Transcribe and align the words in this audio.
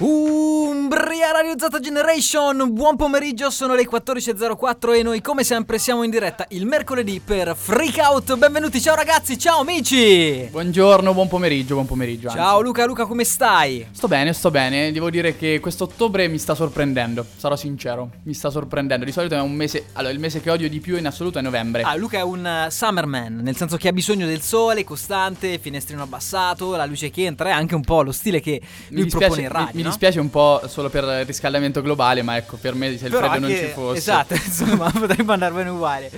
Umbria 0.00 1.32
Radio 1.32 1.54
Z 1.58 1.80
Generation, 1.80 2.72
buon 2.72 2.94
pomeriggio, 2.94 3.50
sono 3.50 3.74
le 3.74 3.84
14.04 3.84 4.94
e 4.94 5.02
noi 5.02 5.20
come 5.20 5.42
sempre 5.42 5.78
siamo 5.78 6.04
in 6.04 6.10
diretta 6.10 6.46
il 6.50 6.66
mercoledì 6.66 7.18
per 7.18 7.56
Freak 7.56 7.96
Out. 7.98 8.36
Benvenuti, 8.36 8.80
ciao 8.80 8.94
ragazzi, 8.94 9.36
ciao 9.36 9.58
amici! 9.58 10.46
Buongiorno, 10.52 11.12
buon 11.12 11.26
pomeriggio, 11.26 11.74
buon 11.74 11.86
pomeriggio. 11.86 12.28
anzi. 12.28 12.38
Ciao 12.38 12.60
Luca, 12.60 12.86
Luca 12.86 13.06
come 13.06 13.24
stai? 13.24 13.88
Sto 13.90 14.06
bene, 14.06 14.32
sto 14.34 14.52
bene. 14.52 14.92
Devo 14.92 15.10
dire 15.10 15.36
che 15.36 15.58
questo 15.58 15.82
ottobre 15.82 16.28
mi 16.28 16.38
sta 16.38 16.54
sorprendendo. 16.54 17.26
Sarò 17.36 17.56
sincero, 17.56 18.08
mi 18.22 18.34
sta 18.34 18.50
sorprendendo. 18.50 19.04
Di 19.04 19.10
solito 19.10 19.34
è 19.34 19.40
un 19.40 19.52
mese. 19.52 19.86
Allora, 19.94 20.12
il 20.12 20.20
mese 20.20 20.40
che 20.40 20.48
odio 20.48 20.68
di 20.68 20.78
più 20.78 20.96
in 20.96 21.08
assoluto 21.08 21.40
è 21.40 21.42
novembre. 21.42 21.82
Ah, 21.82 21.96
Luca 21.96 22.18
è 22.18 22.22
un 22.22 22.66
uh, 22.66 22.70
summerman, 22.70 23.40
nel 23.42 23.56
senso 23.56 23.76
che 23.76 23.88
ha 23.88 23.92
bisogno 23.92 24.26
del 24.26 24.42
sole 24.42 24.84
costante, 24.84 25.58
finestrino 25.58 26.04
abbassato, 26.04 26.76
la 26.76 26.86
luce 26.86 27.10
che 27.10 27.24
entra 27.24 27.48
e 27.48 27.52
anche 27.52 27.74
un 27.74 27.82
po' 27.82 28.02
lo 28.02 28.12
stile 28.12 28.38
che 28.38 28.62
lui 28.90 29.06
propone 29.06 29.42
in 29.42 29.48
radio. 29.48 29.70
mi, 29.74 29.86
mi 29.87 29.87
no? 29.88 29.94
dispiace 29.94 30.20
un 30.20 30.30
po' 30.30 30.62
solo 30.66 30.88
per 30.88 31.04
il 31.04 31.24
riscaldamento 31.24 31.82
globale, 31.82 32.22
ma 32.22 32.36
ecco, 32.36 32.56
per 32.56 32.74
me 32.74 32.96
se 32.96 33.06
il 33.06 33.10
Però 33.10 33.28
freddo 33.28 33.46
non 33.46 33.56
ci 33.56 33.66
fosse. 33.66 33.98
Esatto, 33.98 34.34
insomma, 34.42 34.90
potremmo 34.90 35.32
andare 35.32 35.54
bene 35.54 35.70
uguale. 35.70 36.10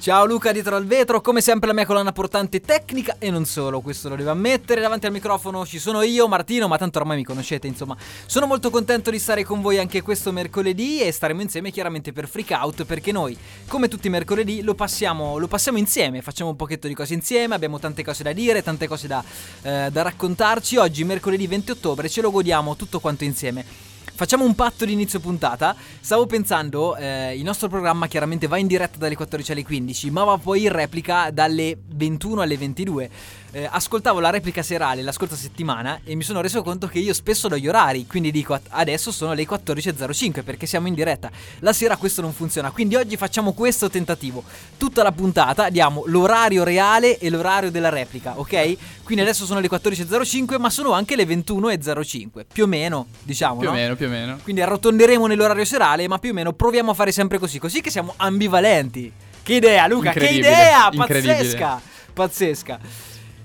Ciao 0.00 0.24
Luca 0.26 0.52
dietro 0.52 0.76
al 0.76 0.86
vetro, 0.86 1.20
come 1.20 1.40
sempre 1.40 1.66
la 1.66 1.74
mia 1.74 1.84
colonna 1.84 2.12
portante 2.12 2.60
tecnica 2.60 3.16
e 3.18 3.30
non 3.32 3.44
solo, 3.44 3.80
questo 3.80 4.08
lo 4.08 4.14
devo 4.14 4.30
ammettere, 4.30 4.80
davanti 4.80 5.06
al 5.06 5.12
microfono 5.12 5.66
ci 5.66 5.80
sono 5.80 6.02
io, 6.02 6.28
Martino, 6.28 6.68
ma 6.68 6.78
tanto 6.78 7.00
ormai 7.00 7.16
mi 7.16 7.24
conoscete, 7.24 7.66
insomma. 7.66 7.96
Sono 8.24 8.46
molto 8.46 8.70
contento 8.70 9.10
di 9.10 9.18
stare 9.18 9.42
con 9.42 9.60
voi 9.60 9.78
anche 9.78 10.00
questo 10.02 10.30
mercoledì 10.30 11.00
e 11.00 11.10
staremo 11.10 11.42
insieme 11.42 11.72
chiaramente 11.72 12.12
per 12.12 12.28
Freak 12.28 12.50
Out 12.50 12.84
perché 12.84 13.10
noi, 13.10 13.36
come 13.66 13.88
tutti 13.88 14.06
i 14.06 14.10
mercoledì, 14.10 14.62
lo 14.62 14.76
passiamo, 14.76 15.36
lo 15.36 15.48
passiamo 15.48 15.78
insieme, 15.78 16.22
facciamo 16.22 16.50
un 16.50 16.56
pochetto 16.56 16.86
di 16.86 16.94
cose 16.94 17.14
insieme, 17.14 17.56
abbiamo 17.56 17.80
tante 17.80 18.04
cose 18.04 18.22
da 18.22 18.32
dire, 18.32 18.62
tante 18.62 18.86
cose 18.86 19.08
da, 19.08 19.22
eh, 19.62 19.88
da 19.90 20.02
raccontarci. 20.02 20.76
Oggi, 20.76 21.02
mercoledì 21.02 21.48
20 21.48 21.72
ottobre, 21.72 22.08
ce 22.08 22.22
lo 22.22 22.30
godiamo 22.30 22.76
tutto 22.76 23.00
quanto 23.00 23.24
insieme. 23.24 23.96
Facciamo 24.18 24.44
un 24.44 24.56
patto 24.56 24.84
di 24.84 24.94
inizio 24.94 25.20
puntata. 25.20 25.76
Stavo 26.00 26.26
pensando, 26.26 26.96
eh, 26.96 27.36
il 27.36 27.44
nostro 27.44 27.68
programma 27.68 28.08
chiaramente 28.08 28.48
va 28.48 28.58
in 28.58 28.66
diretta 28.66 28.98
dalle 28.98 29.14
14 29.14 29.52
alle 29.52 29.62
15, 29.62 30.10
ma 30.10 30.24
va 30.24 30.36
poi 30.36 30.64
in 30.64 30.72
replica 30.72 31.30
dalle 31.30 31.78
21 31.86 32.40
alle 32.40 32.58
22. 32.58 33.10
Eh, 33.50 33.66
ascoltavo 33.70 34.20
la 34.20 34.28
replica 34.28 34.62
serale 34.62 35.00
la 35.00 35.10
scorsa 35.10 35.34
settimana 35.34 36.00
e 36.04 36.14
mi 36.14 36.22
sono 36.22 36.42
reso 36.42 36.62
conto 36.62 36.86
che 36.86 36.98
io 36.98 37.14
spesso 37.14 37.48
do 37.48 37.56
gli 37.56 37.66
orari, 37.66 38.06
quindi 38.06 38.30
dico 38.30 38.52
"At- 38.52 38.66
adesso 38.68 39.10
sono 39.10 39.32
le 39.32 39.46
14.05 39.46 40.42
perché 40.42 40.66
siamo 40.66 40.86
in 40.86 40.92
diretta. 40.92 41.30
La 41.60 41.72
sera 41.72 41.96
questo 41.96 42.20
non 42.20 42.34
funziona, 42.34 42.70
quindi 42.70 42.94
oggi 42.96 43.16
facciamo 43.16 43.52
questo 43.54 43.88
tentativo. 43.88 44.44
Tutta 44.76 45.02
la 45.02 45.12
puntata 45.12 45.70
diamo 45.70 46.02
l'orario 46.06 46.62
reale 46.62 47.16
e 47.18 47.30
l'orario 47.30 47.70
della 47.70 47.88
replica, 47.88 48.38
ok? 48.38 48.76
Quindi 49.02 49.24
adesso 49.24 49.46
sono 49.46 49.60
le 49.60 49.68
14.05 49.70 50.58
ma 50.58 50.68
sono 50.68 50.92
anche 50.92 51.16
le 51.16 51.24
21.05, 51.24 52.44
più 52.52 52.64
o 52.64 52.66
meno, 52.66 53.06
diciamo. 53.22 53.60
Più 53.60 53.68
o 53.68 53.70
no? 53.70 53.76
meno, 53.78 53.96
più 53.96 54.06
o 54.06 54.10
meno. 54.10 54.38
Quindi 54.42 54.60
arrotonderemo 54.60 55.26
nell'orario 55.26 55.64
serale, 55.64 56.06
ma 56.06 56.18
più 56.18 56.30
o 56.30 56.34
meno 56.34 56.52
proviamo 56.52 56.90
a 56.90 56.94
fare 56.94 57.12
sempre 57.12 57.38
così, 57.38 57.58
così 57.58 57.80
che 57.80 57.90
siamo 57.90 58.12
ambivalenti. 58.16 59.10
Che 59.42 59.54
idea, 59.54 59.86
Luca, 59.86 60.12
che 60.12 60.26
idea! 60.26 60.90
Pazzesca! 60.94 61.80
Pazzesca. 62.12 62.78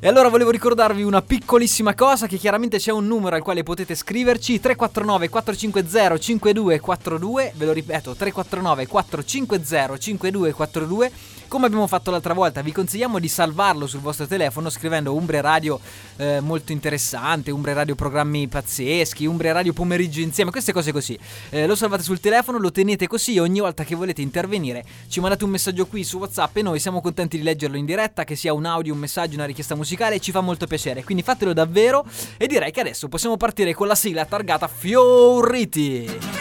E 0.04 0.08
allora 0.10 0.28
volevo 0.28 0.50
ricordarvi 0.50 1.02
una 1.02 1.22
piccolissima 1.22 1.96
cosa 1.96 2.28
che 2.28 2.36
chiaramente 2.36 2.78
c'è 2.78 2.92
un 2.92 3.08
numero 3.08 3.38
al 3.38 3.42
quale 3.42 3.64
potete 3.64 3.96
scriverci 3.96 4.60
349 4.60 5.30
450 5.30 6.18
5242, 6.18 7.54
ve 7.56 7.66
lo 7.66 7.72
ripeto 7.72 8.14
349 8.14 8.88
450 8.88 9.98
5242. 9.98 11.12
Come 11.54 11.68
abbiamo 11.68 11.86
fatto 11.86 12.10
l'altra 12.10 12.34
volta, 12.34 12.64
vi 12.64 12.72
consigliamo 12.72 13.20
di 13.20 13.28
salvarlo 13.28 13.86
sul 13.86 14.00
vostro 14.00 14.26
telefono 14.26 14.72
scrivendo 14.72 15.14
Umbre 15.14 15.40
Radio 15.40 15.80
eh, 16.16 16.40
molto 16.40 16.72
interessante, 16.72 17.52
Umbre 17.52 17.74
Radio 17.74 17.94
programmi 17.94 18.48
pazzeschi, 18.48 19.28
Umbre 19.28 19.52
Radio 19.52 19.72
pomeriggio 19.72 20.20
insieme, 20.20 20.50
queste 20.50 20.74
cose 20.74 20.92
così. 20.92 21.16
Eh, 21.52 21.68
lo 21.68 21.76
salvate 21.76 22.02
sul 22.02 22.20
telefono, 22.20 22.58
lo 22.58 22.72
tenete 22.72 23.06
così 23.06 23.38
ogni 23.38 23.60
volta 23.60 23.84
che 23.84 23.94
volete 23.94 24.24
intervenire 24.24 24.84
ci 25.08 25.20
mandate 25.20 25.44
un 25.44 25.52
messaggio 25.52 25.86
qui 25.86 26.04
su 26.04 26.18
WhatsApp 26.18 26.58
e 26.58 26.64
noi 26.64 26.80
siamo 26.80 27.02
contenti 27.02 27.38
di 27.38 27.44
leggerlo 27.44 27.78
in 27.78 27.86
diretta, 27.86 28.24
che 28.24 28.36
sia 28.36 28.52
un 28.52 28.66
audio, 28.66 28.92
un 28.92 29.00
messaggio, 29.00 29.36
una 29.36 29.46
richiesta 29.46 29.76
musicale, 29.76 30.20
ci 30.20 30.32
fa 30.32 30.42
molto 30.42 30.66
piacere. 30.66 31.04
Quindi 31.04 31.22
fatelo 31.22 31.54
davvero 31.54 32.04
e 32.36 32.48
direi 32.48 32.72
che 32.72 32.80
adesso 32.80 33.08
possiamo 33.10 33.38
partire 33.38 33.76
con 33.76 33.86
la 33.86 33.94
sigla 33.94 34.26
targata 34.26 34.68
Fioriti. 34.68 36.33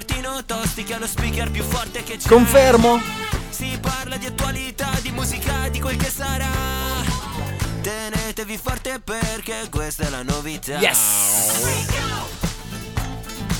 Martino 0.00 0.42
Tosti 0.46 0.82
che 0.82 0.94
ha 0.94 0.98
lo 0.98 1.06
speaker 1.06 1.50
più 1.50 1.62
forte 1.62 2.02
che 2.02 2.16
c'è 2.16 2.26
Confermo. 2.26 2.98
Si 3.50 3.78
parla 3.82 4.16
di 4.16 4.24
attualità, 4.24 4.88
di 5.02 5.10
musica, 5.10 5.68
di 5.68 5.78
quel 5.78 5.96
che 5.96 6.08
sarà 6.08 6.48
Tenetevi 7.82 8.56
forte 8.56 8.98
perché 9.00 9.68
questa 9.68 10.04
è 10.04 10.08
la 10.08 10.22
novità 10.22 10.78
Yes! 10.78 10.96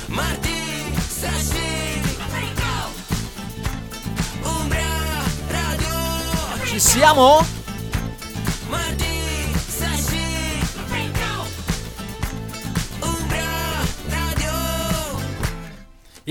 Marti, 0.07 0.95
Sashi 1.07 2.01
Umbria 4.43 4.89
Radio 5.49 6.65
Ci 6.65 6.81
siamo? 6.81 7.45
Marti, 8.69 9.10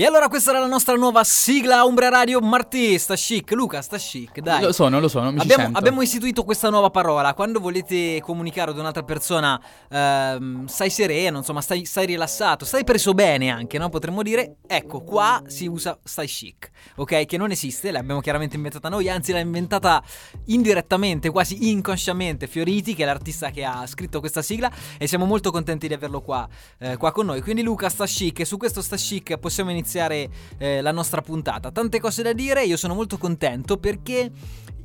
E 0.00 0.06
allora 0.06 0.28
questa 0.28 0.48
era 0.48 0.60
la 0.60 0.66
nostra 0.66 0.94
nuova 0.94 1.22
sigla 1.24 1.84
Umbria 1.84 2.08
Radio 2.08 2.40
Martì, 2.40 2.98
sta 2.98 3.14
chic, 3.16 3.50
Luca 3.50 3.82
sta 3.82 3.98
chic, 3.98 4.40
dai. 4.40 4.62
Lo 4.62 4.72
sono, 4.72 4.98
lo 4.98 5.08
sono, 5.08 5.30
mi 5.30 5.36
ci 5.36 5.42
Abbiamo, 5.42 5.64
sento. 5.64 5.78
abbiamo 5.78 6.00
istituito 6.00 6.42
questa 6.42 6.70
nuova 6.70 6.88
parola. 6.88 7.34
Quando 7.34 7.60
volete 7.60 8.18
comunicare 8.22 8.70
ad 8.70 8.78
un'altra 8.78 9.02
persona, 9.02 9.60
ehm, 9.90 10.64
stai 10.64 10.88
sereno, 10.88 11.36
insomma, 11.36 11.60
stai, 11.60 11.84
stai 11.84 12.06
rilassato, 12.06 12.64
stai 12.64 12.82
preso 12.82 13.12
bene 13.12 13.50
anche, 13.50 13.76
no? 13.76 13.90
Potremmo 13.90 14.22
dire, 14.22 14.56
ecco, 14.66 15.02
qua 15.02 15.42
si 15.48 15.66
usa 15.66 15.98
stai 16.02 16.28
chic, 16.28 16.70
ok? 16.96 17.26
Che 17.26 17.36
non 17.36 17.50
esiste, 17.50 17.90
l'abbiamo 17.90 18.20
chiaramente 18.20 18.56
inventata 18.56 18.88
noi, 18.88 19.08
anzi 19.08 19.32
l'ha 19.32 19.40
inventata 19.40 20.02
indirettamente, 20.46 21.30
quasi 21.30 21.70
inconsciamente, 21.70 22.46
Fioriti, 22.46 22.94
che 22.94 23.02
è 23.02 23.06
l'artista 23.06 23.50
che 23.50 23.64
ha 23.64 23.86
scritto 23.86 24.20
questa 24.20 24.42
sigla, 24.42 24.70
e 24.98 25.06
siamo 25.06 25.24
molto 25.24 25.50
contenti 25.50 25.88
di 25.88 25.94
averlo 25.94 26.20
qua, 26.20 26.48
eh, 26.78 26.96
qua 26.96 27.12
con 27.12 27.26
noi. 27.26 27.40
Quindi 27.42 27.62
Luca 27.62 27.88
sta 27.88 28.06
chic, 28.06 28.40
e 28.40 28.44
su 28.44 28.56
questo 28.56 28.82
sta 28.82 28.96
chic 28.96 29.38
possiamo 29.38 29.70
iniziare 29.70 30.28
eh, 30.58 30.80
la 30.80 30.92
nostra 30.92 31.20
puntata. 31.20 31.70
Tante 31.70 32.00
cose 32.00 32.22
da 32.22 32.32
dire, 32.32 32.64
io 32.64 32.76
sono 32.76 32.94
molto 32.94 33.18
contento 33.18 33.76
perché 33.76 34.30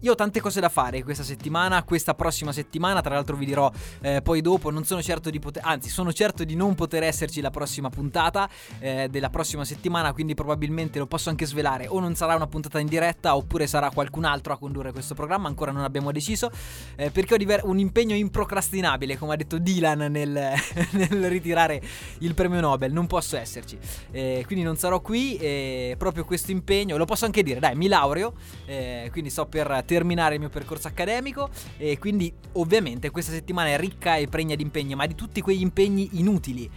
io 0.02 0.12
ho 0.12 0.16
tante 0.16 0.40
cose 0.40 0.60
da 0.60 0.70
fare 0.70 1.04
questa 1.04 1.24
settimana, 1.24 1.84
questa 1.84 2.14
prossima 2.14 2.52
settimana, 2.52 3.02
tra 3.02 3.16
l'altro 3.16 3.36
vi 3.36 3.46
dirò 3.46 3.72
eh, 4.02 4.22
poi 4.22 4.42
dopo, 4.42 4.70
non 4.70 4.84
sono 4.84 5.02
certo 5.02 5.32
di 5.32 5.40
poter, 5.40 5.64
anzi 5.66 5.90
sono 5.90 6.14
certo 6.14 6.44
di 6.44 6.54
non 6.54 6.76
poter 6.76 7.02
esserci 7.02 7.42
la 7.42 7.50
prossima 7.50 7.90
puntata 7.90 8.48
eh, 8.80 9.08
della 9.10 9.32
prossima 9.32 9.66
settimana, 9.66 10.14
quindi 10.14 10.36
probabilmente 10.36 11.00
lo 11.00 11.08
posso 11.08 11.30
anche 11.30 11.48
svelare, 11.48 11.85
o 11.88 12.00
non 12.00 12.16
sarà 12.16 12.36
una 12.36 12.48
puntata 12.48 12.80
in 12.80 12.88
diretta 12.88 13.36
oppure 13.36 13.68
sarà 13.68 13.90
qualcun 13.92 14.26
altro 14.26 14.54
a 14.54 14.58
condurre 14.58 14.92
questo 14.92 15.14
programma, 15.14 15.48
ancora 15.48 15.72
non 15.72 15.84
abbiamo 15.84 16.12
deciso, 16.12 16.52
eh, 16.96 17.12
perché 17.12 17.34
ho 17.36 17.38
diver- 17.38 17.64
un 17.66 17.80
impegno 17.80 18.16
improcrastinabile, 18.16 19.18
come 19.18 19.34
ha 19.34 19.36
detto 19.36 19.58
Dylan 19.58 20.12
nel, 20.12 20.32
nel 20.92 21.30
ritirare 21.30 21.82
il 22.20 22.34
premio 22.34 22.60
Nobel, 22.60 22.92
non 22.92 23.08
posso 23.08 23.38
esserci, 23.38 23.78
Eh, 24.12 24.44
quindi 24.46 24.64
non 24.64 24.78
sarò 24.78 25.02
qui, 25.02 25.36
eh, 25.38 25.96
proprio 25.98 26.26
questo 26.26 26.52
impegno, 26.52 26.98
lo 26.98 27.06
posso 27.06 27.26
anche 27.26 27.44
dire, 27.44 27.60
dai, 27.60 27.76
mi 27.76 27.88
laureo, 27.88 28.34
eh, 28.66 29.10
quindi 29.12 29.30
sto 29.30 29.46
per 29.46 29.84
terminare 29.86 30.36
il 30.36 30.40
mio 30.40 30.50
percorso 30.50 30.88
accademico 30.88 31.50
e 31.78 31.98
quindi 31.98 32.34
ovviamente 32.54 33.10
questa 33.10 33.32
settimana 33.32 33.70
è 33.70 33.78
ricca 33.78 34.16
e 34.16 34.28
pregna 34.28 34.56
di 34.56 34.64
impegni, 34.64 34.96
ma 34.96 35.06
di 35.06 35.16
tutti 35.16 35.42
quegli 35.42 35.62
impegni 35.62 36.10
inutili. 36.14 36.70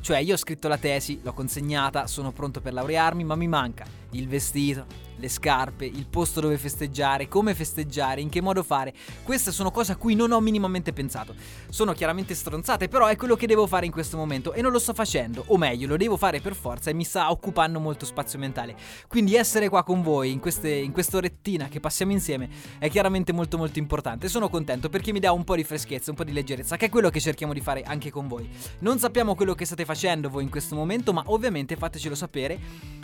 Cioè 0.00 0.18
io 0.18 0.34
ho 0.34 0.36
scritto 0.36 0.68
la 0.68 0.78
tesi, 0.78 1.18
l'ho 1.22 1.32
consegnata, 1.32 2.06
sono 2.06 2.30
pronto 2.30 2.60
per 2.60 2.72
laurearmi, 2.72 3.24
ma 3.24 3.34
mi 3.34 3.48
manca 3.48 3.84
il 4.16 4.28
vestito, 4.28 4.86
le 5.16 5.28
scarpe, 5.28 5.84
il 5.84 6.06
posto 6.06 6.40
dove 6.40 6.58
festeggiare, 6.58 7.28
come 7.28 7.54
festeggiare, 7.54 8.20
in 8.20 8.28
che 8.28 8.40
modo 8.40 8.62
fare. 8.62 8.92
Queste 9.22 9.52
sono 9.52 9.70
cose 9.70 9.92
a 9.92 9.96
cui 9.96 10.14
non 10.14 10.32
ho 10.32 10.40
minimamente 10.40 10.92
pensato. 10.92 11.34
Sono 11.68 11.92
chiaramente 11.92 12.34
stronzate, 12.34 12.88
però 12.88 13.06
è 13.06 13.16
quello 13.16 13.36
che 13.36 13.46
devo 13.46 13.66
fare 13.66 13.86
in 13.86 13.92
questo 13.92 14.16
momento 14.16 14.52
e 14.52 14.62
non 14.62 14.72
lo 14.72 14.78
sto 14.78 14.94
facendo, 14.94 15.44
o 15.48 15.56
meglio, 15.56 15.86
lo 15.86 15.96
devo 15.96 16.16
fare 16.16 16.40
per 16.40 16.54
forza 16.54 16.90
e 16.90 16.94
mi 16.94 17.04
sta 17.04 17.30
occupando 17.30 17.80
molto 17.80 18.04
spazio 18.04 18.38
mentale. 18.38 18.76
Quindi 19.08 19.34
essere 19.34 19.68
qua 19.68 19.82
con 19.82 20.02
voi 20.02 20.32
in, 20.32 20.40
queste, 20.40 20.70
in 20.70 20.92
quest'orettina 20.92 21.68
che 21.68 21.80
passiamo 21.80 22.12
insieme 22.12 22.48
è 22.78 22.88
chiaramente 22.88 23.32
molto 23.32 23.56
molto 23.56 23.78
importante. 23.78 24.28
Sono 24.28 24.48
contento 24.48 24.88
perché 24.88 25.12
mi 25.12 25.20
dà 25.20 25.32
un 25.32 25.44
po' 25.44 25.56
di 25.56 25.64
freschezza, 25.64 26.10
un 26.10 26.16
po' 26.16 26.24
di 26.24 26.32
leggerezza, 26.32 26.76
che 26.76 26.86
è 26.86 26.90
quello 26.90 27.10
che 27.10 27.20
cerchiamo 27.20 27.52
di 27.52 27.60
fare 27.60 27.82
anche 27.82 28.10
con 28.10 28.28
voi. 28.28 28.48
Non 28.80 28.98
sappiamo 28.98 29.34
quello 29.34 29.54
che 29.54 29.64
state 29.64 29.84
facendo 29.84 30.28
voi 30.28 30.42
in 30.42 30.50
questo 30.50 30.74
momento, 30.74 31.12
ma 31.12 31.22
ovviamente 31.26 31.76
fatecelo 31.76 32.14
sapere 32.14 32.58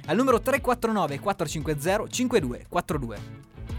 al 0.06 0.17
numero 0.17 0.41
349 0.41 1.01
450 1.06 2.06
5242. 2.08 3.16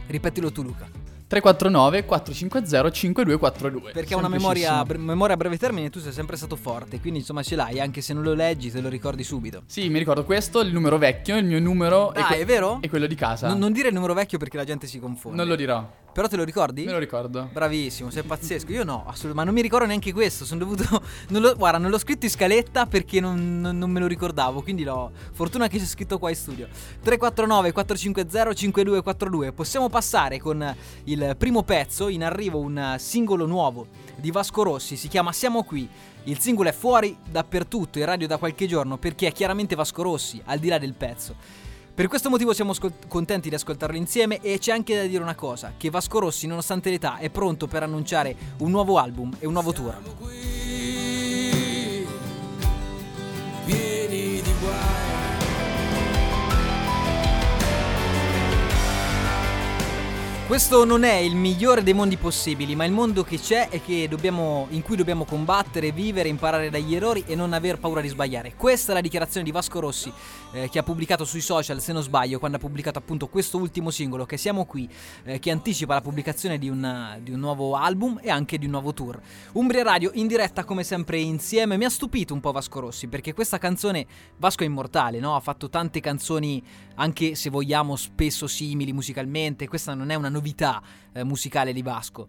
Ripetilo 0.08 0.52
tu 0.52 0.64
Luca. 0.64 0.88
349 1.26 2.06
450 2.06 2.92
5242. 2.92 3.92
Perché 3.92 4.14
ha 4.14 4.18
una 4.18 4.28
memoria, 4.28 4.84
bre- 4.86 5.00
memoria 5.00 5.34
a 5.34 5.38
breve 5.38 5.58
termine 5.58 5.90
tu 5.90 6.00
sei 6.00 6.12
sempre 6.12 6.36
stato 6.38 6.56
forte, 6.56 7.00
quindi 7.00 7.20
insomma 7.20 7.42
ce 7.42 7.56
l'hai, 7.56 7.80
anche 7.80 8.02
se 8.02 8.14
non 8.14 8.22
lo 8.22 8.34
leggi 8.36 8.70
te 8.70 8.82
lo 8.82 8.90
ricordi 8.90 9.24
subito. 9.24 9.64
Sì, 9.66 9.90
mi 9.90 9.98
ricordo 9.98 10.26
questo, 10.26 10.60
il 10.60 10.72
numero 10.72 11.00
vecchio, 11.00 11.36
il 11.38 11.46
mio 11.46 11.60
numero 11.60 12.10
Ah, 12.10 12.28
que- 12.28 12.38
è 12.38 12.46
vero? 12.46 12.78
e 12.82 12.90
quello 12.90 13.08
di 13.08 13.16
casa. 13.16 13.48
Non, 13.48 13.58
non 13.58 13.72
dire 13.72 13.88
il 13.88 13.96
numero 13.96 14.14
vecchio 14.14 14.38
perché 14.38 14.58
la 14.58 14.64
gente 14.64 14.86
si 14.86 15.00
confonde. 15.00 15.38
Non 15.38 15.48
lo 15.48 15.56
dirò. 15.56 15.90
Però 16.14 16.28
te 16.28 16.36
lo 16.36 16.44
ricordi? 16.44 16.86
Me 16.86 16.92
lo 16.92 17.00
ricordo. 17.00 17.50
Bravissimo, 17.52 18.12
sei 18.12 18.22
pazzesco. 18.22 18.72
Io 18.72 18.84
no, 18.84 18.98
assolutamente. 19.08 19.34
Ma 19.34 19.44
non 19.44 19.54
mi 19.56 19.62
ricordo 19.62 19.88
neanche 19.88 20.14
questo. 20.14 20.46
Sono 20.46 20.60
dovuto. 20.60 20.84
non 21.30 21.42
lo- 21.42 21.56
guarda, 21.56 21.80
non 21.80 21.90
l'ho 21.90 21.98
scritto 21.98 22.26
in 22.26 22.32
scaletta 22.32 22.86
perché 22.86 23.20
non, 23.20 23.60
non- 23.60 23.78
non 23.78 23.90
me 23.90 24.00
lo 24.00 24.06
ricordavo. 24.06 24.62
Quindi 24.62 24.84
l'ho. 24.84 25.12
Fortuna 25.32 25.68
che 25.68 25.80
c'è 25.80 25.86
scritto 25.86 26.20
qua 26.20 26.30
in 26.30 26.36
studio. 26.36 26.68
349 27.02 27.72
450 27.72 28.54
5242. 28.54 29.52
Possiamo 29.54 29.90
passare 29.90 30.40
con 30.40 30.76
il 31.06 31.36
primo 31.38 31.64
pezzo. 31.64 32.08
In 32.10 32.24
arrivo 32.24 32.60
un 32.60 32.96
singolo 33.00 33.48
nuovo 33.48 33.88
di 34.16 34.30
Vasco 34.30 34.62
Rossi. 34.62 34.96
Si 34.96 35.08
chiama 35.08 35.32
Siamo 35.32 35.64
qui. 35.64 35.90
Il 36.26 36.40
singolo 36.40 36.70
è 36.70 36.74
fuori 36.74 37.18
dappertutto, 37.30 38.00
in 38.00 38.06
radio 38.06 38.28
da 38.28 38.38
qualche 38.38 38.66
giorno, 38.66 38.98
perché 38.98 39.28
è 39.28 39.32
chiaramente 39.34 39.76
Vasco 39.76 40.04
Rossi, 40.04 40.42
al 40.46 40.60
di 40.60 40.70
là 40.70 40.78
del 40.78 40.94
pezzo. 40.94 41.36
Per 41.96 42.08
questo 42.08 42.32
motivo 42.32 42.54
siamo 42.54 42.74
scol- 42.74 42.92
contenti 43.08 43.50
di 43.50 43.56
ascoltarlo 43.56 43.96
insieme 43.96 44.40
e 44.42 44.58
c'è 44.58 44.72
anche 44.72 44.96
da 44.96 45.04
dire 45.04 45.22
una 45.22 45.36
cosa, 45.36 45.74
che 45.78 45.92
Vasco 45.92 46.18
Rossi 46.18 46.48
nonostante 46.48 46.90
l'età 46.90 47.18
è 47.18 47.30
pronto 47.30 47.68
per 47.68 47.84
annunciare 47.84 48.36
un 48.60 48.72
nuovo 48.72 48.98
album 48.98 49.32
e 49.40 49.46
un 49.46 49.54
nuovo 49.54 49.74
tour. 49.74 50.00
pieni 53.66 54.42
di 54.42 54.54
guai. 54.60 55.04
Questo 60.48 60.84
non 60.84 61.04
è 61.04 61.16
il 61.16 61.36
migliore 61.36 61.82
dei 61.84 61.94
mondi 61.94 62.18
possibili, 62.18 62.76
ma 62.76 62.86
il 62.86 62.92
mondo 62.92 63.24
che 63.24 63.40
c'è 63.40 63.70
e 63.72 63.82
che 63.82 64.08
dobbiamo, 64.08 64.68
in 64.70 64.82
cui 64.82 64.96
dobbiamo 64.96 65.26
combattere, 65.26 65.92
vivere, 65.92 66.28
imparare 66.28 66.70
dagli 66.70 66.94
errori 66.94 67.24
e 67.26 67.34
non 67.34 67.54
aver 67.54 67.80
paura 67.80 68.02
di 68.02 68.08
sbagliare. 68.08 68.54
Questa 68.56 68.92
è 68.92 68.94
la 68.94 69.02
dichiarazione 69.02 69.46
di 69.46 69.52
Vasco 69.52 69.80
Rossi 69.80 70.12
eh, 70.54 70.70
che 70.70 70.80
ha 70.80 70.84
pubblicato 70.84 71.26
sui 71.26 71.42
social, 71.42 71.82
se 71.82 71.92
non 71.92 72.04
sbaglio, 72.04 72.40
quando 72.40 72.58
ha 72.58 72.60
pubblicato 72.60 73.00
appunto 73.00 73.28
questo 73.28 73.58
ultimo 73.58 73.90
singolo, 73.90 74.26
che 74.26 74.38
siamo 74.38 74.66
qui, 74.66 74.88
eh, 75.24 75.40
che 75.40 75.52
anticipa 75.52 75.96
la 75.96 76.02
pubblicazione 76.02 76.58
di 76.58 76.70
un, 76.70 77.20
di 77.22 77.32
un 77.32 77.40
nuovo 77.40 77.76
album 77.76 78.20
e 78.22 78.30
anche 78.30 78.58
di 78.58 78.66
un 78.66 78.72
nuovo 78.72 78.94
tour. 78.94 79.20
Umbria 79.54 79.84
Radio 79.84 80.12
in 80.14 80.28
diretta 80.28 80.64
come 80.64 80.84
sempre 80.84 81.20
insieme. 81.20 81.76
Mi 81.76 81.86
ha 81.86 81.90
stupito 81.90 82.34
un 82.34 82.40
po' 82.40 82.52
Vasco 82.52 82.80
Rossi 82.80 83.08
perché 83.08 83.34
questa 83.34 83.58
canzone, 83.58 84.06
Vasco 84.38 84.64
è 84.64 84.66
immortale, 84.66 85.20
no? 85.20 85.36
Ha 85.36 85.40
fatto 85.40 85.70
tante 85.70 86.00
canzoni 86.00 86.64
anche 86.96 87.36
se 87.36 87.50
vogliamo 87.50 87.96
spesso 87.96 88.48
simili 88.48 88.94
musicalmente, 88.94 89.68
questa 89.68 89.94
non 89.94 90.12
è 90.12 90.16
una 90.16 90.30
novità 90.30 90.82
eh, 91.12 91.24
musicale 91.24 91.74
di 91.74 91.82
Vasco. 91.82 92.28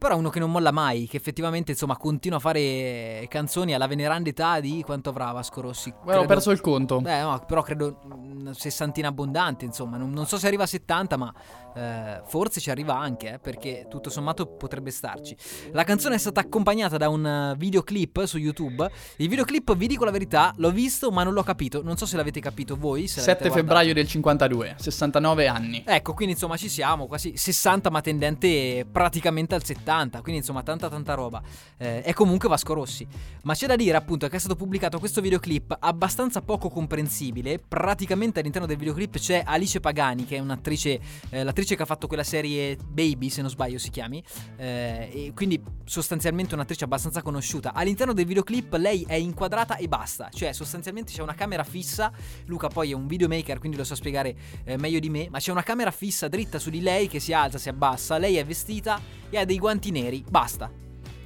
Però 0.00 0.16
uno 0.16 0.30
che 0.30 0.38
non 0.38 0.50
molla 0.50 0.70
mai, 0.70 1.06
che 1.06 1.18
effettivamente 1.18 1.72
insomma 1.72 1.98
continua 1.98 2.38
a 2.38 2.40
fare 2.40 3.26
canzoni 3.28 3.74
alla 3.74 3.86
veneranda 3.86 4.30
età 4.30 4.58
di 4.58 4.82
quanto 4.82 5.10
avrà 5.10 5.30
Vasco 5.30 5.60
Rossi. 5.60 5.90
Ho 5.94 6.06
Credo- 6.06 6.24
perso 6.24 6.50
il 6.52 6.62
conto. 6.62 7.02
Beh, 7.02 7.20
no, 7.20 7.44
però 7.46 7.60
credo 7.60 8.00
una 8.10 8.54
sessantina 8.54 9.08
abbondante, 9.08 9.66
insomma. 9.66 9.98
Non, 9.98 10.10
non 10.10 10.26
so 10.26 10.38
se 10.38 10.46
arriva 10.46 10.62
a 10.62 10.66
70, 10.66 11.18
ma 11.18 11.30
eh, 11.74 12.22
forse 12.24 12.60
ci 12.60 12.70
arriva 12.70 12.96
anche, 12.96 13.34
eh, 13.34 13.38
perché 13.40 13.88
tutto 13.90 14.08
sommato 14.08 14.46
potrebbe 14.46 14.90
starci. 14.90 15.36
La 15.72 15.84
canzone 15.84 16.14
è 16.14 16.18
stata 16.18 16.40
accompagnata 16.40 16.96
da 16.96 17.10
un 17.10 17.26
eh, 17.26 17.54
videoclip 17.58 18.24
su 18.24 18.38
YouTube. 18.38 18.90
Il 19.16 19.28
videoclip, 19.28 19.76
vi 19.76 19.86
dico 19.86 20.06
la 20.06 20.10
verità, 20.12 20.54
l'ho 20.56 20.70
visto, 20.70 21.10
ma 21.10 21.24
non 21.24 21.34
l'ho 21.34 21.42
capito. 21.42 21.82
Non 21.82 21.98
so 21.98 22.06
se 22.06 22.16
l'avete 22.16 22.40
capito 22.40 22.74
voi. 22.74 23.06
Se 23.06 23.20
7 23.20 23.26
l'avete 23.26 23.48
guardato. 23.50 23.66
febbraio 23.66 23.92
del 23.92 24.08
52, 24.08 24.76
69 24.78 25.46
anni. 25.46 25.84
Ecco, 25.86 26.14
quindi 26.14 26.32
insomma 26.32 26.56
ci 26.56 26.70
siamo, 26.70 27.06
quasi 27.06 27.36
60 27.36 27.90
ma 27.90 28.00
tendente 28.00 28.86
praticamente 28.90 29.54
al 29.54 29.62
70, 29.62 29.88
quindi 30.20 30.36
insomma 30.36 30.62
tanta 30.62 30.88
tanta 30.88 31.14
roba. 31.14 31.42
Eh, 31.76 32.02
è 32.02 32.12
comunque 32.12 32.48
Vasco 32.48 32.74
Rossi. 32.74 33.06
Ma 33.42 33.54
c'è 33.54 33.66
da 33.66 33.76
dire 33.76 33.96
appunto 33.96 34.28
che 34.28 34.36
è 34.36 34.38
stato 34.38 34.56
pubblicato 34.56 34.98
questo 34.98 35.20
videoclip 35.20 35.76
abbastanza 35.80 36.42
poco 36.42 36.68
comprensibile. 36.68 37.58
Praticamente 37.58 38.40
all'interno 38.40 38.66
del 38.66 38.76
videoclip 38.76 39.18
c'è 39.18 39.42
Alice 39.44 39.80
Pagani, 39.80 40.24
che 40.24 40.36
è 40.36 40.38
un'attrice, 40.40 41.00
eh, 41.30 41.42
l'attrice 41.42 41.76
che 41.76 41.82
ha 41.82 41.86
fatto 41.86 42.06
quella 42.06 42.22
serie 42.22 42.76
Baby, 42.76 43.30
se 43.30 43.40
non 43.40 43.50
sbaglio 43.50 43.78
si 43.78 43.90
chiami. 43.90 44.22
Eh, 44.56 45.10
e 45.12 45.32
quindi 45.34 45.60
sostanzialmente 45.84 46.54
un'attrice 46.54 46.84
abbastanza 46.84 47.22
conosciuta. 47.22 47.72
All'interno 47.72 48.12
del 48.12 48.26
videoclip 48.26 48.74
lei 48.74 49.04
è 49.06 49.14
inquadrata 49.14 49.76
e 49.76 49.88
basta, 49.88 50.28
cioè 50.32 50.52
sostanzialmente 50.52 51.12
c'è 51.12 51.22
una 51.22 51.34
camera 51.34 51.64
fissa. 51.64 52.12
Luca 52.46 52.68
poi 52.68 52.90
è 52.90 52.94
un 52.94 53.06
videomaker, 53.06 53.58
quindi 53.58 53.76
lo 53.76 53.84
sa 53.84 53.94
spiegare 53.94 54.36
eh, 54.64 54.76
meglio 54.76 54.98
di 54.98 55.10
me, 55.10 55.28
ma 55.30 55.38
c'è 55.38 55.50
una 55.50 55.62
camera 55.62 55.90
fissa 55.90 56.28
dritta 56.28 56.58
su 56.58 56.70
di 56.70 56.80
lei 56.80 57.08
che 57.08 57.18
si 57.18 57.32
alza, 57.32 57.58
si 57.58 57.68
abbassa, 57.68 58.18
lei 58.18 58.36
è 58.36 58.44
vestita 58.44 59.00
e 59.30 59.38
ha 59.38 59.44
dei 59.44 59.58
guanti 59.58 59.79
neri, 59.88 60.22
basta. 60.28 60.70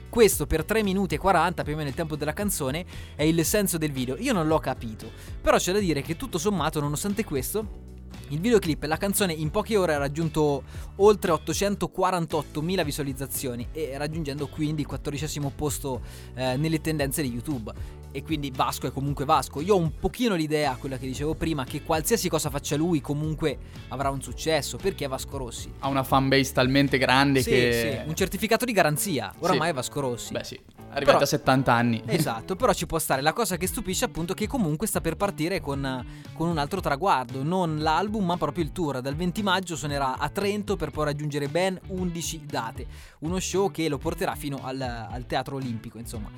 Questo 0.09 0.47
per 0.47 0.65
3 0.65 0.85
minuti 0.85 1.17
e 1.17 1.19
40, 1.19 1.65
più 1.65 1.73
o 1.73 1.77
meno 1.77 1.89
il 1.89 1.95
tempo 1.97 2.15
della 2.15 2.33
canzone, 2.33 2.85
è 3.17 3.25
il 3.25 3.45
senso 3.45 3.79
del 3.79 3.91
video. 3.91 4.17
Io 4.19 4.33
non 4.33 4.47
l'ho 4.47 4.61
capito, 4.61 5.11
però 5.41 5.57
c'è 5.57 5.73
da 5.73 5.81
dire 5.81 6.03
che 6.03 6.17
tutto 6.17 6.39
sommato, 6.39 6.79
nonostante 6.79 7.25
questo, 7.25 7.67
il 8.29 8.41
videoclip 8.41 8.83
e 8.83 8.87
la 8.87 8.97
canzone 8.97 9.33
in 9.33 9.51
poche 9.51 9.77
ore 9.77 9.95
ha 9.95 9.99
raggiunto 9.99 10.63
oltre 10.97 11.33
848.000 11.33 12.85
visualizzazioni 12.85 13.69
e 13.73 13.97
raggiungendo 13.97 14.47
quindi 14.49 14.83
il 14.83 14.87
quattordicesimo 14.89 15.53
posto 15.55 16.01
eh, 16.35 16.57
nelle 16.57 16.81
tendenze 16.81 17.23
di 17.23 17.31
YouTube. 17.31 17.73
E 18.13 18.23
quindi 18.23 18.53
Vasco 18.55 18.87
è 18.87 18.93
comunque 18.93 19.25
Vasco. 19.25 19.61
Io 19.61 19.75
ho 19.75 19.79
un 19.79 19.99
pochino 19.99 20.37
l'idea, 20.37 20.77
quella 20.79 20.99
che 20.99 21.07
dicevo 21.07 21.35
prima, 21.35 21.65
che 21.65 21.83
qualsiasi 21.83 22.29
cosa 22.29 22.49
faccia 22.49 22.77
lui 22.77 23.01
comunque 23.01 23.59
avrà 23.89 24.09
un 24.11 24.23
successo, 24.23 24.77
perché 24.77 25.07
è 25.07 25.09
Vasco 25.09 25.37
Rossi. 25.37 25.73
Ha 25.81 25.89
una 25.89 26.05
fanbase 26.05 26.53
talmente 26.53 26.97
grande 26.97 27.43
Sì, 27.43 27.51
che... 27.51 28.01
sì, 28.05 28.09
un 28.09 28.15
certificato 28.15 28.65
di 28.65 28.71
garanzia. 28.73 29.35
Oramai 29.41 29.67
Sì. 29.67 29.71
è 29.71 29.75
Vasco 29.75 30.01
Rossi. 30.01 30.33
Beh 30.33 30.45
sì, 30.45 30.61
arrivati 30.95 31.05
Però- 31.05 31.19
a 31.19 31.27
70 31.27 31.73
anni. 31.73 32.03
Esatto, 32.15 32.57
però 32.57 32.73
ci 32.73 32.87
può 32.87 32.99
stare. 32.99 33.21
La 33.23 33.33
cosa 33.33 33.57
che 33.57 33.67
stupisce 33.67 34.05
appunto 34.05 34.33
è 34.33 34.35
che 34.35 34.47
comunque 34.47 34.87
sta 34.87 35.01
per 35.01 35.17
partire 35.17 35.61
con, 35.61 36.05
con 36.33 36.49
un 36.49 36.59
altro 36.59 36.81
traguardo, 36.81 37.43
non 37.43 37.79
l'album 37.79 38.25
ma 38.25 38.37
proprio 38.37 38.65
il 38.65 38.73
tour. 38.73 39.01
Dal 39.01 39.15
20 39.15 39.43
maggio 39.43 39.77
suonerà 39.77 40.17
a 40.17 40.29
Trento 40.29 40.77
per 40.77 40.91
poi 40.91 41.05
raggiungere 41.07 41.49
ben 41.49 41.79
11 41.89 42.47
date. 42.47 42.87
Uno 43.21 43.39
show 43.41 43.71
che 43.71 43.89
lo 43.89 43.99
porterà 43.99 44.35
fino 44.35 44.59
al, 44.63 44.81
al 44.81 45.27
Teatro 45.27 45.57
Olimpico, 45.57 45.99
insomma. 45.99 46.31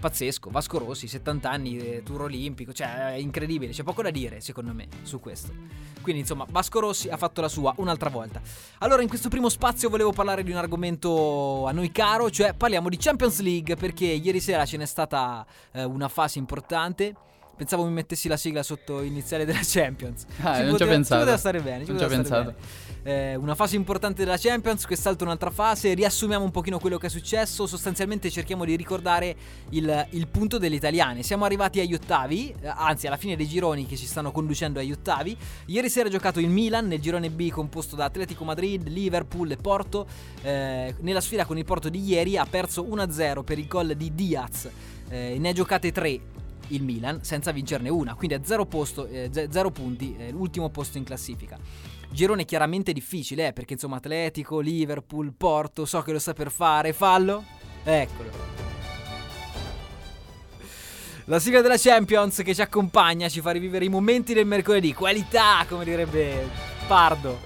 Pazzesco, 0.00 0.50
Vasco 0.50 0.78
Rossi, 0.78 1.06
70 1.06 1.48
anni, 1.50 1.76
eh, 1.78 2.02
tour 2.02 2.22
olimpico, 2.22 2.72
cioè 2.72 3.12
è 3.12 3.16
incredibile, 3.16 3.72
c'è 3.72 3.82
poco 3.84 4.02
da 4.02 4.10
dire 4.10 4.40
secondo 4.40 4.72
me 4.72 4.88
su 5.02 5.20
questo. 5.20 5.52
Quindi 6.00 6.22
insomma, 6.22 6.46
Vasco 6.50 6.80
Rossi 6.80 7.08
ha 7.08 7.16
fatto 7.16 7.40
la 7.40 7.48
sua 7.48 7.72
un'altra 7.76 8.08
volta. 8.10 8.40
Allora, 8.78 9.02
in 9.02 9.08
questo 9.08 9.28
primo 9.28 9.48
spazio 9.48 9.88
volevo 9.90 10.12
parlare 10.12 10.42
di 10.42 10.50
un 10.50 10.56
argomento 10.56 11.66
a 11.66 11.72
noi 11.72 11.92
caro, 11.92 12.30
cioè 12.30 12.54
parliamo 12.54 12.88
di 12.88 12.96
Champions 12.96 13.40
League, 13.40 13.76
perché 13.76 14.06
ieri 14.06 14.40
sera 14.40 14.64
ce 14.64 14.76
n'è 14.78 14.86
stata 14.86 15.44
eh, 15.72 15.84
una 15.84 16.08
fase 16.08 16.38
importante. 16.38 17.14
Pensavo 17.56 17.84
mi 17.84 17.92
mettessi 17.92 18.26
la 18.26 18.38
sigla 18.38 18.62
sotto 18.62 19.02
iniziale 19.02 19.44
della 19.44 19.60
Champions. 19.62 20.24
Ah, 20.40 20.56
Ci 20.56 20.60
non 20.62 20.68
ci 20.68 20.68
ho 20.68 20.70
poteva- 20.72 20.90
pensato. 20.92 21.14
Ci 21.14 21.18
poteva 21.20 21.36
stare 21.36 21.60
bene. 21.60 21.84
Ci 21.84 21.90
Non 21.90 21.98
ci 21.98 22.04
ho 22.04 22.08
poteva 22.08 22.22
pensato. 22.22 22.50
bene. 22.56 22.89
Eh, 23.02 23.34
una 23.34 23.54
fase 23.54 23.76
importante 23.76 24.24
della 24.24 24.36
Champions, 24.36 24.84
quest'altro 24.84 25.26
un'altra 25.26 25.50
fase. 25.50 25.94
Riassumiamo 25.94 26.44
un 26.44 26.50
pochino 26.50 26.78
quello 26.78 26.98
che 26.98 27.06
è 27.06 27.10
successo. 27.10 27.66
Sostanzialmente 27.66 28.30
cerchiamo 28.30 28.64
di 28.64 28.76
ricordare 28.76 29.36
il, 29.70 30.06
il 30.10 30.26
punto 30.28 30.58
delle 30.58 30.76
italiane. 30.76 31.22
Siamo 31.22 31.44
arrivati 31.44 31.80
agli 31.80 31.94
ottavi, 31.94 32.54
eh, 32.60 32.68
anzi 32.68 33.06
alla 33.06 33.16
fine 33.16 33.36
dei 33.36 33.48
gironi 33.48 33.86
che 33.86 33.96
ci 33.96 34.06
stanno 34.06 34.32
conducendo 34.32 34.80
agli 34.80 34.92
ottavi. 34.92 35.36
Ieri 35.66 35.88
sera 35.88 36.08
ha 36.08 36.10
giocato 36.10 36.40
il 36.40 36.48
Milan 36.48 36.88
nel 36.88 37.00
girone 37.00 37.30
B 37.30 37.48
composto 37.50 37.96
da 37.96 38.04
Atletico 38.04 38.44
Madrid, 38.44 38.86
Liverpool 38.88 39.50
e 39.50 39.56
Porto. 39.56 40.06
Eh, 40.42 40.94
nella 41.00 41.20
sfida 41.20 41.46
con 41.46 41.56
il 41.56 41.64
Porto 41.64 41.88
di 41.88 42.04
ieri 42.04 42.36
ha 42.36 42.44
perso 42.44 42.84
1-0 42.84 43.42
per 43.42 43.58
il 43.58 43.66
gol 43.66 43.94
di 43.94 44.14
Diaz. 44.14 44.68
Eh, 45.08 45.36
ne 45.38 45.48
ha 45.48 45.52
giocate 45.52 45.90
3 45.90 46.20
il 46.68 46.82
Milan 46.82 47.24
senza 47.24 47.50
vincerne 47.50 47.88
una, 47.88 48.14
quindi 48.14 48.34
a 48.34 48.40
zero, 48.44 48.64
posto, 48.64 49.06
eh, 49.06 49.28
ze- 49.32 49.48
zero 49.50 49.70
punti, 49.70 50.14
eh, 50.16 50.30
l'ultimo 50.30 50.68
posto 50.68 50.98
in 50.98 51.04
classifica. 51.04 51.58
Girone 52.12 52.44
chiaramente 52.44 52.92
difficile, 52.92 53.48
eh, 53.48 53.52
perché 53.52 53.74
insomma 53.74 53.96
Atletico, 53.96 54.60
Liverpool, 54.60 55.32
Porto, 55.36 55.86
so 55.86 56.02
che 56.02 56.12
lo 56.12 56.18
sta 56.18 56.34
per 56.34 56.50
fare, 56.50 56.92
fallo, 56.92 57.44
eccolo. 57.84 58.30
La 61.26 61.38
sigla 61.38 61.60
della 61.60 61.76
Champions 61.78 62.42
che 62.42 62.52
ci 62.54 62.60
accompagna, 62.60 63.28
ci 63.28 63.40
fa 63.40 63.52
rivivere 63.52 63.84
i 63.84 63.88
momenti 63.88 64.34
del 64.34 64.46
mercoledì, 64.46 64.92
qualità, 64.92 65.64
come 65.68 65.84
direbbe 65.84 66.48
Pardo. 66.88 67.38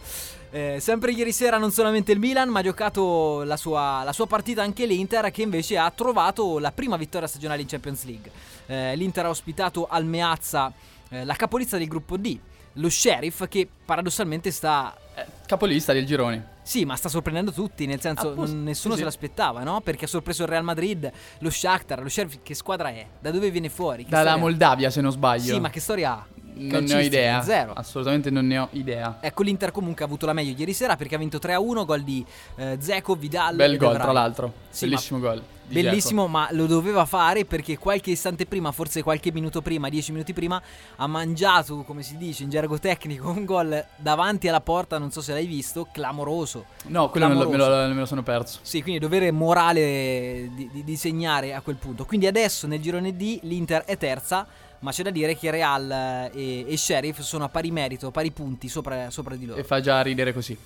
Eh, 0.51 0.79
sempre 0.81 1.11
ieri 1.11 1.33
sera 1.33 1.59
non 1.59 1.71
solamente 1.71 2.13
il 2.13 2.19
Milan, 2.19 2.49
ma 2.49 2.61
ha 2.61 2.63
giocato 2.63 3.43
la 3.43 3.59
sua, 3.59 4.03
la 4.05 4.13
sua 4.13 4.27
partita 4.27 4.63
anche 4.63 4.87
l'Inter, 4.87 5.31
che 5.31 5.43
invece 5.43 5.77
ha 5.77 5.91
trovato 5.91 6.59
la 6.59 6.73
prima 6.73 6.97
vittoria 6.97 7.29
stagionale 7.29 7.61
in 7.61 7.67
Champions 7.67 8.05
League. 8.05 8.31
Eh, 8.67 8.97
L'Inter 8.97 9.27
ha 9.27 9.31
ospitato 9.31 9.87
al 9.87 10.07
Meazza 10.07 10.73
eh, 11.11 11.25
la 11.25 11.35
capolista 11.35 11.77
del 11.77 11.89
gruppo 11.89 12.17
D, 12.17 12.39
lo 12.75 12.89
Sheriff, 12.91 13.47
che 13.49 13.69
paradossalmente 13.85 14.51
sta 14.51 14.95
Eh, 15.17 15.25
capolista 15.47 15.93
del 15.93 16.05
girone. 16.07 16.49
sì, 16.63 16.85
ma 16.85 16.97
sta 16.97 17.09
sorprendendo 17.09 17.53
tutti, 17.53 17.87
nel 17.87 18.01
senso 18.01 18.31
Apposta, 18.31 18.55
non- 18.55 18.65
nessuno 18.65 18.95
sì, 18.95 19.01
se 19.01 19.05
l'aspettava, 19.05 19.63
no? 19.63 19.81
Perché 19.81 20.07
ha 20.07 20.09
sorpreso 20.09 20.43
il 20.43 20.49
Real 20.49 20.65
Madrid, 20.65 21.11
lo 21.39 21.51
Shakhtar, 21.51 22.03
lo 22.03 22.09
Sheriff, 22.09 22.39
che 22.43 22.55
squadra 22.55 22.89
è? 22.91 23.07
Da 23.21 23.31
dove 23.31 23.51
viene 23.51 23.69
fuori? 23.69 24.05
Che 24.05 24.11
Dalla? 24.11 24.37
Moldavia, 24.37 24.91
se 24.91 25.01
non 25.01 25.13
sbaglio. 25.13 25.55
Sì, 25.55 25.61
ma 25.61 25.71
che 25.71 25.81
storia 25.81 26.13
ha? 26.13 26.27
Non 26.57 26.85
ne 26.85 26.95
ho 26.95 27.01
idea. 27.01 27.43
zero. 27.43 27.73
Assolutamente 27.73 28.31
non 28.31 28.47
ne 28.47 28.59
ho 28.59 28.69
idea. 28.73 29.19
Ecco, 29.21 29.43
l'Inter 29.43 29.71
comunque 29.73 30.05
ha 30.05 30.07
avuto 30.07 30.27
la 30.27 30.33
meglio 30.33 30.55
ieri 30.57 30.73
sera 30.73 30.97
perché 30.97 31.15
ha 31.17 31.19
vinto 31.19 31.39
3-1, 31.39 31.85
gol 31.85 32.03
di 32.03 32.25
eh, 32.57 32.77
Dzeko, 32.79 33.15
Vidal 33.17 33.57
Bel 33.57 33.77
gol, 33.77 33.95
tra 33.97 34.13
l'altro. 34.13 34.53
Sì, 34.71 34.87
Bellissimo 34.87 35.19
gol. 35.19 35.43
di 35.67 35.83
Bellissimo, 35.83 36.27
ma 36.29 36.49
lo 36.53 36.67
doveva 36.67 37.05
fare 37.07 37.45
perché 37.45 37.77
qualche 37.79 38.11
istante 38.13 38.47
prima, 38.47 38.71
forse 38.73 39.03
qualche 39.03 39.33
minuto 39.33 39.63
prima, 39.63 39.89
10 39.89 40.13
minuti 40.13 40.33
prima, 40.33 40.61
ha 40.97 41.07
mangiato, 41.07 41.83
come 41.83 42.03
si 42.03 42.17
dice 42.17 42.43
in 42.45 42.51
gergo 42.51 42.79
tecnico, 42.79 43.31
un 43.31 43.45
gol 43.45 43.85
davanti 43.97 44.47
alla 44.49 44.61
porta, 44.61 44.99
non 44.99 45.11
so 45.11 45.21
se 45.21 45.33
l'hai 45.33 45.47
visto, 45.47 45.89
clamoroso. 45.93 46.67
No, 46.87 47.09
quello 47.11 47.29
me 47.29 47.35
lo, 47.35 47.41
me, 47.41 47.57
Clamoroso. 47.57 47.87
lo, 47.89 47.95
me 47.95 48.01
lo 48.01 48.07
sono 48.07 48.23
perso. 48.23 48.59
Sì, 48.63 48.81
quindi 48.83 49.01
dovere 49.01 49.31
morale 49.33 50.51
di, 50.55 50.71
di- 50.73 50.85
di 50.85 50.97
segnare 50.97 51.55
a 51.55 51.61
quel 51.61 51.77
punto. 51.77 52.05
Quindi 52.05 52.27
adesso 52.27 52.67
nel 52.67 52.81
girone 52.81 53.17
D 53.17 53.41
l'Inter 53.43 53.85
è 53.85 53.97
terza, 53.97 54.47
ma 54.85 54.93
c'è 54.93 55.03
da 55.03 55.11
dire 55.11 55.35
che 55.35 55.51
Real 55.51 55.91
eh, 55.91 56.31
e, 56.35 56.65
e 56.69 56.77
Sheriff 56.77 57.21
sono 57.21 57.45
a 57.45 57.49
pari 57.49 57.71
merito, 57.71 58.11
pari 58.11 58.31
punti 58.31 58.69
sopra, 58.69 59.09
sopra 59.09 59.35
di 59.35 59.47
loro. 59.47 59.59
E 59.59 59.65
fa 59.65 59.81
già 59.81 60.03
ridere 60.03 60.35
così. 60.35 60.57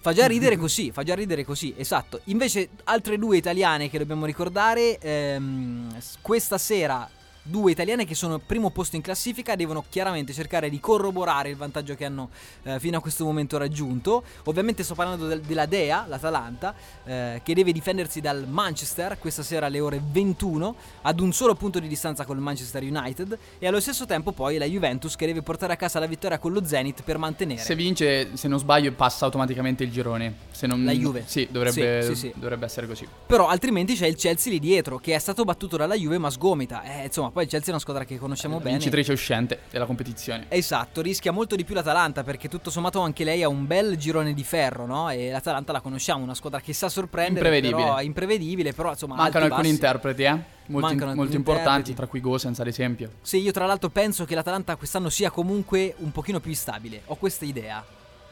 Fa 0.00 0.12
già 0.12 0.26
ridere 0.26 0.56
così, 0.56 0.90
fa 0.90 1.04
già 1.04 1.14
ridere 1.14 1.44
così, 1.44 1.72
esatto. 1.76 2.20
Invece 2.24 2.70
altre 2.84 3.18
due 3.18 3.36
italiane 3.36 3.88
che 3.88 3.98
dobbiamo 3.98 4.26
ricordare, 4.26 4.98
ehm, 4.98 5.96
questa 6.20 6.58
sera 6.58 7.08
due 7.48 7.70
italiane 7.72 8.04
che 8.04 8.14
sono 8.14 8.38
primo 8.38 8.70
posto 8.70 8.96
in 8.96 9.02
classifica 9.02 9.56
devono 9.56 9.84
chiaramente 9.88 10.32
cercare 10.32 10.68
di 10.70 10.80
corroborare 10.80 11.48
il 11.50 11.56
vantaggio 11.56 11.94
che 11.94 12.04
hanno 12.04 12.30
eh, 12.64 12.78
fino 12.78 12.98
a 12.98 13.00
questo 13.00 13.24
momento 13.24 13.56
raggiunto. 13.58 14.22
Ovviamente 14.44 14.82
sto 14.82 14.94
parlando 14.94 15.26
del- 15.26 15.40
della 15.40 15.66
Dea, 15.66 16.04
l'Atalanta, 16.08 16.74
eh, 17.04 17.40
che 17.42 17.54
deve 17.54 17.72
difendersi 17.72 18.20
dal 18.20 18.46
Manchester 18.46 19.18
questa 19.18 19.42
sera 19.42 19.66
alle 19.66 19.80
ore 19.80 20.00
21 20.04 20.74
ad 21.02 21.20
un 21.20 21.32
solo 21.32 21.54
punto 21.54 21.78
di 21.78 21.88
distanza 21.88 22.24
con 22.24 22.36
il 22.36 22.42
Manchester 22.42 22.82
United 22.82 23.38
e 23.58 23.66
allo 23.66 23.80
stesso 23.80 24.04
tempo 24.06 24.32
poi 24.32 24.58
la 24.58 24.64
Juventus 24.66 25.16
che 25.16 25.26
deve 25.26 25.42
portare 25.42 25.72
a 25.72 25.76
casa 25.76 25.98
la 25.98 26.06
vittoria 26.06 26.38
con 26.38 26.52
lo 26.52 26.64
Zenit 26.64 27.02
per 27.02 27.18
mantenere. 27.18 27.60
Se 27.62 27.74
vince, 27.74 28.36
se 28.36 28.48
non 28.48 28.58
sbaglio, 28.58 28.92
passa 28.92 29.24
automaticamente 29.24 29.84
il 29.84 29.90
girone. 29.90 30.34
Se 30.50 30.66
non... 30.66 30.84
La 30.84 30.92
Juve. 30.92 31.24
Sì, 31.26 31.46
dovrebbe, 31.50 32.02
Sì, 32.02 32.14
sì, 32.14 32.20
sì. 32.20 32.32
dovrebbe 32.36 32.66
essere 32.66 32.86
così. 32.86 33.06
Però 33.26 33.48
altrimenti 33.48 33.94
c'è 33.94 34.06
il 34.06 34.16
Chelsea 34.16 34.52
lì 34.52 34.58
dietro 34.58 34.98
che 34.98 35.14
è 35.14 35.18
stato 35.18 35.44
battuto 35.44 35.76
dalla 35.76 35.94
Juve 35.94 36.18
ma 36.18 36.30
sgomita. 36.30 36.82
Eh, 36.82 37.04
insomma, 37.06 37.30
poi 37.38 37.44
il 37.46 37.52
Chelsea 37.52 37.68
è 37.68 37.70
una 37.70 37.78
squadra 37.80 38.04
che 38.04 38.18
conosciamo 38.18 38.58
bene. 38.58 38.72
Vincitrice 38.72 39.12
uscente 39.12 39.60
della 39.70 39.86
competizione. 39.86 40.46
Esatto, 40.48 41.00
rischia 41.02 41.30
molto 41.30 41.54
di 41.54 41.64
più 41.64 41.72
l'Atalanta 41.72 42.24
perché 42.24 42.48
tutto 42.48 42.68
sommato 42.68 42.98
anche 43.00 43.22
lei 43.22 43.44
ha 43.44 43.48
un 43.48 43.64
bel 43.64 43.96
girone 43.96 44.34
di 44.34 44.42
ferro, 44.42 44.86
no? 44.86 45.08
E 45.08 45.30
l'Atalanta 45.30 45.70
la 45.70 45.80
conosciamo, 45.80 46.24
una 46.24 46.34
squadra 46.34 46.60
che 46.60 46.72
sa 46.72 46.88
sorprendere, 46.88 47.46
Imprevedibile. 47.46 47.84
però 47.84 48.00
imprevedibile, 48.00 48.72
però 48.72 48.90
insomma 48.90 49.14
Mancano 49.14 49.44
alcuni 49.44 49.62
bassi. 49.62 49.74
interpreti, 49.74 50.22
eh? 50.24 50.30
Mancano 50.66 50.90
alcuni 50.90 51.14
molto 51.14 51.36
importanti, 51.36 51.94
tra 51.94 52.06
cui 52.08 52.20
Gosens, 52.20 52.58
ad 52.58 52.66
esempio. 52.66 53.10
Sì, 53.22 53.40
io 53.40 53.52
tra 53.52 53.66
l'altro 53.66 53.88
penso 53.88 54.24
che 54.24 54.34
l'Atalanta 54.34 54.74
quest'anno 54.74 55.08
sia 55.10 55.30
comunque 55.30 55.94
un 55.98 56.10
pochino 56.10 56.40
più 56.40 56.50
instabile. 56.50 57.02
Ho 57.06 57.14
questa 57.14 57.44
idea. 57.44 57.84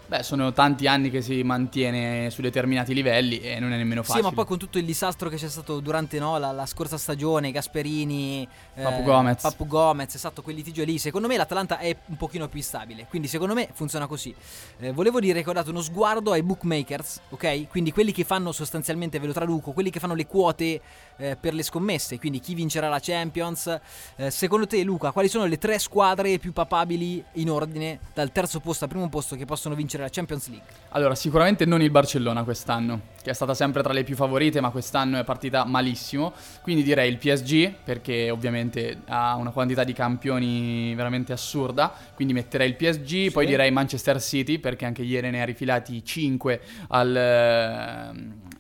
Beh, 0.09 0.23
sono 0.23 0.53
tanti 0.53 0.87
anni 0.87 1.11
che 1.11 1.21
si 1.21 1.43
mantiene 1.43 2.31
su 2.31 2.41
determinati 2.41 2.95
livelli 2.95 3.41
e 3.41 3.59
non 3.59 3.73
è 3.73 3.77
nemmeno 3.77 4.05
facile. 4.05 4.23
Sì, 4.23 4.29
ma 4.29 4.33
poi 4.33 4.45
con 4.45 4.57
tutto 4.57 4.79
il 4.79 4.85
disastro 4.85 5.29
che 5.29 5.35
c'è 5.35 5.49
stato 5.49 5.81
durante 5.81 6.21
no, 6.21 6.39
la, 6.39 6.53
la 6.53 6.65
scorsa 6.65 6.97
stagione, 6.97 7.51
Gasperini, 7.51 8.47
eh, 8.75 8.83
Papu 8.83 9.03
Gomez. 9.03 9.43
Papu 9.43 9.67
Gomez, 9.67 10.15
esatto, 10.15 10.43
quel 10.43 10.55
litigio 10.55 10.85
lì. 10.85 10.99
Secondo 10.99 11.27
me 11.27 11.37
l'Atalanta 11.37 11.79
è 11.79 11.97
un 12.07 12.17
pochino 12.17 12.47
più 12.47 12.63
stabile. 12.63 13.07
Quindi 13.09 13.27
secondo 13.27 13.55
me 13.55 13.69
funziona 13.73 14.07
così. 14.07 14.33
Eh, 14.79 14.93
volevo 14.93 15.19
dire 15.19 15.43
che 15.43 15.51
ho 15.51 15.53
dato 15.53 15.71
uno 15.71 15.83
sguardo 15.83 16.31
ai 16.31 16.45
bookmakers, 16.45 17.23
ok? 17.31 17.67
Quindi 17.67 17.91
quelli 17.91 18.13
che 18.13 18.23
fanno 18.23 18.53
sostanzialmente, 18.53 19.19
ve 19.19 19.27
lo 19.27 19.33
traduco, 19.33 19.73
quelli 19.73 19.91
che 19.91 19.99
fanno 19.99 20.15
le 20.15 20.27
quote 20.27 20.81
eh, 21.17 21.35
per 21.35 21.53
le 21.53 21.65
scommesse. 21.65 22.21
Quindi 22.21 22.39
chi 22.39 22.55
vincerà 22.55 22.89
la 22.89 23.01
Champions. 23.01 23.81
Eh, 24.15 24.31
secondo 24.31 24.69
te, 24.69 24.85
Luca, 24.85 25.11
quali 25.11 25.27
sono 25.27 25.47
le 25.47 25.59
tre 25.59 25.81
squadre 25.81 26.39
più 26.39 26.53
papabili 26.53 27.25
in 27.33 27.51
ordine 27.51 27.99
dal 28.15 28.31
terzo 28.31 28.61
posto 28.61 28.85
al 28.85 28.91
primo 28.91 29.09
posto 29.09 29.35
che 29.35 29.45
possono 29.45 29.75
vincere 29.75 29.96
la 30.03 30.09
Champions 30.11 30.49
League? 30.49 30.67
Allora, 30.91 31.15
sicuramente 31.15 31.67
non 31.67 31.83
il 31.83 31.91
Barcellona 31.91 32.43
quest'anno, 32.43 33.01
che 33.23 33.31
è 33.31 33.35
stata 33.35 33.53
sempre 33.53 33.83
tra 33.83 33.93
le 33.93 34.03
più 34.03 34.17
favorite, 34.17 34.61
ma 34.61 34.71
quest'anno 34.71 35.19
è 35.19 35.25
partita 35.25 35.65
malissimo. 35.65 36.33
Quindi 36.63 36.83
direi 36.83 37.11
il 37.11 37.19
PSG, 37.19 37.73
perché 37.85 38.31
ovviamente 38.31 39.03
ha 39.07 39.35
una 39.35 39.51
quantità 39.51 39.85
di 39.85 39.93
campioni 39.93 40.95
veramente 40.95 41.33
assurda. 41.33 41.93
Quindi 42.15 42.33
metterei 42.33 42.69
il 42.69 42.77
PSG, 42.77 43.31
poi 43.31 43.47
direi 43.47 43.71
Manchester 43.71 44.21
City, 44.23 44.59
perché 44.59 44.87
anche 44.87 45.03
ieri 45.03 45.31
ne 45.31 45.43
ha 45.43 45.45
rifilati 45.45 46.03
5 46.03 46.61
al, 46.89 47.17
eh, 47.17 48.11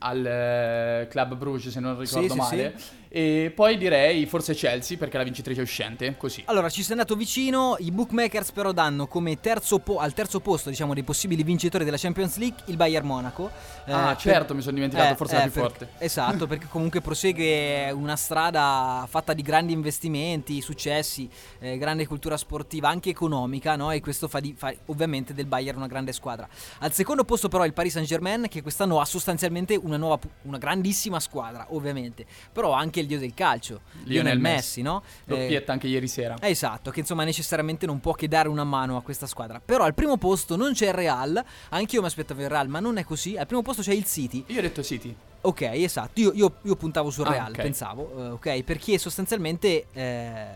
al 0.01 0.27
eh, 0.27 1.07
Club 1.09 1.37
Bruges, 1.37 1.73
se 1.73 1.81
non 1.81 1.99
ricordo 1.99 2.27
Sì, 2.27 2.29
sì, 2.29 2.37
male. 2.37 2.75
E 3.09 3.53
poi 3.55 3.77
direi 3.79 4.27
forse 4.27 4.55
Chelsea, 4.55 4.97
perché 4.99 5.15
è 5.15 5.19
la 5.19 5.25
vincitrice 5.25 5.61
uscente, 5.63 6.17
così. 6.17 6.43
Allora, 6.47 6.69
ci 6.69 6.83
sei 6.83 6.93
andato 6.93 7.15
vicino, 7.17 7.77
i 7.79 7.91
bookmakers 7.91 8.53
però 8.53 8.73
danno 8.73 9.07
come 9.07 9.41
terzo 9.41 9.79
po- 9.79 9.99
al 9.99 10.13
terzo 10.13 10.41
posto, 10.41 10.69
diciamo, 10.71 10.93
dei 10.95 11.03
possibili 11.03 11.43
vincitori 11.43 11.85
della 11.85 11.97
Champions 11.97 12.37
League 12.39 12.63
il 12.67 12.77
Bayern 12.77 13.07
Monaco. 13.07 13.51
Ah, 13.87 14.09
per- 14.09 14.17
certo, 14.19 14.55
mi 14.55 14.61
sono 14.61 14.75
dimenticato, 14.75 15.15
forse 15.15 15.35
la 15.37 15.43
più 15.43 15.51
per- 15.53 15.61
forte. 15.63 15.89
Esatto, 15.99 16.47
perché 16.49 16.67
comunque 16.69 17.01
prosegue 17.01 17.91
una 17.93 18.17
strada 18.17 19.07
fatta 19.09 19.33
di 19.33 19.43
grandi 19.43 19.73
investimenti, 19.73 20.61
successi, 20.61 21.29
eh, 21.61 21.79
grande 21.79 22.07
cultura 22.07 22.37
sportiva, 22.37 22.89
anche 22.89 23.11
economica, 23.11 23.77
no? 23.77 23.91
E 23.93 24.01
questo 24.01 24.29
fa, 24.29 24.41
di- 24.41 24.55
fa 24.57 24.75
ovviamente 24.87 25.33
del 25.33 25.47
Bayern 25.47 25.77
una 25.79 25.87
grande 25.87 26.13
squadra. 26.13 26.49
Al 26.81 26.93
secondo 26.93 27.25
posto 27.25 27.49
però 27.49 27.65
il 27.65 27.73
Paris 27.73 27.93
Saint-Germain, 27.93 28.47
che 28.49 28.63
quest'anno 28.63 29.01
ha 29.01 29.05
sostanzialmente 29.05 29.77
una 29.77 29.97
nuova, 29.97 30.19
una 30.43 30.59
grandissima 30.59 31.21
squadra, 31.21 31.67
ovviamente, 31.71 32.27
però 32.53 32.73
anche 32.73 32.96
il 33.01 33.07
dio 33.07 33.19
del 33.19 33.35
calcio, 33.35 33.81
Lionel, 34.05 34.39
Messi, 34.39 34.83
no? 34.83 35.03
Eh, 35.05 35.25
Doppietta 35.25 35.73
anche 35.73 35.87
ieri 35.87 36.09
sera. 36.09 36.37
eh, 36.41 36.51
Esatto, 36.51 36.91
che 36.91 37.01
insomma 37.01 37.25
necessariamente 37.25 37.87
non 37.87 38.01
può 38.01 38.13
che 38.13 38.29
dare 38.29 38.49
una 38.49 38.65
mano 38.65 38.97
a 38.97 39.03
questa 39.03 39.27
squadra. 39.27 39.61
Però 39.65 39.85
al 39.85 39.95
primo 39.95 40.17
posto 40.17 40.57
non 40.57 40.73
c'è 40.73 40.89
il 40.89 40.95
Real, 40.95 41.43
anch'io 41.71 42.01
mi 42.01 42.07
aspettavo 42.07 42.41
il 42.43 42.49
Real, 42.49 42.69
ma 42.69 42.81
non 42.81 42.97
è 42.99 43.05
così. 43.05 43.37
Al 43.37 43.47
primo 43.47 43.63
posto 43.63 43.83
c'è 43.83 43.93
il 43.93 44.05
City. 44.05 44.45
Io 44.49 44.59
ho 44.59 44.63
detto 44.63 44.83
City. 44.83 45.15
Ok, 45.43 45.61
esatto, 45.63 46.21
io, 46.21 46.33
io- 46.35 46.57
io 46.63 46.75
puntavo 46.77 47.11
sul 47.11 47.27
Ah, 47.27 47.31
Real, 47.31 47.51
ok. 47.51 47.63
pensavo, 47.63 48.13
eh, 48.19 48.29
ok, 48.31 48.63
perché 48.65 48.99
sostanzialmente 48.99 49.87
eh, 49.93 50.47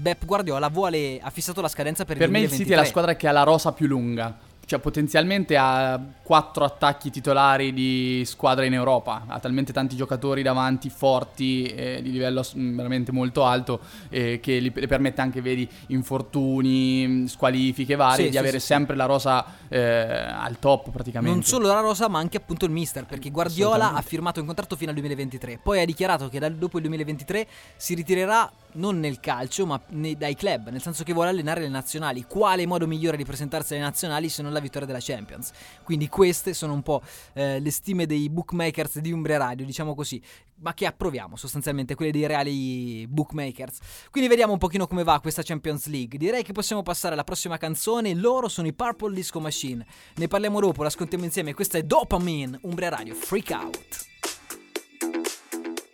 Pep 0.00 0.24
Guardiola 0.24 0.68
vuole, 0.68 1.18
ha 1.20 1.30
fissato 1.30 1.60
la 1.60 1.66
scadenza 1.68 2.04
per, 2.04 2.16
Per 2.18 2.26
il 2.26 2.32
me 2.32 2.38
il 2.40 2.46
2023. 2.46 2.64
City 2.64 2.72
è 2.72 2.76
la 2.76 2.88
squadra 2.88 3.16
che 3.16 3.26
ha 3.26 3.32
la 3.32 3.42
rosa 3.42 3.72
più 3.72 3.86
lunga. 3.88 4.38
Cioè, 4.68 4.80
potenzialmente 4.80 5.56
ha 5.56 5.98
quattro 6.22 6.62
attacchi 6.62 7.08
titolari 7.08 7.72
di 7.72 8.22
squadra 8.26 8.66
in 8.66 8.74
Europa. 8.74 9.24
Ha 9.26 9.38
talmente 9.38 9.72
tanti 9.72 9.96
giocatori 9.96 10.42
davanti, 10.42 10.90
forti, 10.90 11.64
eh, 11.64 12.00
di 12.02 12.12
livello 12.12 12.44
mm, 12.54 12.76
veramente 12.76 13.10
molto 13.10 13.46
alto, 13.46 13.80
eh, 14.10 14.40
che 14.42 14.60
le 14.60 14.70
permette 14.70 15.22
anche, 15.22 15.40
vedi, 15.40 15.66
infortuni, 15.86 17.08
mm, 17.08 17.24
squalifiche 17.24 17.94
varie, 17.94 18.16
Sì, 18.16 18.24
di 18.24 18.32
sì, 18.32 18.36
avere 18.36 18.58
sì, 18.60 18.66
sempre 18.66 18.94
la 18.94 19.06
rosa 19.06 19.42
eh, 19.68 19.80
al 19.80 20.58
top 20.58 20.90
praticamente. 20.90 21.34
Non 21.34 21.44
solo 21.44 21.66
la 21.66 21.80
rosa, 21.80 22.08
ma 22.08 22.18
anche 22.18 22.36
appunto 22.36 22.66
il 22.66 22.70
mister, 22.70 23.06
perché 23.06 23.30
Guardiola 23.30 23.94
ha 23.94 24.02
firmato 24.02 24.40
un 24.40 24.46
contratto 24.46 24.76
fino 24.76 24.90
al 24.90 24.96
2023. 24.96 25.60
Poi 25.62 25.80
ha 25.80 25.86
dichiarato 25.86 26.28
che 26.28 26.38
dal- 26.38 26.54
dopo 26.54 26.76
il 26.76 26.82
2023 26.82 27.46
si 27.74 27.94
ritirerà 27.94 28.52
non 28.72 29.00
nel 29.00 29.18
calcio, 29.18 29.64
ma 29.64 29.80
nei- 29.88 30.16
dai 30.16 30.34
club, 30.34 30.68
nel 30.68 30.82
senso 30.82 31.04
che 31.04 31.14
vuole 31.14 31.30
allenare 31.30 31.62
le 31.62 31.68
nazionali. 31.68 32.24
Quale 32.28 32.66
modo 32.66 32.86
migliore 32.86 33.16
di 33.16 33.24
presentarsi 33.24 33.72
alle 33.72 33.82
nazionali 33.82 34.28
se 34.28 34.42
non 34.42 34.52
la 34.52 34.57
vittoria 34.60 34.86
della 34.86 35.00
Champions? 35.00 35.52
Quindi 35.82 36.08
queste 36.08 36.54
sono 36.54 36.72
un 36.72 36.82
po' 36.82 37.02
eh, 37.34 37.60
le 37.60 37.70
stime 37.70 38.06
dei 38.06 38.28
bookmakers 38.28 38.98
di 38.98 39.12
Umbria 39.12 39.38
Radio, 39.38 39.64
diciamo 39.64 39.94
così, 39.94 40.22
ma 40.60 40.74
che 40.74 40.86
approviamo 40.86 41.36
sostanzialmente, 41.36 41.94
quelle 41.94 42.10
dei 42.10 42.26
reali 42.26 43.06
bookmakers. 43.08 43.78
Quindi 44.10 44.28
vediamo 44.28 44.52
un 44.52 44.58
pochino 44.58 44.86
come 44.86 45.04
va 45.04 45.20
questa 45.20 45.42
Champions 45.42 45.86
League. 45.86 46.18
Direi 46.18 46.42
che 46.42 46.52
possiamo 46.52 46.82
passare 46.82 47.14
alla 47.14 47.24
prossima 47.24 47.56
canzone. 47.56 48.14
Loro 48.14 48.48
sono 48.48 48.66
i 48.66 48.72
Purple 48.72 49.14
Disco 49.14 49.40
Machine. 49.40 49.86
Ne 50.16 50.28
parliamo 50.28 50.60
dopo, 50.60 50.82
l'ascoltiamo 50.82 51.24
insieme. 51.24 51.54
Questa 51.54 51.78
è 51.78 51.82
Dopamine, 51.82 52.58
Umbria 52.62 52.88
Radio, 52.88 53.14
Freak 53.14 53.50
Out. 53.50 54.06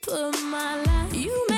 Put 0.00 0.36
my 0.50 0.82
life, 0.84 1.16
you 1.16 1.53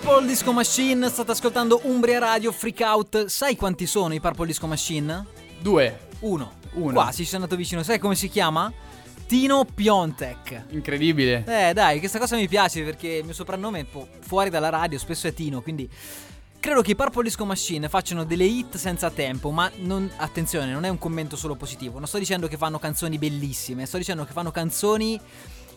Purple 0.00 0.26
Disco 0.26 0.52
Machine, 0.52 1.08
state 1.08 1.32
ascoltando 1.32 1.80
Umbria 1.84 2.20
Radio, 2.20 2.52
Freak 2.52 2.80
Out. 2.80 3.26
Sai 3.26 3.56
quanti 3.56 3.84
sono 3.86 4.14
i 4.14 4.20
Purple 4.20 4.46
Disco 4.46 4.68
Machine? 4.68 5.26
Due. 5.58 5.98
Uno. 6.20 6.52
Uno. 6.74 6.92
Qua, 6.92 7.10
si 7.10 7.24
sono 7.24 7.42
andato 7.42 7.56
vicino. 7.56 7.82
Sai 7.82 7.98
come 7.98 8.14
si 8.14 8.28
chiama? 8.28 8.72
Tino 9.26 9.64
Piontek. 9.64 10.66
Incredibile. 10.70 11.44
Eh 11.46 11.72
dai, 11.72 11.98
questa 11.98 12.20
cosa 12.20 12.36
mi 12.36 12.46
piace 12.46 12.84
perché 12.84 13.08
il 13.08 13.24
mio 13.24 13.34
soprannome 13.34 13.84
po- 13.84 14.06
fuori 14.20 14.50
dalla 14.50 14.68
radio 14.68 14.98
spesso 14.98 15.26
è 15.26 15.34
Tino, 15.34 15.62
quindi 15.62 15.90
credo 16.60 16.80
che 16.80 16.92
i 16.92 16.96
Purple 16.96 17.24
Disco 17.24 17.44
Machine 17.44 17.88
facciano 17.88 18.24
delle 18.24 18.44
hit 18.44 18.76
senza 18.76 19.10
tempo, 19.10 19.50
ma 19.50 19.70
non, 19.78 20.08
attenzione, 20.16 20.70
non 20.72 20.84
è 20.84 20.88
un 20.88 20.98
commento 20.98 21.34
solo 21.34 21.56
positivo, 21.56 21.98
non 21.98 22.06
sto 22.06 22.18
dicendo 22.18 22.46
che 22.46 22.56
fanno 22.56 22.78
canzoni 22.78 23.18
bellissime, 23.18 23.84
sto 23.84 23.98
dicendo 23.98 24.24
che 24.24 24.32
fanno 24.32 24.52
canzoni 24.52 25.20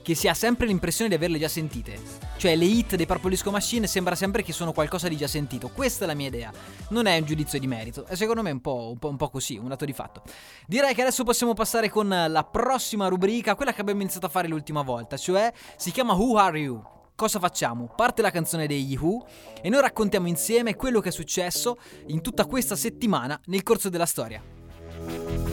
che 0.02 0.16
si 0.16 0.28
ha 0.28 0.34
sempre 0.34 0.68
l'impressione 0.68 1.10
di 1.10 1.16
averle 1.16 1.40
già 1.40 1.48
sentite. 1.48 2.00
Cioè 2.38 2.56
le 2.56 2.66
hit 2.66 2.96
dei 2.96 3.06
Purple 3.06 3.30
Disco 3.30 3.52
Machine 3.52 3.88
sembra 3.88 4.16
sempre 4.16 4.44
che 4.44 4.54
sono 4.54 4.74
qualcosa 4.74 5.08
di 5.08 5.18
già 5.18 5.28
sentito. 5.28 5.70
Questa 5.70 6.06
è 6.06 6.08
la 6.08 6.14
mia 6.14 6.28
idea. 6.28 6.52
Non 6.90 7.06
è 7.06 7.18
un 7.18 7.26
giudizio 7.26 7.60
di 7.60 7.68
merito, 7.68 8.06
è 8.06 8.16
secondo 8.16 8.42
me 8.42 8.52
un 8.52 8.62
po', 8.62 8.90
un 8.92 8.98
po', 8.98 9.10
un 9.10 9.18
po' 9.18 9.30
così, 9.30 9.58
un 9.58 9.68
dato 9.68 9.86
di 9.86 9.94
fatto. 9.94 10.24
Direi 10.68 10.94
che 10.94 11.02
adesso 11.02 11.24
possiamo 11.24 11.54
passare 11.54 11.90
con 11.90 12.08
la 12.08 12.44
prossima 12.44 13.08
rubrica, 13.08 13.56
quella 13.56 13.74
che 13.74 13.82
abbiamo 13.82 14.02
iniziato 14.02 14.26
a 14.26 14.30
fare 14.30 14.48
l'ultima 14.48 14.82
volta, 14.82 15.18
cioè 15.18 15.52
si 15.78 15.92
chiama 15.92 16.14
Who 16.14 16.38
Are 16.38 16.60
You? 16.60 16.84
Cosa 17.16 17.38
facciamo? 17.38 17.94
Parte 17.96 18.24
la 18.24 18.32
canzone 18.32 18.66
degli 18.66 18.98
Who 18.98 19.26
e 19.62 19.70
noi 19.70 19.82
raccontiamo 19.82 20.28
insieme 20.28 20.76
quello 20.76 21.00
che 21.02 21.10
è 21.10 21.12
successo 21.12 21.78
in 22.08 22.22
tutta 22.22 22.46
questa 22.46 22.76
settimana 22.76 23.40
nel 23.46 23.62
corso 23.62 23.90
della 23.90 24.08
storia. 24.08 25.51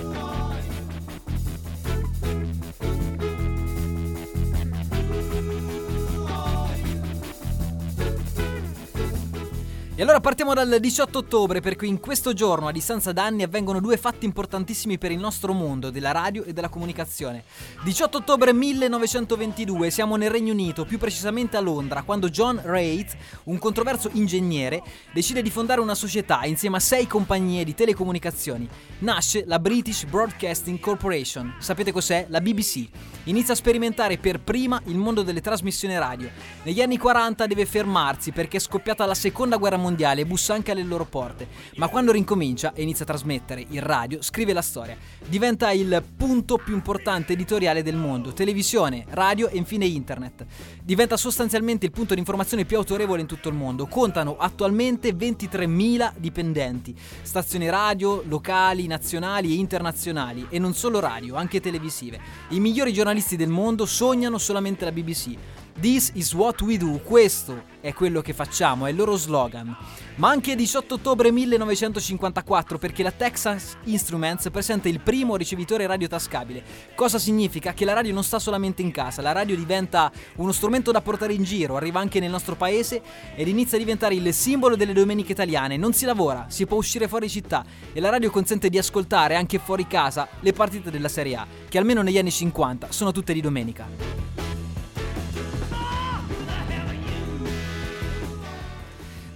E 9.99 10.03
allora 10.03 10.21
partiamo 10.21 10.55
dal 10.55 10.79
18 10.79 11.19
ottobre 11.19 11.61
perché 11.61 11.85
in 11.85 11.99
questo 11.99 12.33
giorno, 12.33 12.69
a 12.69 12.73
distanza 12.73 13.11
d'anni, 13.11 13.43
avvengono 13.43 13.81
due 13.81 13.97
fatti 13.97 14.27
importantissimi 14.27 14.97
per 14.97 15.11
il 15.11 15.19
nostro 15.19 15.53
mondo, 15.53 15.91
della 15.91 16.13
radio 16.13 16.45
e 16.45 16.53
della 16.53 16.69
comunicazione. 16.69 17.43
18 17.83 18.19
ottobre 18.19 18.53
1922, 18.53 19.91
siamo 19.91 20.15
nel 20.15 20.31
Regno 20.31 20.53
Unito, 20.53 20.85
più 20.85 20.99
precisamente 20.99 21.57
a 21.57 21.61
Londra, 21.61 22.03
quando 22.03 22.29
John 22.29 22.61
Reid, 22.63 23.09
un 23.47 23.59
controverso 23.59 24.09
ingegnere, 24.13 24.85
decide 25.13 25.43
di 25.43 25.51
fondare 25.51 25.81
una 25.81 25.97
società 25.97 26.45
insieme 26.45 26.77
a 26.77 26.81
sei 26.81 27.09
compagnie 27.09 27.65
di 27.65 27.75
telecomunicazioni. 27.75 28.69
Nasce 29.01 29.43
la 29.47 29.59
British 29.59 30.05
Broadcasting 30.05 30.79
Corporation. 30.79 31.57
Sapete 31.59 31.91
cos'è? 31.91 32.27
La 32.29 32.41
BBC. 32.41 32.87
Inizia 33.25 33.53
a 33.53 33.57
sperimentare 33.57 34.17
per 34.17 34.39
prima 34.39 34.81
il 34.85 34.97
mondo 34.97 35.23
delle 35.23 35.41
trasmissioni 35.41 35.99
radio. 35.99 36.31
Negli 36.63 36.81
anni 36.81 36.99
40 36.99 37.49
deve 37.49 37.67
fermarsi 37.67 38.31
perché 38.31 38.59
è 38.59 38.61
scoppiata 38.61 39.05
la 39.05 39.15
seconda 39.15 39.57
guerra 39.57 39.71
mondiale 39.75 39.87
e 39.97 40.27
bussa 40.27 40.55
anche 40.55 40.73
alle 40.73 40.83
loro 40.83 41.05
porte. 41.05 41.49
Ma 41.77 41.89
quando 41.89 42.13
rincomincia 42.13 42.73
e 42.75 42.83
inizia 42.83 43.05
a 43.05 43.09
trasmettere 43.09 43.65
in 43.69 43.81
radio, 43.81 44.23
scrive 44.23 44.53
la 44.53 44.63
storia. 44.63 44.97
Diventa 45.27 45.71
il 45.71 46.03
punto 46.17 46.57
più 46.57 46.75
importante 46.75 47.33
editoriale 47.33 47.83
del 47.83 47.97
mondo. 47.97 48.33
Televisione, 48.33 49.07
radio 49.11 49.49
e 49.49 49.57
infine 49.57 49.87
internet. 49.87 50.45
Diventa 50.83 51.17
sostanzialmente 51.17 51.87
il 51.87 51.93
punto 51.93 52.15
di 52.15 52.21
informazione 52.21 52.65
più 52.65 52.77
autorevole 52.77 53.21
in 53.21 53.27
tutto 53.27 53.49
il 53.49 53.55
mondo. 53.55 53.87
Contano 53.87 54.37
attualmente 54.39 55.11
23.000 55.11 56.13
dipendenti. 56.19 56.95
Stazioni 57.23 57.69
radio, 57.69 58.23
locali, 58.27 58.87
nazionali 58.87 59.53
e 59.53 59.59
internazionali. 59.59 60.47
E 60.49 60.59
non 60.59 60.75
solo 60.75 61.01
radio, 61.01 61.37
anche 61.37 61.61
televisive. 61.61 62.21
I 62.51 62.61
migliori 62.61 62.93
giornalisti 62.93 63.37
del 63.37 63.49
mondo 63.49 63.87
sognano 63.87 64.39
solamente 64.39 64.85
la 64.85 64.93
BBC. 64.93 65.37
This 65.81 66.11
is 66.15 66.35
what 66.35 66.61
we 66.63 66.77
do, 66.77 66.99
questo 67.05 67.63
è 67.89 67.95
quello 67.95 68.21
che 68.21 68.35
facciamo, 68.35 68.85
è 68.87 68.91
il 68.91 68.97
loro 68.97 69.17
slogan. 69.17 69.75
Ma 70.17 70.29
anche 70.29 70.55
18 70.55 70.95
ottobre 70.95 71.31
1954 71.31 72.77
perché 72.77 73.03
la 73.03 73.13
Texas 73.13 73.77
Instruments 73.85 74.51
presenta 74.51 74.89
il 74.89 75.01
primo 75.01 75.37
ricevitore 75.37 75.87
radio 75.87 76.07
tascabile. 76.07 76.63
Cosa 76.95 77.19
significa? 77.19 77.73
Che 77.73 77.85
la 77.85 77.95
radio 77.95 78.13
non 78.13 78.25
sta 78.25 78.39
solamente 78.39 78.83
in 78.83 78.91
casa, 78.91 79.23
la 79.23 79.33
radio 79.33 79.57
diventa 79.57 80.13
uno 80.37 80.53
strumento 80.53 80.91
da 80.91 81.01
portare 81.01 81.33
in 81.33 81.45
giro, 81.45 81.77
arriva 81.77 82.01
anche 82.01 82.21
nel 82.21 82.31
nostro 82.31 82.57
paese 82.57 83.01
ed 83.35 83.49
inizia 83.49 83.77
a 83.79 83.81
diventare 83.81 84.15
il 84.15 84.35
simbolo 84.35 84.77
delle 84.77 84.93
domeniche 84.93 85.33
italiane. 85.33 85.77
Non 85.77 85.95
si 85.95 86.05
lavora, 86.05 86.47
si 86.49 86.67
può 86.67 86.77
uscire 86.77 87.09
fuori 87.09 87.31
città 87.31 87.65
e 87.93 88.01
la 88.01 88.11
radio 88.11 88.31
consente 88.31 88.69
di 88.69 88.77
ascoltare 88.77 89.35
anche 89.35 89.59
fuori 89.59 89.87
casa 89.87 90.29
le 90.41 90.53
partite 90.53 90.91
della 90.91 91.09
Serie 91.09 91.37
A, 91.37 91.47
che 91.69 91.79
almeno 91.79 92.03
negli 92.03 92.19
anni 92.19 92.31
50 92.31 92.91
sono 92.91 93.13
tutte 93.13 93.33
di 93.33 93.41
domenica. 93.41 94.29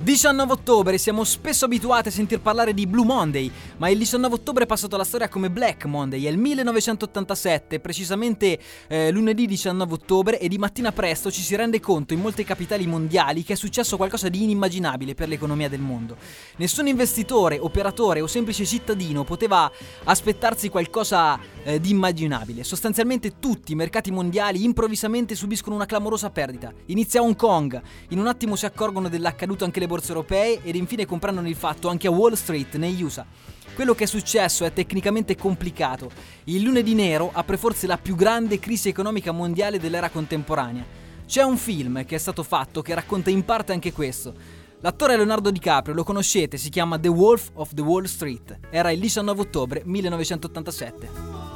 19 0.02 0.50
ottobre, 0.50 0.99
siamo 0.99 1.23
spesso 1.23 1.66
abituati 1.66 2.09
a 2.09 2.11
sentir 2.11 2.40
parlare 2.40 2.75
di 2.75 2.88
Blue 2.88 3.04
Monday, 3.04 3.49
ma 3.76 3.88
il 3.88 3.99
19 3.99 4.35
ottobre 4.35 4.64
è 4.64 4.66
passato 4.66 4.97
alla 4.97 5.04
storia 5.04 5.28
come 5.28 5.49
Black 5.49 5.85
Monday, 5.85 6.25
è 6.25 6.28
il 6.28 6.38
1987, 6.38 7.78
precisamente 7.78 8.59
eh, 8.88 9.12
lunedì 9.12 9.47
19 9.47 9.92
ottobre 9.92 10.40
e 10.40 10.49
di 10.49 10.59
mattina 10.59 10.90
presto 10.90 11.30
ci 11.30 11.40
si 11.40 11.54
rende 11.54 11.78
conto 11.78 12.14
in 12.14 12.21
molte 12.21 12.42
capitali 12.42 12.85
mondiali 12.85 13.44
che 13.44 13.52
è 13.52 13.56
successo 13.56 13.97
qualcosa 13.97 14.28
di 14.28 14.43
inimmaginabile 14.43 15.15
per 15.15 15.28
l'economia 15.28 15.69
del 15.69 15.78
mondo. 15.78 16.17
Nessun 16.56 16.88
investitore, 16.88 17.60
operatore 17.60 18.21
o 18.21 18.26
semplice 18.26 18.67
cittadino 18.67 19.23
poteva 19.23 19.71
aspettarsi 20.02 20.69
qualcosa 20.69 21.38
eh, 21.62 21.78
di 21.78 21.91
immaginabile. 21.91 22.65
Sostanzialmente 22.65 23.38
tutti 23.38 23.71
i 23.71 23.76
mercati 23.76 24.10
mondiali 24.10 24.65
improvvisamente 24.65 25.36
subiscono 25.36 25.76
una 25.76 25.86
clamorosa 25.86 26.28
perdita. 26.30 26.73
Inizia 26.86 27.23
Hong 27.23 27.36
Kong, 27.36 27.80
in 28.08 28.19
un 28.19 28.26
attimo 28.26 28.56
si 28.56 28.67
accorgono 28.67 29.08
dell'accaduto 29.08 29.65
anche 29.65 29.78
le 29.78 29.91
borse 29.93 30.09
europee 30.09 30.61
ed 30.63 30.75
infine 30.75 31.05
comprendono 31.05 31.49
il 31.49 31.55
fatto 31.55 31.89
anche 31.89 32.07
a 32.07 32.11
Wall 32.11 32.33
Street, 32.33 32.76
negli 32.76 33.02
USA. 33.02 33.26
Quello 33.75 33.95
che 33.95 34.05
è 34.05 34.07
successo 34.07 34.65
è 34.65 34.73
tecnicamente 34.73 35.37
complicato. 35.37 36.11
Il 36.45 36.63
lunedì 36.63 36.95
nero 36.95 37.31
apre 37.31 37.59
forse 37.59 37.87
la 37.87 37.99
più 37.99 38.15
grande 38.15 38.59
crisi 38.59 38.89
economica 38.89 39.33
mondiale 39.33 39.78
dell'era 39.78 40.09
contemporanea. 40.09 40.85
C'è 41.26 41.43
un 41.43 41.59
film 41.59 42.07
che 42.07 42.15
è 42.15 42.19
stato 42.19 42.43
fatto 42.43 42.81
che 42.81 42.95
racconta 42.95 43.28
in 43.28 43.45
parte 43.45 43.73
anche 43.73 43.93
questo. 43.93 44.33
L'attore 44.81 45.17
Leonardo 45.17 45.50
DiCaprio, 45.50 45.95
lo 45.95 46.05
conoscete, 46.05 46.57
si 46.57 46.71
chiama 46.71 46.99
The 46.99 47.09
Wolf 47.09 47.50
of 47.55 47.75
the 47.75 47.83
Wall 47.83 48.05
Street. 48.05 48.61
Era 48.71 48.91
il 48.91 48.99
19 48.99 49.41
ottobre 49.43 49.83
1987. 49.85 51.51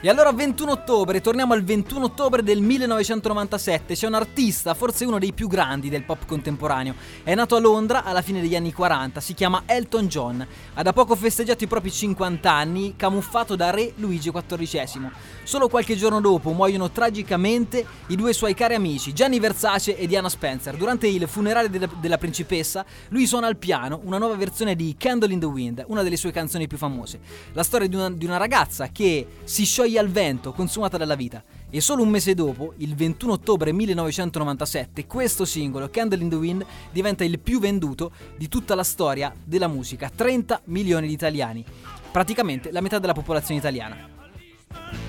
E 0.00 0.08
allora 0.08 0.30
21 0.30 0.70
ottobre, 0.70 1.20
torniamo 1.20 1.54
al 1.54 1.64
21 1.64 2.04
ottobre 2.04 2.44
del 2.44 2.60
1997, 2.60 3.96
c'è 3.96 4.06
un 4.06 4.14
artista, 4.14 4.74
forse 4.74 5.04
uno 5.04 5.18
dei 5.18 5.32
più 5.32 5.48
grandi 5.48 5.88
del 5.88 6.04
pop 6.04 6.24
contemporaneo. 6.24 6.94
È 7.24 7.34
nato 7.34 7.56
a 7.56 7.58
Londra 7.58 8.04
alla 8.04 8.22
fine 8.22 8.40
degli 8.40 8.54
anni 8.54 8.72
40, 8.72 9.18
si 9.18 9.34
chiama 9.34 9.64
Elton 9.66 10.06
John. 10.06 10.46
Ha 10.74 10.82
da 10.82 10.92
poco 10.92 11.16
festeggiato 11.16 11.64
i 11.64 11.66
propri 11.66 11.90
50 11.90 12.48
anni, 12.48 12.94
camuffato 12.94 13.56
da 13.56 13.70
re 13.70 13.92
Luigi 13.96 14.30
XIV. 14.30 15.10
Solo 15.48 15.68
qualche 15.68 15.96
giorno 15.96 16.20
dopo 16.20 16.52
muoiono 16.52 16.90
tragicamente 16.90 17.82
i 18.08 18.16
due 18.16 18.34
suoi 18.34 18.52
cari 18.52 18.74
amici, 18.74 19.14
Gianni 19.14 19.40
Versace 19.40 19.96
e 19.96 20.06
Diana 20.06 20.28
Spencer. 20.28 20.76
Durante 20.76 21.08
il 21.08 21.26
funerale 21.26 21.70
della, 21.70 21.88
della 21.98 22.18
principessa, 22.18 22.84
lui 23.08 23.26
suona 23.26 23.46
al 23.46 23.56
piano 23.56 23.98
una 24.04 24.18
nuova 24.18 24.34
versione 24.34 24.76
di 24.76 24.94
Candle 24.98 25.32
in 25.32 25.40
the 25.40 25.46
Wind, 25.46 25.82
una 25.86 26.02
delle 26.02 26.18
sue 26.18 26.32
canzoni 26.32 26.66
più 26.66 26.76
famose. 26.76 27.20
La 27.54 27.62
storia 27.62 27.88
di 27.88 27.96
una, 27.96 28.10
di 28.10 28.26
una 28.26 28.36
ragazza 28.36 28.88
che 28.88 29.26
si 29.44 29.64
scioglie 29.64 29.98
al 29.98 30.10
vento, 30.10 30.52
consumata 30.52 30.98
dalla 30.98 31.14
vita. 31.14 31.42
E 31.70 31.80
solo 31.80 32.02
un 32.02 32.10
mese 32.10 32.34
dopo, 32.34 32.74
il 32.76 32.94
21 32.94 33.32
ottobre 33.32 33.72
1997, 33.72 35.06
questo 35.06 35.46
singolo, 35.46 35.88
Candle 35.88 36.22
in 36.22 36.28
the 36.28 36.36
Wind, 36.36 36.66
diventa 36.92 37.24
il 37.24 37.38
più 37.38 37.58
venduto 37.58 38.12
di 38.36 38.48
tutta 38.48 38.74
la 38.74 38.84
storia 38.84 39.34
della 39.42 39.66
musica. 39.66 40.10
30 40.14 40.60
milioni 40.64 41.06
di 41.06 41.14
italiani. 41.14 41.64
Praticamente 42.12 42.70
la 42.70 42.82
metà 42.82 42.98
della 42.98 43.14
popolazione 43.14 43.58
italiana. 43.58 45.07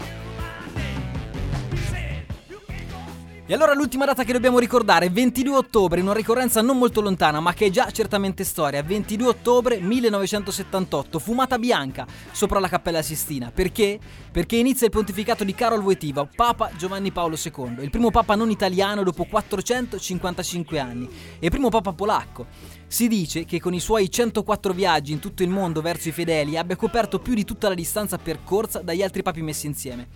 E 3.49 3.55
allora 3.55 3.73
l'ultima 3.73 4.05
data 4.05 4.23
che 4.23 4.31
dobbiamo 4.31 4.59
ricordare, 4.59 5.09
22 5.09 5.55
ottobre, 5.55 6.01
una 6.01 6.13
ricorrenza 6.13 6.62
non 6.62 6.77
molto 6.77 7.01
lontana, 7.01 7.39
ma 7.39 7.51
che 7.53 7.65
è 7.65 7.69
già 7.71 7.89
certamente 7.89 8.43
storia. 8.43 8.83
22 8.83 9.27
ottobre 9.27 9.79
1978, 9.79 11.17
fumata 11.17 11.57
bianca 11.57 12.05
sopra 12.31 12.59
la 12.59 12.67
Cappella 12.67 13.01
Sistina. 13.01 13.49
Perché? 13.51 13.99
Perché 14.31 14.55
inizia 14.55 14.85
il 14.85 14.91
pontificato 14.91 15.43
di 15.43 15.55
Karol 15.55 15.81
Wojtyła, 15.81 16.29
Papa 16.35 16.69
Giovanni 16.77 17.12
Paolo 17.12 17.35
II, 17.43 17.77
il 17.81 17.89
primo 17.89 18.12
papa 18.12 18.35
non 18.35 18.51
italiano 18.51 19.01
dopo 19.01 19.23
455 19.23 20.77
anni 20.77 21.09
e 21.39 21.49
primo 21.49 21.69
papa 21.69 21.91
polacco. 21.93 22.45
Si 22.85 23.07
dice 23.07 23.45
che 23.45 23.59
con 23.59 23.73
i 23.73 23.79
suoi 23.79 24.12
104 24.12 24.73
viaggi 24.73 25.12
in 25.12 25.19
tutto 25.19 25.41
il 25.41 25.49
mondo 25.49 25.81
verso 25.81 26.09
i 26.09 26.12
fedeli 26.12 26.55
abbia 26.55 26.75
coperto 26.75 27.17
più 27.17 27.33
di 27.33 27.45
tutta 27.45 27.67
la 27.67 27.73
distanza 27.73 28.19
percorsa 28.19 28.83
dagli 28.83 29.01
altri 29.01 29.23
papi 29.23 29.41
messi 29.41 29.65
insieme. 29.65 30.07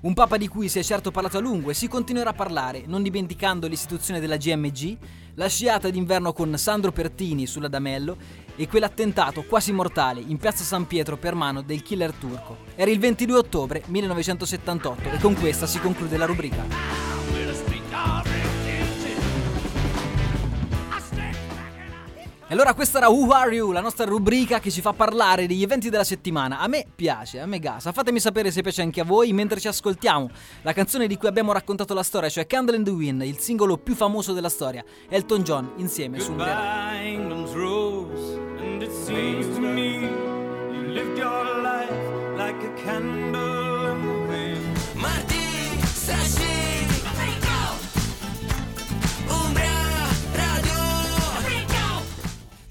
Un 0.00 0.14
papa 0.14 0.36
di 0.36 0.46
cui 0.46 0.68
si 0.68 0.78
è 0.78 0.82
certo 0.84 1.10
parlato 1.10 1.38
a 1.38 1.40
lungo 1.40 1.70
e 1.70 1.74
si 1.74 1.88
continuerà 1.88 2.30
a 2.30 2.34
parlare, 2.34 2.84
non 2.86 3.02
dimenticando 3.02 3.66
l'istituzione 3.66 4.20
della 4.20 4.36
GMG, 4.36 4.96
la 5.34 5.48
sciata 5.48 5.90
d'inverno 5.90 6.32
con 6.32 6.56
Sandro 6.56 6.92
Pertini 6.92 7.48
sull'Adamello 7.48 8.16
e 8.54 8.68
quell'attentato 8.68 9.42
quasi 9.42 9.72
mortale 9.72 10.20
in 10.20 10.36
piazza 10.36 10.62
San 10.62 10.86
Pietro 10.86 11.16
per 11.16 11.34
mano 11.34 11.62
del 11.62 11.82
killer 11.82 12.12
turco. 12.12 12.58
Era 12.76 12.92
il 12.92 13.00
22 13.00 13.38
ottobre 13.38 13.82
1978 13.86 15.10
e 15.10 15.18
con 15.18 15.34
questa 15.34 15.66
si 15.66 15.80
conclude 15.80 16.16
la 16.16 16.26
rubrica. 16.26 18.37
E 22.50 22.54
allora 22.54 22.72
questa 22.72 22.96
era 22.96 23.10
Who 23.10 23.30
Are 23.30 23.54
You, 23.54 23.72
la 23.72 23.82
nostra 23.82 24.06
rubrica 24.06 24.58
che 24.58 24.70
ci 24.70 24.80
fa 24.80 24.94
parlare 24.94 25.46
degli 25.46 25.62
eventi 25.62 25.90
della 25.90 26.02
settimana. 26.02 26.60
A 26.60 26.66
me 26.66 26.86
piace, 26.94 27.40
a 27.40 27.46
me 27.46 27.58
gasa. 27.58 27.92
Fatemi 27.92 28.20
sapere 28.20 28.50
se 28.50 28.62
piace 28.62 28.80
anche 28.80 29.02
a 29.02 29.04
voi 29.04 29.34
mentre 29.34 29.60
ci 29.60 29.68
ascoltiamo 29.68 30.30
la 30.62 30.72
canzone 30.72 31.06
di 31.06 31.18
cui 31.18 31.28
abbiamo 31.28 31.52
raccontato 31.52 31.92
la 31.92 32.02
storia, 32.02 32.30
cioè 32.30 32.46
Candle 32.46 32.76
in 32.76 32.84
the 32.84 32.90
Wind, 32.90 33.20
il 33.20 33.36
singolo 33.38 33.76
più 33.76 33.94
famoso 33.94 34.32
della 34.32 34.48
storia. 34.48 34.82
Elton 35.10 35.42
John 35.42 35.72
insieme 35.76 36.20
su 36.20 36.32
un 36.32 36.38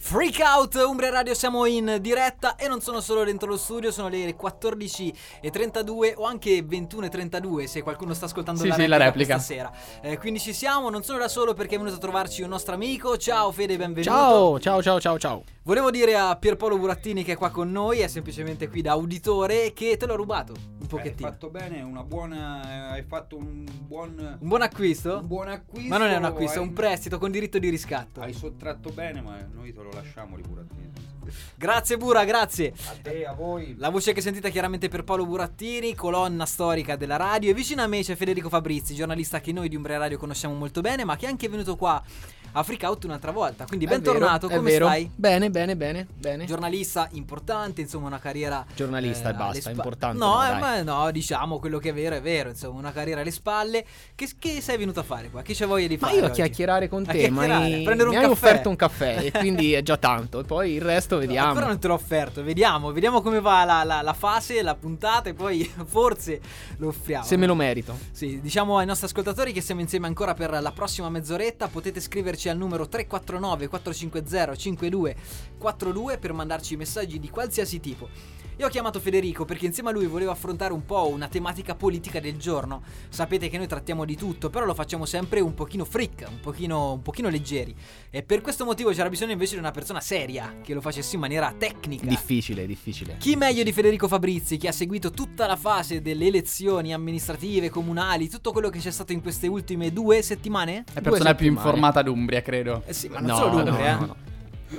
Freak 0.08 0.40
Out, 0.40 0.76
Umbria 0.76 1.10
Radio, 1.10 1.34
siamo 1.34 1.66
in 1.66 1.98
diretta 2.00 2.56
e 2.56 2.70
non 2.70 2.80
sono 2.80 3.02
solo 3.02 3.26
dentro 3.26 3.50
lo 3.50 3.58
studio, 3.58 3.92
sono 3.92 4.08
le 4.08 4.38
14.32 4.38 6.14
o 6.16 6.24
anche 6.24 6.60
21.32 6.66 7.66
se 7.66 7.82
qualcuno 7.82 8.14
sta 8.14 8.24
ascoltando 8.24 8.62
Sì, 8.62 8.70
la, 8.70 8.76
sì, 8.76 8.80
replica 8.84 8.98
la 9.00 9.04
replica. 9.10 9.34
questa 9.36 9.54
sera. 9.54 9.72
Eh, 10.02 10.18
quindi 10.18 10.40
ci 10.40 10.54
siamo, 10.54 10.90
non 10.90 11.04
sono 11.04 11.20
da 11.20 11.28
solo 11.28 11.54
perché 11.54 11.76
è 11.76 11.78
venuto 11.78 11.98
a 11.98 12.00
trovarci 12.00 12.42
un 12.42 12.48
nostro 12.48 12.74
amico. 12.76 13.18
Ciao 13.18 13.52
Fede, 13.52 13.76
benvenuto. 13.76 14.10
Ciao, 14.10 14.60
ciao, 14.62 14.82
ciao, 14.82 15.00
ciao, 15.02 15.20
ciao. 15.20 15.44
Volevo 15.64 15.92
dire 15.92 16.16
a 16.16 16.34
Pierpaolo 16.38 16.78
Burattini 16.78 17.26
che 17.26 17.34
è 17.34 17.36
qua 17.36 17.50
con 17.50 17.70
noi, 17.70 18.00
è 18.00 18.08
semplicemente 18.08 18.70
qui 18.70 18.82
da 18.82 18.96
uditore, 18.96 19.74
che 19.74 19.98
te 19.98 20.06
l'ho 20.06 20.16
rubato 20.16 20.54
un 20.54 20.78
Hai 20.84 20.88
pochettino. 20.88 21.28
fatto 21.28 21.50
bene, 21.50 21.82
una 21.82 22.04
buona. 22.04 22.92
Hai 22.92 23.04
fatto 23.04 23.36
un 23.36 23.66
buon. 23.82 24.38
Un 24.40 24.48
buon 24.48 24.62
acquisto? 24.62 25.18
Un 25.18 25.28
buon 25.28 25.50
acquisto. 25.50 25.90
Ma 25.90 25.98
non 25.98 26.08
è 26.08 26.16
un 26.16 26.24
acquisto, 26.24 26.60
è 26.60 26.62
hai- 26.62 26.68
un 26.70 26.74
prestito 26.74 27.18
con 27.18 27.32
diritto 27.32 27.60
di 27.60 27.68
riscatto. 27.68 28.22
Hai 28.22 28.32
sottratto 28.32 28.92
bene, 28.92 29.20
ma 29.20 29.46
noi 29.52 29.74
te 29.74 29.82
lo 29.82 29.90
lasciamo 29.98 30.36
di 30.36 30.42
burattini. 30.42 30.92
Grazie 31.56 31.98
Bura, 31.98 32.24
grazie. 32.24 32.74
A 32.88 32.96
te, 33.02 33.26
a 33.26 33.34
voi. 33.34 33.76
La 33.78 33.90
voce 33.90 34.14
che 34.14 34.22
sentite 34.22 34.48
è 34.48 34.52
chiaramente 34.52 34.88
per 34.88 35.04
Paolo 35.04 35.26
Burattini, 35.26 35.94
colonna 35.94 36.46
storica 36.46 36.96
della 36.96 37.18
radio. 37.18 37.52
E 37.52 37.54
vicino 37.54 37.82
a 37.82 37.88
me 37.88 38.02
c'è 38.02 38.16
Federico 38.16 38.50
Fabrizi, 38.50 38.96
giornalista 38.96 39.42
che 39.42 39.52
noi 39.52 39.68
di 39.68 39.76
Umbria 39.76 39.98
Radio 39.98 40.18
conosciamo 40.18 40.54
molto 40.54 40.82
bene, 40.82 41.04
ma 41.04 41.18
che 41.18 41.26
è 41.26 41.30
anche 41.30 41.50
venuto 41.50 41.76
qua 41.76 42.02
a 42.54 42.64
Freak 42.64 42.84
Out 42.84 43.04
un'altra 43.06 43.32
volta. 43.32 43.66
Quindi 43.66 43.86
bentornato, 43.86 44.48
come 44.48 44.62
vero. 44.72 44.86
stai? 44.88 45.10
Bene, 45.14 45.50
bene, 45.50 45.76
bene, 45.76 46.08
bene. 46.14 46.46
Giornalista 46.46 47.08
importante, 47.12 47.82
insomma, 47.82 48.08
una 48.08 48.20
carriera. 48.20 48.66
Giornalista 48.76 49.26
e 49.26 49.30
alle 49.30 49.38
basta, 49.38 49.60
spa- 49.62 49.70
importante 49.72 50.18
No, 50.18 50.36
no, 50.36 50.46
eh, 50.56 50.60
ma 50.60 50.82
no, 50.82 51.12
diciamo 51.12 51.60
quello 51.60 51.78
che 51.80 51.90
è 51.90 51.94
vero, 51.94 52.16
è 52.16 52.22
vero. 52.22 52.50
Insomma, 52.50 52.80
una 52.80 52.92
carriera 52.92 53.22
alle 53.22 53.32
spalle. 53.32 53.86
Che, 54.16 54.30
che 54.40 54.62
sei 54.62 54.78
venuto 54.78 55.00
a 55.00 55.04
fare 55.04 55.30
qua? 55.30 55.42
Che 55.42 55.54
c'è 55.54 55.66
voglia 55.68 55.88
di 55.88 55.98
Ma 56.00 56.08
fare? 56.08 56.20
io 56.20 56.26
a 56.26 56.30
chiacchierare 56.30 56.88
con 56.88 57.06
te, 57.06 57.30
ma 57.30 57.46
mi 57.60 58.16
hai 58.16 58.26
offerto 58.26 58.70
un 58.70 58.76
caffè 58.76 59.26
e 59.26 59.32
quindi 59.38 59.74
è 59.74 59.82
già 59.82 59.98
tanto. 59.98 60.40
E 60.40 60.44
poi 60.44 60.74
il 60.74 60.82
resto 60.82 61.18
vediamo. 61.18 61.50
Ancora 61.50 61.68
non 61.68 61.80
te 61.80 61.88
l'ho 61.88 61.94
offerto, 61.94 62.44
vediamo, 62.44 62.92
vediamo 62.92 63.22
come 63.22 63.40
va 63.42 63.64
la, 63.64 63.84
la- 63.84 64.02
la 64.02 64.14
fase, 64.14 64.62
la 64.62 64.76
puntata 64.76 65.30
e 65.30 65.34
poi 65.34 65.64
forse 65.86 66.40
lo 66.78 66.88
offriamo. 66.90 67.26
Se 67.26 67.36
me 67.38 67.46
lo 67.48 67.56
merito. 67.56 67.98
Sì, 68.12 68.40
diciamo 68.42 68.78
ai 68.78 68.86
nostri 68.86 69.06
ascoltatori 69.08 69.52
che 69.52 69.62
siamo 69.62 69.82
insieme 69.82 70.08
ancora 70.08 70.34
per 70.34 70.52
la 70.62 70.72
prossima 70.72 71.10
mezz'oretta. 71.10 71.68
Potete 71.68 72.00
scriverci 72.00 72.37
al 72.46 72.58
numero 72.58 72.88
349 72.88 73.68
450 73.68 74.56
5242 74.56 76.18
per 76.18 76.34
mandarci 76.34 76.76
messaggi 76.76 77.20
di 77.20 77.30
qualsiasi 77.30 77.80
tipo. 77.80 78.08
Io 78.60 78.66
ho 78.66 78.70
chiamato 78.70 79.00
Federico 79.00 79.46
perché 79.46 79.68
insieme 79.68 79.90
a 79.90 79.92
lui 79.92 80.08
volevo 80.08 80.32
affrontare 80.32 80.74
un 80.74 80.84
po' 80.84 81.08
una 81.10 81.28
tematica 81.28 81.76
politica 81.76 82.20
del 82.20 82.38
giorno. 82.38 82.82
Sapete 83.08 83.50
che 83.50 83.58
noi 83.60 83.68
trattiamo 83.68 84.04
di 84.04 84.16
tutto, 84.16 84.50
però 84.50 84.66
lo 84.66 84.74
facciamo 84.74 85.06
sempre 85.06 85.42
un 85.42 85.54
pochino 85.54 85.86
freak, 85.86 86.26
un 86.28 86.40
pochino, 86.40 86.94
un 86.94 87.04
pochino 87.04 87.30
leggeri. 87.30 87.76
E 88.10 88.24
per 88.24 88.42
questo 88.42 88.66
motivo 88.66 88.90
c'era 88.90 89.10
bisogno 89.10 89.34
invece 89.34 89.54
di 89.54 89.60
una 89.60 89.70
persona 89.70 90.00
seria, 90.02 90.56
che 90.64 90.74
lo 90.74 90.82
facesse 90.82 91.14
in 91.14 91.22
maniera 91.22 91.54
tecnica. 91.56 92.08
Difficile, 92.08 92.66
difficile. 92.66 93.18
Chi 93.20 93.36
meglio 93.36 93.62
di 93.62 93.72
Federico 93.72 94.08
Fabrizi, 94.08 94.58
che 94.58 94.70
ha 94.70 94.72
seguito 94.72 95.12
tutta 95.12 95.46
la 95.46 95.56
fase 95.56 96.02
delle 96.02 96.26
elezioni 96.26 96.96
amministrative, 96.96 97.70
comunali, 97.70 98.28
tutto 98.28 98.52
quello 98.52 98.70
che 98.70 98.80
c'è 98.80 98.90
stato 98.90 99.12
in 99.12 99.22
queste 99.22 99.46
ultime 99.46 99.94
due 99.94 100.24
settimane? 100.24 100.84
È 100.92 101.00
Due 101.00 101.12
persona 101.12 101.36
più 101.36 101.46
informata 101.46 102.02
d'Umbria, 102.02 102.42
credo. 102.42 102.82
Eh 102.88 102.94
sì, 102.94 103.08
ma 103.08 103.20
non 103.20 103.30
No, 103.30 103.36
solo 103.36 103.50
no, 103.50 103.64
l'Umbria, 103.66 103.98
no, 103.98 104.04
eh. 104.04 104.08
no. 104.08 104.16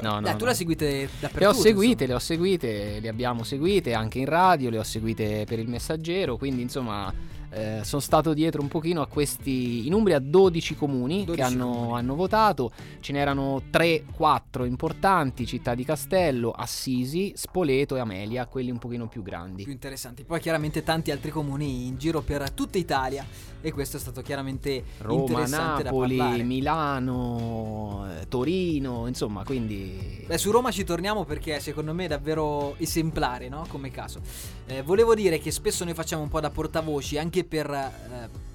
No, 0.00 0.14
no, 0.14 0.20
Dai, 0.20 0.32
tu 0.32 0.40
no. 0.40 0.50
la 0.50 0.54
seguite 0.54 1.08
dappertutto. 1.20 1.38
Le 1.38 1.46
ho 1.46 1.52
seguite, 1.52 2.04
insomma. 2.04 2.06
le 2.06 2.14
ho 2.14 2.18
seguite, 2.18 3.00
le 3.00 3.08
abbiamo 3.08 3.42
seguite 3.42 3.94
anche 3.94 4.18
in 4.18 4.26
radio, 4.26 4.70
le 4.70 4.78
ho 4.78 4.82
seguite 4.82 5.44
per 5.46 5.58
il 5.58 5.68
messaggero, 5.68 6.36
quindi 6.36 6.62
insomma 6.62 7.12
eh, 7.50 7.80
sono 7.82 8.00
stato 8.00 8.34
dietro 8.34 8.60
un 8.60 8.68
pochino 8.68 9.00
a 9.00 9.06
questi, 9.06 9.86
in 9.86 9.94
Umbria 9.94 10.18
12 10.18 10.76
comuni 10.76 11.24
12 11.24 11.34
che 11.34 11.42
hanno, 11.42 11.70
comuni. 11.70 11.98
hanno 11.98 12.14
votato, 12.14 12.72
ce 13.00 13.12
n'erano 13.12 13.62
3-4 13.70 14.66
importanti, 14.66 15.46
Città 15.46 15.74
di 15.74 15.84
Castello, 15.84 16.50
Assisi, 16.50 17.32
Spoleto 17.34 17.96
e 17.96 18.00
Amelia, 18.00 18.46
quelli 18.46 18.70
un 18.70 18.78
pochino 18.78 19.08
più 19.08 19.22
grandi. 19.22 19.62
più 19.62 19.72
interessanti. 19.72 20.24
Poi 20.24 20.40
chiaramente 20.40 20.82
tanti 20.82 21.10
altri 21.10 21.30
comuni 21.30 21.86
in 21.86 21.96
giro 21.96 22.20
per 22.20 22.50
tutta 22.50 22.78
Italia 22.78 23.26
e 23.60 23.72
questo 23.72 23.96
è 23.96 24.00
stato 24.00 24.22
chiaramente 24.22 24.84
Roma, 24.98 25.20
interessante 25.20 25.82
Napoli. 25.84 26.42
Milano, 26.44 28.06
eh, 28.08 28.28
Torino, 28.28 29.06
insomma, 29.06 29.42
quindi... 29.44 30.24
Beh, 30.26 30.38
su 30.38 30.50
Roma 30.50 30.70
ci 30.70 30.84
torniamo 30.84 31.24
perché 31.24 31.60
secondo 31.60 31.92
me 31.92 32.04
è 32.04 32.08
davvero 32.08 32.76
esemplare, 32.78 33.48
no? 33.48 33.66
Come 33.68 33.90
caso. 33.90 34.20
Eh, 34.66 34.82
volevo 34.82 35.14
dire 35.14 35.38
che 35.38 35.50
spesso 35.50 35.84
noi 35.84 35.94
facciamo 35.94 36.22
un 36.22 36.28
po' 36.28 36.40
da 36.40 36.50
portavoci 36.50 37.18
anche 37.18 37.37
per. 37.44 37.70
eh, 37.70 38.46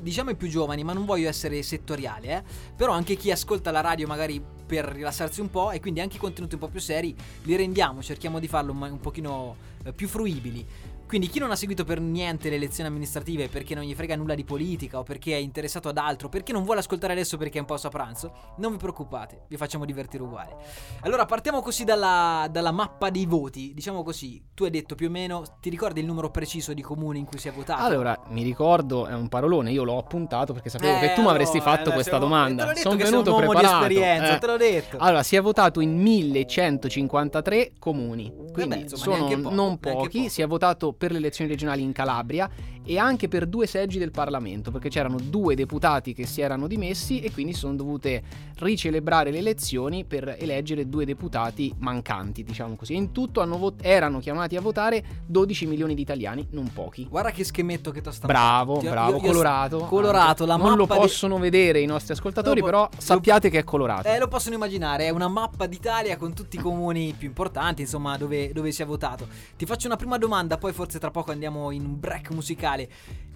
Diciamo 0.00 0.30
i 0.30 0.34
più 0.34 0.48
giovani, 0.48 0.82
ma 0.82 0.94
non 0.94 1.04
voglio 1.04 1.28
essere 1.28 1.62
settoriale, 1.62 2.38
eh. 2.38 2.42
Però 2.74 2.90
anche 2.90 3.16
chi 3.16 3.30
ascolta 3.30 3.70
la 3.70 3.82
radio 3.82 4.06
magari 4.06 4.42
per 4.70 4.86
rilassarsi 4.86 5.42
un 5.42 5.50
po' 5.50 5.72
e 5.72 5.80
quindi 5.80 6.00
anche 6.00 6.16
i 6.16 6.18
contenuti 6.18 6.54
un 6.54 6.60
po' 6.60 6.68
più 6.68 6.80
seri 6.80 7.14
li 7.42 7.54
rendiamo, 7.54 8.00
cerchiamo 8.00 8.38
di 8.38 8.48
farlo 8.48 8.72
un, 8.72 8.80
un 8.80 9.00
pochino 9.00 9.56
eh, 9.84 9.92
più 9.92 10.08
fruibili. 10.08 10.64
Quindi 11.10 11.26
chi 11.26 11.40
non 11.40 11.50
ha 11.50 11.56
seguito 11.56 11.82
per 11.82 11.98
niente 12.00 12.48
le 12.50 12.54
elezioni 12.54 12.88
amministrative 12.88 13.48
perché 13.48 13.74
non 13.74 13.82
gli 13.82 13.94
frega 13.94 14.14
nulla 14.14 14.36
di 14.36 14.44
politica 14.44 15.00
o 15.00 15.02
perché 15.02 15.32
è 15.32 15.38
interessato 15.38 15.88
ad 15.88 15.98
altro, 15.98 16.28
perché 16.28 16.52
non 16.52 16.62
vuole 16.62 16.78
ascoltare 16.78 17.14
adesso 17.14 17.36
perché 17.36 17.58
è 17.58 17.60
un 17.62 17.66
po' 17.66 17.74
a 17.74 17.88
pranzo, 17.88 18.32
non 18.58 18.70
vi 18.70 18.78
preoccupate, 18.78 19.46
vi 19.48 19.56
facciamo 19.56 19.84
divertire 19.84 20.22
uguale. 20.22 20.54
Allora 21.00 21.24
partiamo 21.24 21.62
così 21.62 21.82
dalla, 21.82 22.46
dalla 22.48 22.70
mappa 22.70 23.10
dei 23.10 23.26
voti, 23.26 23.72
diciamo 23.74 24.04
così, 24.04 24.40
tu 24.54 24.62
hai 24.62 24.70
detto 24.70 24.94
più 24.94 25.08
o 25.08 25.10
meno, 25.10 25.42
ti 25.60 25.68
ricordi 25.68 25.98
il 25.98 26.06
numero 26.06 26.30
preciso 26.30 26.74
di 26.74 26.80
comuni 26.80 27.18
in 27.18 27.24
cui 27.24 27.40
si 27.40 27.48
è 27.48 27.50
votato? 27.50 27.82
Allora, 27.82 28.16
mi 28.28 28.44
ricordo, 28.44 29.08
è 29.08 29.12
un 29.12 29.28
parolone, 29.28 29.72
io 29.72 29.82
l'ho 29.82 29.98
appuntato 29.98 30.52
perché 30.52 30.68
sapevo 30.68 30.96
Eh, 30.96 31.00
che 31.00 31.14
tu 31.14 31.22
mi 31.22 31.28
avresti 31.30 31.56
allora, 31.56 31.72
fatto 31.72 31.90
eh, 31.90 31.94
questa 31.94 32.18
domanda. 32.18 32.72
Sono 32.76 32.94
venuto 32.94 33.34
preparato. 33.34 33.88
di 33.88 33.94
esperienza, 33.94 34.36
eh. 34.36 34.38
te 34.38 34.46
l'ho 34.46 34.56
detto. 34.56 34.96
Allora, 34.98 35.24
si 35.24 35.34
è 35.34 35.40
votato 35.40 35.80
in 35.80 36.00
1153 36.00 37.72
comuni, 37.80 38.32
quindi 38.52 38.76
beh, 38.76 38.80
insomma, 38.82 39.16
sono 39.16 39.50
non 39.50 39.76
pochi. 39.80 40.18
poco. 40.18 40.28
Si 40.28 40.40
è 40.40 40.46
votato 40.46 40.98
per 41.00 41.12
le 41.12 41.16
elezioni 41.16 41.50
regionali 41.50 41.80
in 41.80 41.92
Calabria 41.92 42.46
e 42.84 42.98
anche 42.98 43.28
per 43.28 43.46
due 43.46 43.66
seggi 43.66 43.98
del 43.98 44.10
Parlamento, 44.10 44.70
perché 44.70 44.88
c'erano 44.88 45.16
due 45.20 45.54
deputati 45.54 46.12
che 46.14 46.26
si 46.26 46.40
erano 46.40 46.66
dimessi 46.66 47.20
e 47.20 47.30
quindi 47.30 47.52
sono 47.52 47.74
dovute 47.76 48.22
ricelebrare 48.56 49.30
le 49.30 49.38
elezioni 49.38 50.04
per 50.04 50.36
eleggere 50.38 50.88
due 50.88 51.04
deputati 51.04 51.72
mancanti, 51.78 52.42
diciamo 52.42 52.76
così. 52.76 52.94
In 52.94 53.12
tutto 53.12 53.40
hanno 53.40 53.58
vot- 53.58 53.84
erano 53.84 54.18
chiamati 54.18 54.56
a 54.56 54.60
votare 54.60 55.04
12 55.26 55.66
milioni 55.66 55.94
di 55.94 56.02
italiani, 56.02 56.46
non 56.50 56.70
pochi. 56.72 57.06
Guarda 57.08 57.30
che 57.30 57.44
schemetto 57.44 57.90
che 57.90 58.00
ti 58.00 58.08
ho 58.08 58.12
stampato. 58.12 58.40
Bravo, 58.40 58.78
Ti 58.78 58.88
bravo, 58.88 59.10
io- 59.10 59.16
io- 59.16 59.22
colorato. 59.28 59.78
Colorato, 59.80 60.46
la 60.46 60.56
non 60.56 60.70
lo 60.76 60.76
mappa 60.86 60.94
di- 60.94 61.00
possono 61.00 61.38
vedere 61.38 61.80
i 61.80 61.86
nostri 61.86 62.12
ascoltatori, 62.14 62.60
Lo- 62.60 62.66
però 62.66 62.80
lo- 62.90 63.00
sappiate 63.00 63.50
che 63.50 63.58
è 63.58 63.64
colorato. 63.64 64.08
Eh, 64.08 64.18
lo 64.18 64.28
possono 64.28 64.54
immaginare, 64.54 65.06
è 65.06 65.10
una 65.10 65.28
mappa 65.28 65.66
d'Italia 65.66 66.16
con 66.16 66.34
tutti 66.34 66.56
i 66.56 66.58
comuni 66.60 67.14
più 67.16 67.28
importanti, 67.28 67.82
insomma, 67.82 68.16
dove, 68.16 68.52
dove 68.52 68.72
si 68.72 68.82
è 68.82 68.86
votato. 68.86 69.26
Ti 69.56 69.66
faccio 69.66 69.86
una 69.86 69.96
prima 69.96 70.18
domanda, 70.18 70.58
poi 70.58 70.72
forse 70.72 70.98
tra 70.98 71.10
poco 71.10 71.30
andiamo 71.30 71.70
in 71.70 71.84
un 71.84 71.98
break 72.00 72.30
musicale. 72.30 72.68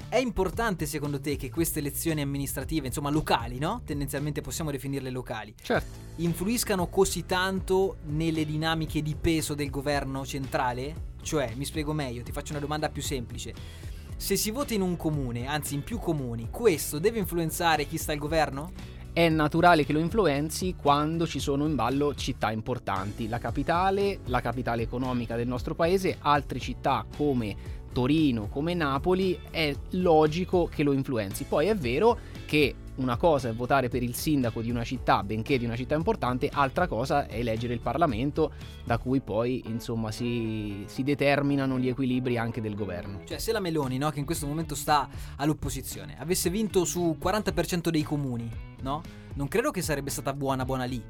È 0.09 0.17
importante 0.17 0.87
secondo 0.87 1.19
te 1.19 1.37
che 1.37 1.51
queste 1.51 1.81
elezioni 1.81 2.21
amministrative, 2.21 2.87
insomma, 2.87 3.11
locali, 3.11 3.59
no? 3.59 3.83
Tendenzialmente 3.85 4.43
possiamo 4.43 4.71
definirle 4.71 5.11
locali, 5.11 5.55
Certo. 5.61 5.99
influiscano 6.17 6.87
così 6.89 7.27
tanto 7.27 7.97
nelle 8.05 8.45
dinamiche 8.45 9.03
di 9.03 9.17
peso 9.21 9.55
del 9.55 9.71
governo 9.71 10.25
centrale? 10.25 11.13
Cioè, 11.23 11.55
mi 11.57 11.65
spiego 11.65 11.93
meglio, 11.93 12.23
ti 12.23 12.33
faccio 12.33 12.53
una 12.53 12.61
domanda 12.61 12.91
più 12.91 13.03
semplice. 13.03 13.55
Se 14.17 14.37
si 14.37 14.53
vota 14.53 14.75
in 14.75 14.83
un 14.83 14.97
comune, 14.97 15.47
anzi 15.47 15.75
in 15.75 15.83
più 15.83 15.99
comuni, 15.99 16.49
questo 16.51 17.01
deve 17.01 17.19
influenzare 17.19 17.87
chi 17.87 17.99
sta 17.99 18.13
al 18.13 18.19
governo? 18.19 18.71
È 19.13 19.29
naturale 19.29 19.85
che 19.85 19.93
lo 19.93 20.01
influenzi 20.01 20.75
quando 20.77 21.27
ci 21.27 21.39
sono 21.39 21.67
in 21.67 21.75
ballo 21.75 22.15
città 22.15 22.51
importanti. 22.51 23.29
La 23.29 23.39
capitale, 23.39 24.21
la 24.27 24.41
capitale 24.41 24.83
economica 24.83 25.37
del 25.37 25.47
nostro 25.47 25.75
paese, 25.75 26.19
altre 26.21 26.59
città 26.59 27.07
come 27.17 27.83
Torino, 27.95 28.49
come 28.49 28.75
Napoli, 28.75 29.39
è 29.51 29.75
logico 29.91 30.67
che 30.67 30.83
lo 30.83 30.93
influenzi. 30.93 31.45
Poi 31.45 31.69
è 31.69 31.77
vero 31.77 32.19
che 32.45 32.75
una 32.97 33.17
cosa 33.17 33.49
è 33.49 33.55
votare 33.55 33.89
per 33.89 34.03
il 34.03 34.15
sindaco 34.15 34.61
di 34.61 34.71
una 34.71 34.85
città, 34.85 35.23
benché 35.23 35.59
di 35.59 35.65
una 35.65 35.77
città 35.77 35.95
importante, 35.95 36.51
altra 36.53 36.87
cosa 36.87 37.27
è 37.27 37.39
eleggere 37.39 37.73
il 37.73 37.81
Parlamento, 37.81 38.53
da 38.85 38.99
cui 38.99 39.21
poi 39.21 39.63
insomma 39.67 40.11
si, 40.11 40.85
si 40.87 41.03
determinano 41.03 41.79
gli 41.79 41.89
equilibri 41.89 42.37
anche 42.37 42.61
del 42.61 42.75
governo. 42.75 43.23
Cioè, 43.25 43.39
se 43.39 43.53
la 43.53 43.61
Meloni, 43.61 43.97
no, 43.97 44.11
che 44.11 44.19
in 44.19 44.27
questo 44.27 44.47
momento 44.47 44.75
sta 44.75 45.09
all'opposizione, 45.37 46.17
avesse 46.19 46.51
vinto 46.51 46.85
su 46.85 47.17
40% 47.21 47.89
dei 47.89 48.03
comuni, 48.03 48.51
no? 48.83 49.03
Non 49.35 49.49
credo 49.49 49.71
che 49.71 49.83
sarebbe 49.83 50.11
stata 50.11 50.33
buona 50.33 50.65
buona 50.65 50.85
lì. 50.85 51.03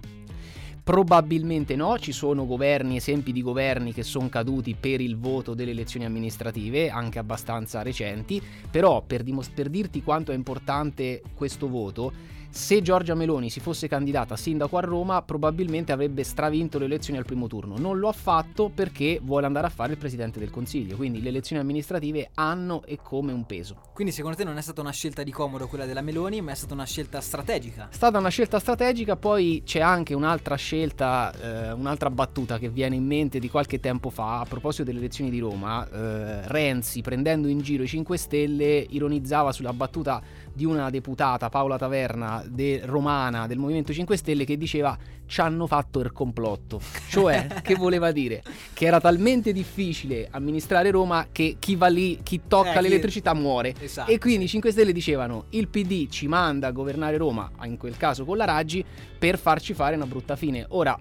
Probabilmente 0.85 1.77
no, 1.77 1.99
ci 1.99 2.13
sono 2.13 2.45
governi, 2.45 2.97
esempi 2.97 3.33
di 3.33 3.41
governi 3.41 3.95
che 3.95 4.03
sono 4.03 4.29
caduti 4.29 4.77
per 4.79 5.01
il 5.01 5.17
voto 5.17 5.55
delle 5.55 5.71
elezioni 5.71 6.05
amministrative, 6.05 6.91
anche 6.91 7.19
abbastanza 7.19 7.81
recenti, 7.81 8.39
però 8.71 9.01
per, 9.01 9.23
dimos- 9.23 9.49
per 9.49 9.71
dirti 9.71 10.03
quanto 10.03 10.31
è 10.31 10.35
importante 10.35 11.23
questo 11.35 11.71
voto, 11.71 12.13
se 12.55 12.83
Giorgia 12.83 13.17
Meloni 13.17 13.51
si 13.51 13.59
fosse 13.59 13.89
candidata 13.89 14.35
a 14.35 14.37
sindaco 14.37 14.77
a 14.77 14.81
Roma, 14.81 15.21
probabilmente 15.23 15.91
avrebbe 15.91 16.23
stravinto 16.23 16.79
le 16.79 16.85
elezioni 16.85 17.19
al 17.19 17.25
primo 17.25 17.49
turno. 17.49 17.77
Non 17.79 17.99
lo 17.99 18.07
ha 18.07 18.13
fatto 18.13 18.71
perché 18.73 19.19
vuole 19.21 19.45
andare 19.45 19.67
a 19.67 19.71
fare 19.71 19.91
il 19.91 19.99
presidente 19.99 20.39
del 20.39 20.51
Consiglio. 20.51 20.95
Quindi 20.95 21.21
le 21.21 21.31
elezioni 21.31 21.61
amministrative 21.61 22.31
hanno 22.35 22.85
e 22.85 23.01
come 23.03 23.33
un 23.33 23.45
peso. 23.45 23.79
Quindi 23.93 24.13
secondo 24.13 24.37
te 24.37 24.45
non 24.45 24.57
è 24.57 24.63
stata 24.63 24.81
una 24.81 24.93
scelta 24.93 25.25
di 25.25 25.33
comodo 25.33 25.67
quella 25.67 25.85
della 25.85 26.01
Meloni, 26.01 26.43
ma 26.43 26.53
è 26.53 26.55
stata 26.55 26.75
una 26.75 26.87
scelta 26.87 27.21
strategica? 27.21 27.89
È 27.91 27.95
stata 27.95 28.19
una 28.19 28.29
scelta 28.29 28.61
strategica, 28.61 29.17
poi 29.17 29.63
c'è 29.65 29.81
anche 29.81 30.15
un'altra 30.15 30.55
scelta, 30.55 31.33
eh, 31.33 31.73
un'altra 31.73 32.09
battuta 32.09 32.59
che 32.59 32.69
viene 32.69 32.95
in 32.95 33.05
mente 33.05 33.41
di 33.41 33.51
qualche 33.51 33.81
tempo 33.81 34.11
fa 34.11 34.39
a 34.39 34.45
proposito 34.45 34.85
delle 34.85 34.99
elezioni 34.99 35.29
di 35.29 35.41
Roma. 35.41 35.85
Eh, 35.91 36.47
Renzi, 36.47 37.01
prendendo 37.01 37.49
in 37.49 37.59
giro 37.59 37.83
i 37.83 37.89
5 37.89 38.17
Stelle, 38.17 38.87
ironizzava 38.91 39.51
sulla 39.51 39.73
battuta 39.73 40.23
di 40.55 40.65
una 40.65 40.89
deputata, 40.89 41.49
Paola 41.49 41.77
Taverna, 41.77 42.43
de- 42.47 42.81
romana 42.85 43.47
del 43.47 43.59
Movimento 43.59 43.93
5 43.93 44.17
Stelle, 44.17 44.45
che 44.45 44.57
diceva 44.57 44.97
ci 45.27 45.41
hanno 45.41 45.67
fatto 45.67 46.01
il 46.01 46.13
complotto. 46.13 46.81
Cioè, 47.09 47.47
che 47.63 47.75
voleva 47.75 48.13
dire? 48.13 48.43
Che 48.73 48.87
era 48.87 49.01
talmente 49.01 49.53
difficile 49.53 50.29
amministrare 50.31 50.91
Roma 50.91 51.27
che 51.33 51.57
chi 51.59 51.75
va 51.75 51.89
lì, 51.89 52.21
chi 52.23 52.43
tocca 52.47 52.71
Eh, 52.71 52.77
chi- 52.77 52.83
l'elettricità 52.83 53.35
muore. 53.35 53.75
Esatto, 53.81 54.11
e 54.11 54.19
quindi 54.19 54.45
i 54.45 54.47
sì. 54.47 54.53
5 54.53 54.71
Stelle 54.71 54.93
dicevano 54.93 55.47
il 55.51 55.69
PD 55.69 56.09
ci 56.09 56.29
manda 56.29 56.69
a 56.69 56.71
governare 56.71 57.17
Roma, 57.17 57.51
in 57.65 57.77
quel 57.77 57.97
caso 57.97 58.25
con 58.25 58.37
la 58.37 58.45
Raggi, 58.45 58.85
per 59.19 59.39
farci 59.39 59.75
fare 59.75 59.97
una 59.97 60.07
brutta 60.07 60.37
fine. 60.37 60.65
Ora 60.69 60.97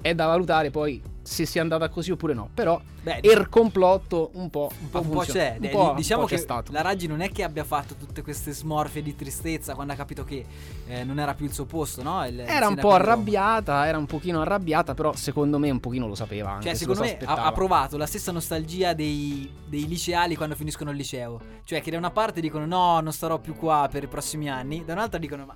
è 0.00 0.14
da 0.14 0.26
valutare 0.26 0.70
poi 0.70 1.02
se 1.26 1.44
sia 1.44 1.60
andata 1.60 1.88
così 1.88 2.12
oppure 2.12 2.32
no. 2.34 2.48
Però 2.54 2.80
Beh, 3.02 3.18
il 3.22 3.48
complotto 3.48 4.30
un 4.34 4.48
po', 4.48 4.70
un 4.80 4.90
po', 4.90 5.00
un 5.00 5.10
po' 5.10 5.20
c'è. 5.20 5.58
Un 5.60 5.68
po', 5.70 5.92
diciamo 5.96 6.22
po' 6.22 6.28
che 6.28 6.36
c'è 6.36 6.40
stato. 6.40 6.72
la 6.72 6.82
Raggi 6.82 7.06
non 7.06 7.20
è 7.20 7.30
che 7.30 7.42
abbia 7.42 7.64
fatto 7.64 7.94
tutte 7.94 8.22
queste 8.22 8.52
smorfie 8.52 9.02
di 9.02 9.14
tristezza 9.14 9.74
quando 9.74 9.92
ha 9.92 9.96
capito 9.96 10.24
che 10.24 10.44
eh, 10.86 11.04
non 11.04 11.18
era 11.18 11.34
più 11.34 11.46
il 11.46 11.52
suo 11.52 11.64
posto, 11.64 12.02
no? 12.02 12.24
Il- 12.26 12.34
il 12.34 12.40
Era 12.40 12.68
un 12.68 12.76
po' 12.76 12.92
arrabbiata, 12.92 13.86
era 13.86 13.98
un 13.98 14.06
pochino 14.06 14.40
arrabbiata, 14.40 14.94
però 14.94 15.14
secondo 15.14 15.58
me 15.58 15.70
un 15.70 15.80
pochino 15.80 16.06
lo 16.06 16.14
sapeva 16.14 16.50
anche. 16.52 16.66
Cioè, 16.66 16.72
se 16.74 16.80
secondo 16.80 17.02
me 17.02 17.18
ha, 17.24 17.44
ha 17.44 17.52
provato 17.52 17.96
la 17.96 18.06
stessa 18.06 18.30
nostalgia 18.32 18.92
dei, 18.92 19.50
dei 19.66 19.86
liceali 19.88 20.36
quando 20.36 20.54
finiscono 20.54 20.90
il 20.90 20.96
liceo. 20.96 21.40
Cioè, 21.64 21.82
che 21.82 21.90
da 21.90 21.98
una 21.98 22.10
parte 22.10 22.40
dicono 22.40 22.66
no, 22.66 23.00
non 23.00 23.12
starò 23.12 23.38
più 23.38 23.54
qua 23.56 23.88
per 23.90 24.04
i 24.04 24.08
prossimi 24.08 24.48
anni, 24.48 24.84
da 24.84 24.92
un'altra 24.92 25.18
dicono 25.18 25.44
ma 25.46 25.54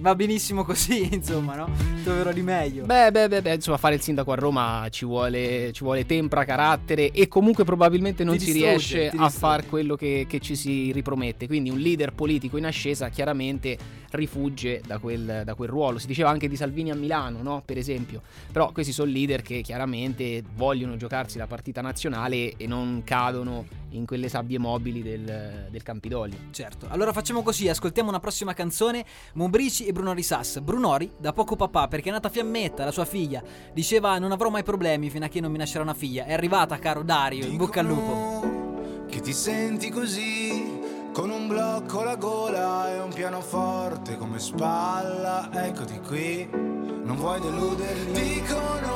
va 0.00 0.14
benissimo 0.14 0.64
così, 0.64 1.08
insomma, 1.14 1.54
no? 1.54 1.70
Troverò 2.02 2.32
di 2.32 2.42
meglio. 2.42 2.84
Beh, 2.84 3.10
beh, 3.10 3.28
beh, 3.28 3.42
beh, 3.42 3.54
insomma, 3.54 3.76
fare 3.76 3.94
il 3.94 4.00
sindaco 4.00 4.32
a 4.32 4.34
Roma 4.34 4.86
ci 4.90 5.04
vuole, 5.04 5.72
ci 5.72 5.84
vuole 5.84 6.04
tempra, 6.04 6.44
carattere 6.44 7.10
e 7.12 7.28
comunque 7.28 7.64
probabilmente 7.64 8.24
non 8.24 8.38
si 8.38 8.52
riesce 8.52 9.10
a 9.14 9.28
fare 9.28 9.64
quello 9.66 9.94
che, 9.94 10.26
che 10.28 10.40
ci 10.40 10.56
si 10.56 10.90
ripromette. 10.92 11.46
Quindi 11.46 11.70
un 11.70 11.78
leader 11.78 12.12
politico 12.12 12.56
in 12.56 12.66
ascesa 12.66 13.08
chiaramente 13.08 13.97
rifugge 14.10 14.80
da 14.86 14.98
quel, 14.98 15.42
da 15.44 15.54
quel 15.54 15.68
ruolo. 15.68 15.98
Si 15.98 16.06
diceva 16.06 16.30
anche 16.30 16.48
di 16.48 16.56
Salvini 16.56 16.90
a 16.90 16.94
Milano, 16.94 17.42
no? 17.42 17.62
Per 17.64 17.76
esempio. 17.76 18.22
Però 18.50 18.72
questi 18.72 18.92
sono 18.92 19.10
leader 19.10 19.42
che 19.42 19.60
chiaramente 19.60 20.42
vogliono 20.54 20.96
giocarsi 20.96 21.38
la 21.38 21.46
partita 21.46 21.80
nazionale 21.80 22.56
e 22.56 22.66
non 22.66 23.02
cadono 23.04 23.66
in 23.90 24.04
quelle 24.04 24.28
sabbie 24.28 24.58
mobili 24.58 25.02
del, 25.02 25.68
del 25.70 25.82
Campidoglio. 25.82 26.36
Certo. 26.50 26.86
Allora 26.88 27.12
facciamo 27.12 27.42
così, 27.42 27.68
ascoltiamo 27.68 28.08
una 28.08 28.20
prossima 28.20 28.54
canzone, 28.54 29.04
Mombrici 29.34 29.86
e 29.86 29.92
Brunori 29.92 30.22
Sass. 30.22 30.58
Brunori, 30.60 31.10
da 31.18 31.32
poco 31.32 31.56
papà, 31.56 31.88
perché 31.88 32.08
è 32.08 32.12
nata 32.12 32.28
Fiammetta, 32.28 32.84
la 32.84 32.90
sua 32.90 33.04
figlia. 33.04 33.42
Diceva 33.72 34.18
non 34.18 34.32
avrò 34.32 34.50
mai 34.50 34.62
problemi 34.62 35.10
fino 35.10 35.24
a 35.24 35.28
che 35.28 35.40
non 35.40 35.50
mi 35.50 35.58
nascerà 35.58 35.82
una 35.82 35.94
figlia. 35.94 36.24
È 36.24 36.32
arrivata, 36.32 36.78
caro 36.78 37.02
Dario, 37.02 37.46
in 37.46 37.56
bocca 37.56 37.80
al 37.80 37.86
lupo. 37.86 39.06
Che 39.08 39.20
ti 39.20 39.32
senti 39.32 39.88
così, 39.90 40.67
con 41.18 41.30
un 41.30 41.48
blocco 41.48 42.02
alla 42.02 42.14
gola 42.14 42.92
e 42.92 43.00
un 43.00 43.12
pianoforte 43.12 44.16
come 44.16 44.38
spalla, 44.38 45.48
eccoti 45.52 45.98
qui, 45.98 46.48
non 46.48 47.16
vuoi 47.16 47.40
deluderli. 47.40 48.12
Dicono 48.12 48.92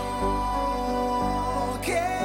che 1.81 2.22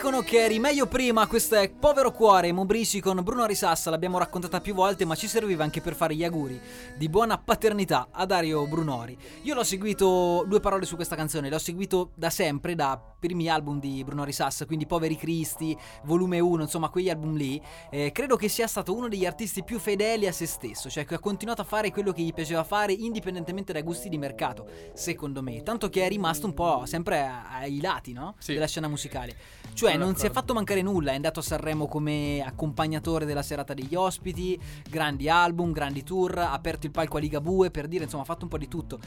Dicono 0.00 0.22
che 0.22 0.44
eri 0.44 0.58
meglio 0.58 0.86
prima, 0.86 1.26
questo 1.26 1.56
è 1.56 1.68
Povero 1.70 2.10
Cuore, 2.10 2.50
Mombrici 2.52 3.02
con 3.02 3.22
Bruno 3.22 3.44
Risassa, 3.44 3.90
l'abbiamo 3.90 4.16
raccontata 4.16 4.58
più 4.58 4.72
volte, 4.72 5.04
ma 5.04 5.14
ci 5.14 5.28
serviva 5.28 5.62
anche 5.62 5.82
per 5.82 5.94
fare 5.94 6.14
gli 6.14 6.24
auguri 6.24 6.58
di 6.96 7.10
buona 7.10 7.36
paternità 7.36 8.08
a 8.10 8.24
Dario 8.24 8.66
Brunori. 8.66 9.14
Io 9.42 9.52
l'ho 9.52 9.62
seguito, 9.62 10.46
due 10.48 10.58
parole 10.58 10.86
su 10.86 10.94
questa 10.94 11.16
canzone, 11.16 11.50
l'ho 11.50 11.58
seguito 11.58 12.12
da 12.14 12.30
sempre, 12.30 12.74
da 12.74 12.98
primi 13.20 13.50
album 13.50 13.78
di 13.78 14.02
Bruno 14.02 14.24
Risassa, 14.24 14.64
quindi 14.64 14.86
Poveri 14.86 15.16
Cristi, 15.16 15.76
volume 16.04 16.40
1, 16.40 16.62
insomma 16.62 16.88
quegli 16.88 17.10
album 17.10 17.36
lì. 17.36 17.60
Eh, 17.90 18.10
credo 18.10 18.36
che 18.36 18.48
sia 18.48 18.66
stato 18.66 18.96
uno 18.96 19.06
degli 19.06 19.26
artisti 19.26 19.62
più 19.62 19.78
fedeli 19.78 20.26
a 20.26 20.32
se 20.32 20.46
stesso, 20.46 20.88
cioè 20.88 21.04
che 21.04 21.16
ha 21.16 21.18
continuato 21.18 21.60
a 21.60 21.64
fare 21.66 21.90
quello 21.90 22.12
che 22.12 22.22
gli 22.22 22.32
piaceva 22.32 22.64
fare 22.64 22.94
indipendentemente 22.94 23.74
dai 23.74 23.82
gusti 23.82 24.08
di 24.08 24.16
mercato, 24.16 24.66
secondo 24.94 25.42
me. 25.42 25.62
Tanto 25.62 25.90
che 25.90 26.06
è 26.06 26.08
rimasto 26.08 26.46
un 26.46 26.54
po' 26.54 26.86
sempre 26.86 27.30
ai 27.50 27.82
lati, 27.82 28.14
no? 28.14 28.34
Sì. 28.38 28.54
Della 28.54 28.66
scena 28.66 28.88
musicale. 28.88 29.36
Cioè, 29.74 29.89
Sono 29.92 30.04
non 30.04 30.16
si 30.16 30.26
è 30.26 30.30
fatto 30.30 30.54
mancare 30.54 30.82
nulla. 30.82 31.12
È 31.12 31.14
andato 31.14 31.40
a 31.40 31.42
Sanremo 31.42 31.86
come 31.86 32.42
accompagnatore 32.44 33.24
della 33.24 33.42
serata 33.42 33.74
degli 33.74 33.94
ospiti, 33.94 34.58
grandi 34.88 35.28
album, 35.28 35.72
grandi 35.72 36.02
tour, 36.02 36.38
ha 36.38 36.52
aperto 36.52 36.86
il 36.86 36.92
palco 36.92 37.16
a 37.16 37.20
Ligabue 37.20 37.70
per 37.70 37.88
dire, 37.88 38.04
insomma, 38.04 38.22
ha 38.22 38.26
fatto 38.26 38.44
un 38.44 38.50
po' 38.50 38.58
di 38.58 38.68
tutto. 38.68 38.98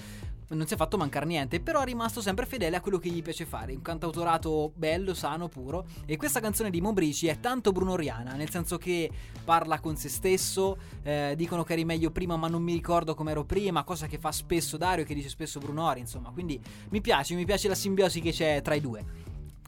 Non 0.49 0.67
si 0.67 0.75
è 0.75 0.77
fatto 0.77 0.97
mancare 0.97 1.25
niente, 1.25 1.59
però 1.59 1.81
è 1.81 1.85
rimasto 1.85 2.21
sempre 2.21 2.45
fedele 2.45 2.75
a 2.75 2.81
quello 2.81 2.99
che 2.99 3.09
gli 3.09 3.23
piace 3.23 3.45
fare. 3.45 3.73
Un 3.73 3.81
cantautorato 3.81 4.71
bello, 4.75 5.15
sano, 5.15 5.47
puro. 5.47 5.85
E 6.05 6.15
questa 6.15 6.39
canzone 6.39 6.69
di 6.69 6.79
Mombrici 6.79 7.25
è 7.25 7.39
tanto 7.39 7.71
brunoriana, 7.71 8.33
nel 8.33 8.51
senso 8.51 8.77
che 8.77 9.09
parla 9.43 9.79
con 9.79 9.95
se 9.95 10.09
stesso. 10.09 10.77
eh, 11.01 11.33
dicono 11.35 11.63
che 11.63 11.73
eri 11.73 11.85
meglio 11.85 12.11
prima, 12.11 12.37
ma 12.37 12.47
non 12.47 12.61
mi 12.61 12.73
ricordo 12.73 13.15
com'ero 13.15 13.45
prima, 13.45 13.83
cosa 13.83 14.05
che 14.05 14.19
fa 14.19 14.31
spesso 14.31 14.77
Dario 14.77 15.05
che 15.05 15.15
dice 15.15 15.29
spesso 15.29 15.59
Brunori, 15.59 16.01
insomma. 16.01 16.29
Quindi 16.29 16.61
mi 16.89 17.01
piace, 17.01 17.33
mi 17.33 17.45
piace 17.45 17.67
la 17.67 17.75
simbiosi 17.75 18.21
che 18.21 18.31
c'è 18.31 18.61
tra 18.61 18.75
i 18.75 18.81
due. 18.81 19.22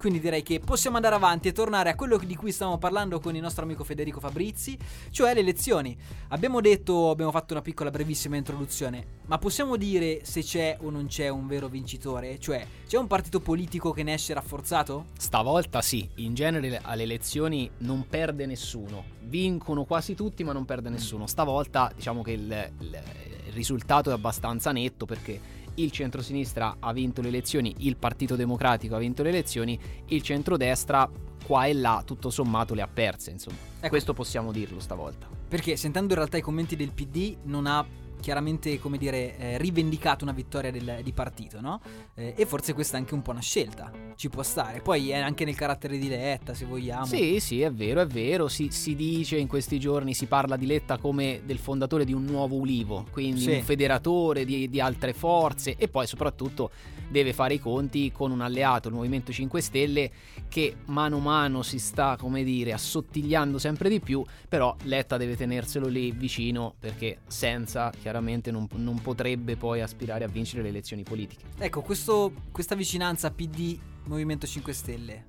Quindi 0.06 0.22
direi 0.22 0.44
che 0.44 0.60
possiamo 0.60 0.98
andare 0.98 1.15
avanti 1.15 1.48
e 1.48 1.52
tornare 1.52 1.89
a 1.89 1.96
quello 1.96 2.18
di 2.18 2.36
cui 2.36 2.52
stavamo 2.52 2.78
parlando 2.78 3.20
con 3.20 3.36
il 3.36 3.41
nostro 3.41 3.63
amico 3.63 3.84
Federico 3.84 4.20
Fabrizi, 4.20 4.78
cioè 5.10 5.34
le 5.34 5.39
elezioni. 5.39 5.98
Abbiamo 6.28 6.62
detto, 6.62 7.10
abbiamo 7.10 7.32
fatto 7.32 7.54
una 7.54 7.63
piccola 7.63 7.89
brevissima 7.89 8.36
introduzione, 8.36 9.04
ma 9.26 9.39
possiamo 9.39 9.78
dire 9.78 10.20
se 10.24 10.44
c'è 10.44 10.78
o 10.82 10.91
non 10.91 11.08
c'è 11.08 11.30
un 11.30 11.48
vero 11.48 11.68
vincitore? 11.70 12.38
Cioè, 12.38 12.68
c'è 12.86 12.98
un 13.00 13.08
partito 13.08 13.39
politico 13.39 13.94
che 13.94 14.04
ne 14.04 14.13
esce 14.13 14.36
rafforzato? 14.36 15.06
Stavolta 15.18 15.82
sì, 15.82 16.08
in 16.18 16.36
genere 16.36 16.80
alle 16.84 17.02
elezioni 17.02 17.68
non 17.80 18.06
perde 18.08 18.46
nessuno. 18.46 19.06
Vincono 19.22 19.86
quasi 19.86 20.13
tutti, 20.13 20.44
ma 20.44 20.54
non 20.54 20.65
perde 20.65 20.89
nessuno. 20.89 21.26
Stavolta 21.26 21.91
diciamo 21.96 22.22
che 22.22 22.32
il, 22.34 22.72
il- 22.82 23.02
il 23.48 23.54
risultato 23.54 24.12
è 24.12 24.13
abbastanza 24.13 24.72
netto 24.72 25.06
perché 25.06 25.39
il 25.76 25.92
centrosinistra 25.92 26.78
ha 26.80 26.94
vinto 26.94 27.22
le 27.22 27.30
elezioni, 27.30 27.74
il 27.80 27.98
Partito 27.98 28.36
Democratico 28.36 28.96
ha 28.96 29.00
vinto 29.00 29.24
le 29.24 29.30
elezioni, 29.30 29.80
il 30.08 30.22
centrodestra 30.22 31.10
qua 31.46 31.66
e 31.66 31.74
là 31.74 32.02
tutto 32.06 32.30
sommato 32.30 32.74
le 32.74 32.82
ha 32.82 32.88
perse, 32.88 33.32
insomma. 33.32 33.58
Ecco. 33.78 33.90
Questo 33.90 34.14
possiamo 34.14 34.52
dirlo 34.52 34.80
stavolta. 34.80 35.28
Perché 35.48 35.76
sentendo 35.78 36.14
in 36.14 36.20
realtà 36.20 36.38
i 36.38 36.42
commenti 36.42 36.76
del 36.76 36.92
PD 36.92 37.38
non 37.44 37.68
ha 37.68 37.86
chiaramente, 38.26 38.80
come 38.80 38.98
dire, 38.98 39.38
eh, 39.38 39.58
rivendicato 39.60 40.24
una 40.24 40.34
vittoria 40.34 40.72
del- 40.72 41.02
di 41.04 41.12
partito, 41.14 41.62
no? 41.62 41.80
Eh, 42.16 42.34
e 42.36 42.46
forse 42.48 42.74
questa 42.74 42.98
è 42.98 43.00
anche 43.00 43.14
un 43.14 43.22
po' 43.22 43.30
una 43.30 43.40
scelta, 43.40 43.92
ci 44.16 44.30
può 44.30 44.42
stare. 44.42 44.82
Poi 44.82 45.12
è 45.12 45.18
anche 45.20 45.46
nel 45.46 45.54
carattere 45.56 46.00
di 46.00 46.08
Letta, 46.10 46.56
se 46.56 46.66
vogliamo. 46.66 47.06
Sì, 47.06 47.40
sì, 47.40 47.62
è 47.62 47.72
vero, 47.72 48.02
è 48.02 48.08
vero. 48.08 48.48
Si, 48.48 48.70
si 48.72 48.96
dice 48.96 49.38
in 49.38 49.46
questi 49.46 49.80
giorni, 49.80 50.16
si 50.16 50.26
parla 50.26 50.56
di 50.58 50.66
Letta 50.66 50.98
come 50.98 51.42
del 51.46 51.60
fondatore 51.60 52.04
di 52.04 52.14
un 52.14 52.24
nuovo 52.26 52.56
Ulivo, 52.56 53.06
quindi 53.12 53.42
Sì. 53.42 53.52
un 53.52 53.62
federatore 53.62 54.44
di, 54.44 54.70
di 54.72 54.80
altre 54.80 55.14
forze 55.14 55.76
e 55.78 55.88
poi 55.88 56.08
soprattutto 56.08 56.72
deve 57.08 57.32
fare 57.32 57.54
i 57.54 57.60
conti 57.60 58.12
con 58.12 58.32
un 58.32 58.42
alleato, 58.42 58.88
il 58.88 58.96
Movimento 58.96 59.32
5 59.32 59.62
Stelle, 59.62 60.12
che 60.50 60.78
mano 60.86 61.18
a 61.18 61.20
mano 61.20 61.62
si 61.62 61.78
sta, 61.78 62.18
come 62.20 62.44
dire, 62.44 62.74
assottigliando 62.74 63.60
sempre 63.60 63.88
di 63.90 64.00
più, 64.00 64.24
però 64.50 64.76
Letta 64.86 65.16
deve 65.18 65.36
tenerselo 65.36 65.86
lì 65.88 66.10
vicino 66.12 66.74
perché 66.80 67.20
senza 67.28 67.92
chiaramente 67.92 68.14
non, 68.51 68.67
non 68.75 69.01
potrebbe 69.01 69.56
poi 69.56 69.82
aspirare 69.82 70.23
a 70.23 70.28
vincere 70.28 70.62
le 70.62 70.69
elezioni 70.69 71.04
politiche. 71.04 71.43
Ecco, 71.58 71.82
questo- 71.82 72.32
questa 72.51 72.75
vicinanza 72.75 73.32
PD 73.32 73.78
Movimento 74.06 74.45
5 74.45 74.73
Stelle. 74.73 75.25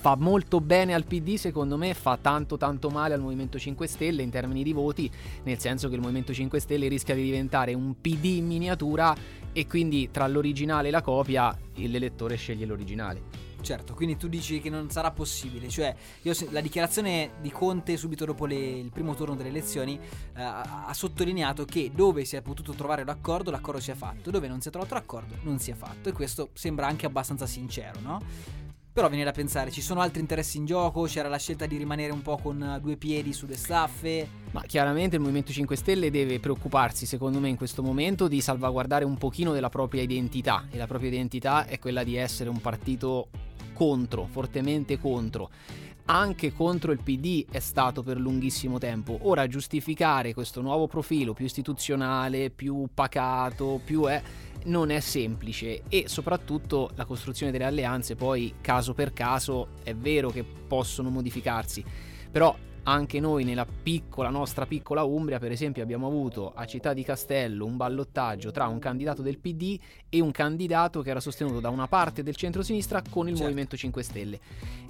fa 0.00 0.16
molto 0.16 0.62
bene 0.62 0.94
al 0.94 1.04
PD, 1.04 1.34
secondo 1.34 1.76
me 1.76 1.92
fa 1.92 2.16
tanto 2.16 2.56
tanto 2.56 2.88
male 2.88 3.12
al 3.12 3.20
Movimento 3.20 3.58
5 3.58 3.86
Stelle 3.86 4.22
in 4.22 4.30
termini 4.30 4.62
di 4.62 4.72
voti, 4.72 5.10
nel 5.42 5.58
senso 5.58 5.88
che 5.90 5.94
il 5.94 6.00
Movimento 6.00 6.32
5 6.32 6.58
Stelle 6.58 6.88
rischia 6.88 7.14
di 7.14 7.22
diventare 7.22 7.74
un 7.74 7.94
PD 8.00 8.24
in 8.24 8.46
miniatura 8.46 9.14
e 9.52 9.66
quindi 9.66 10.08
tra 10.10 10.26
l'originale 10.26 10.88
e 10.88 10.90
la 10.90 11.02
copia 11.02 11.54
l'elettore 11.74 12.36
sceglie 12.36 12.64
l'originale. 12.64 13.48
Certo, 13.62 13.94
quindi 13.94 14.16
tu 14.16 14.28
dici 14.28 14.60
che 14.60 14.70
non 14.70 14.90
sarà 14.90 15.10
possibile, 15.10 15.68
cioè 15.68 15.94
io 16.22 16.32
la 16.50 16.60
dichiarazione 16.60 17.32
di 17.40 17.50
Conte 17.50 17.96
subito 17.96 18.24
dopo 18.24 18.46
le- 18.46 18.56
il 18.56 18.90
primo 18.90 19.14
turno 19.14 19.34
delle 19.34 19.48
elezioni 19.50 19.98
eh, 19.98 20.42
ha 20.42 20.92
sottolineato 20.92 21.64
che 21.64 21.90
dove 21.94 22.24
si 22.24 22.36
è 22.36 22.42
potuto 22.42 22.72
trovare 22.72 23.04
l'accordo, 23.04 23.50
l'accordo 23.50 23.80
si 23.80 23.90
è 23.90 23.94
fatto, 23.94 24.30
dove 24.30 24.48
non 24.48 24.60
si 24.60 24.68
è 24.68 24.70
trovato 24.70 24.94
l'accordo, 24.94 25.36
non 25.42 25.58
si 25.58 25.70
è 25.70 25.74
fatto 25.74 26.08
e 26.08 26.12
questo 26.12 26.50
sembra 26.54 26.86
anche 26.86 27.06
abbastanza 27.06 27.46
sincero, 27.46 28.00
no? 28.00 28.68
Però 28.92 29.08
viene 29.08 29.22
da 29.22 29.30
pensare, 29.30 29.70
ci 29.70 29.82
sono 29.82 30.00
altri 30.00 30.20
interessi 30.20 30.56
in 30.56 30.66
gioco, 30.66 31.02
c'era 31.04 31.28
la 31.28 31.38
scelta 31.38 31.64
di 31.64 31.76
rimanere 31.76 32.12
un 32.12 32.22
po' 32.22 32.36
con 32.38 32.78
due 32.82 32.96
piedi 32.96 33.32
sulle 33.32 33.56
staffe, 33.56 34.28
Ma 34.50 34.62
chiaramente 34.62 35.14
il 35.14 35.20
Movimento 35.20 35.52
5 35.52 35.76
Stelle 35.76 36.10
deve 36.10 36.40
preoccuparsi, 36.40 37.06
secondo 37.06 37.38
me, 37.38 37.48
in 37.48 37.56
questo 37.56 37.84
momento 37.84 38.26
di 38.26 38.40
salvaguardare 38.40 39.04
un 39.04 39.16
pochino 39.16 39.52
della 39.52 39.68
propria 39.68 40.02
identità. 40.02 40.66
E 40.70 40.76
la 40.76 40.88
propria 40.88 41.08
identità 41.08 41.66
è 41.66 41.78
quella 41.78 42.02
di 42.02 42.16
essere 42.16 42.50
un 42.50 42.60
partito 42.60 43.28
contro, 43.80 44.26
fortemente 44.26 44.98
contro. 44.98 45.48
Anche 46.04 46.52
contro 46.52 46.92
il 46.92 47.00
PD 47.02 47.46
è 47.50 47.60
stato 47.60 48.02
per 48.02 48.20
lunghissimo 48.20 48.76
tempo. 48.76 49.20
Ora 49.22 49.46
giustificare 49.46 50.34
questo 50.34 50.60
nuovo 50.60 50.86
profilo 50.86 51.32
più 51.32 51.46
istituzionale, 51.46 52.50
più 52.50 52.88
pacato, 52.92 53.80
più 53.82 54.04
è 54.04 54.20
non 54.64 54.90
è 54.90 55.00
semplice 55.00 55.84
e 55.88 56.04
soprattutto 56.08 56.90
la 56.94 57.06
costruzione 57.06 57.50
delle 57.50 57.64
alleanze 57.64 58.16
poi 58.16 58.56
caso 58.60 58.92
per 58.92 59.14
caso 59.14 59.68
è 59.82 59.94
vero 59.94 60.28
che 60.28 60.44
possono 60.44 61.08
modificarsi, 61.08 61.82
però 62.30 62.54
anche 62.84 63.20
noi 63.20 63.44
nella 63.44 63.66
piccola 63.66 64.28
nostra 64.30 64.66
piccola 64.66 65.02
Umbria, 65.02 65.38
per 65.38 65.52
esempio, 65.52 65.82
abbiamo 65.82 66.06
avuto 66.06 66.52
a 66.54 66.64
Città 66.64 66.92
di 66.92 67.02
Castello 67.04 67.64
un 67.66 67.76
ballottaggio 67.76 68.50
tra 68.50 68.66
un 68.66 68.78
candidato 68.78 69.22
del 69.22 69.38
PD 69.38 69.78
e 70.08 70.20
un 70.20 70.30
candidato 70.30 71.02
che 71.02 71.10
era 71.10 71.20
sostenuto 71.20 71.60
da 71.60 71.68
una 71.68 71.86
parte 71.88 72.22
del 72.22 72.36
centro-sinistra 72.36 73.02
con 73.08 73.26
il 73.26 73.34
Certo. 73.34 73.42
Movimento 73.44 73.76
5 73.76 74.02
Stelle. 74.02 74.40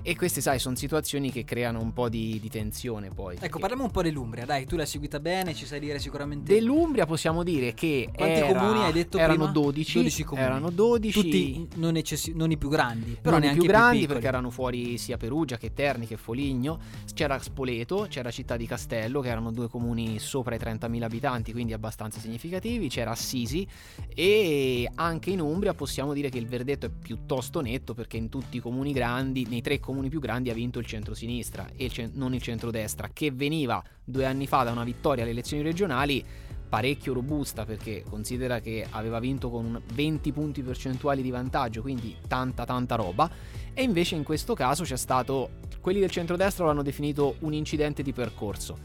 E 0.02 0.16
queste, 0.16 0.40
sai, 0.40 0.58
sono 0.58 0.76
situazioni 0.76 1.30
che 1.30 1.44
creano 1.44 1.80
un 1.82 1.92
po' 1.92 2.08
di, 2.08 2.38
di 2.40 2.48
tensione 2.48 3.10
poi. 3.10 3.36
Ecco, 3.38 3.58
parliamo 3.58 3.84
un 3.84 3.90
po' 3.90 4.02
dell'Umbria, 4.02 4.46
dai, 4.46 4.64
tu 4.64 4.76
l'hai 4.76 4.86
seguita 4.86 5.20
bene, 5.20 5.52
ci 5.54 5.66
sai 5.66 5.78
dire 5.80 5.98
sicuramente 5.98 6.54
Dell'Umbria 6.54 7.04
possiamo 7.06 7.42
dire 7.42 7.74
che 7.74 8.08
quanti 8.14 8.34
era- 8.34 8.46
comuni 8.58 8.82
hai 8.84 8.92
detto 8.92 9.18
erano 9.18 9.34
prima? 9.50 9.50
12, 9.50 9.92
12 9.94 10.24
comuni. 10.24 10.46
erano 10.46 10.70
12 10.70 11.20
Tutti 11.22 11.68
non, 11.76 11.96
eccessi- 11.96 12.32
non 12.34 12.50
i 12.50 12.56
più 12.56 12.68
grandi, 12.70 13.18
però 13.20 13.32
non 13.36 13.40
i 13.40 13.42
neanche 13.46 13.60
più 13.60 13.68
grandi 13.68 13.98
piccoli. 13.98 14.12
perché 14.14 14.26
erano 14.28 14.50
fuori 14.50 14.96
sia 14.96 15.16
Perugia 15.18 15.58
che 15.58 15.72
Terni 15.74 16.06
che 16.06 16.16
Foligno. 16.16 16.78
C'era 17.12 17.38
Spoleto, 17.38 17.78
c'era 17.84 18.30
Città 18.30 18.56
di 18.56 18.66
Castello 18.66 19.20
che 19.20 19.28
erano 19.28 19.52
due 19.52 19.68
comuni 19.68 20.18
sopra 20.18 20.54
i 20.54 20.58
30.000 20.58 21.02
abitanti, 21.02 21.52
quindi 21.52 21.72
abbastanza 21.72 22.20
significativi. 22.20 22.88
C'era 22.88 23.10
Assisi 23.10 23.66
e 24.14 24.90
anche 24.94 25.30
in 25.30 25.40
Umbria 25.40 25.74
possiamo 25.74 26.12
dire 26.12 26.28
che 26.28 26.38
il 26.38 26.46
verdetto 26.46 26.86
è 26.86 26.90
piuttosto 26.90 27.60
netto 27.60 27.94
perché 27.94 28.16
in 28.16 28.28
tutti 28.28 28.58
i 28.58 28.60
comuni 28.60 28.92
grandi, 28.92 29.46
nei 29.48 29.60
tre 29.60 29.80
comuni 29.80 30.08
più 30.08 30.20
grandi 30.20 30.50
ha 30.50 30.54
vinto 30.54 30.78
il 30.78 30.86
centro-sinistra 30.86 31.68
e 31.76 31.84
il 31.84 31.92
cen- 31.92 32.12
non 32.14 32.34
il 32.34 32.42
centrodestra 32.42 33.10
che 33.12 33.30
veniva 33.30 33.82
due 34.04 34.24
anni 34.24 34.46
fa 34.46 34.62
da 34.62 34.72
una 34.72 34.84
vittoria 34.84 35.22
alle 35.22 35.32
elezioni 35.32 35.62
regionali 35.62 36.24
parecchio 36.70 37.12
robusta 37.12 37.64
perché 37.64 38.04
considera 38.08 38.60
che 38.60 38.86
aveva 38.88 39.18
vinto 39.18 39.50
con 39.50 39.64
un 39.64 39.80
20 39.92 40.32
punti 40.32 40.62
percentuali 40.62 41.20
di 41.20 41.30
vantaggio, 41.30 41.82
quindi 41.82 42.16
tanta 42.26 42.64
tanta 42.64 42.94
roba. 42.94 43.28
E 43.74 43.82
invece 43.82 44.14
in 44.14 44.22
questo 44.24 44.54
caso 44.54 44.84
c'è 44.84 44.96
stato, 44.96 45.50
quelli 45.80 46.00
del 46.00 46.10
centrodestra 46.10 46.66
l'hanno 46.66 46.82
definito 46.82 47.36
un 47.40 47.52
incidente 47.54 48.02
di 48.02 48.12
percorso. 48.12 48.76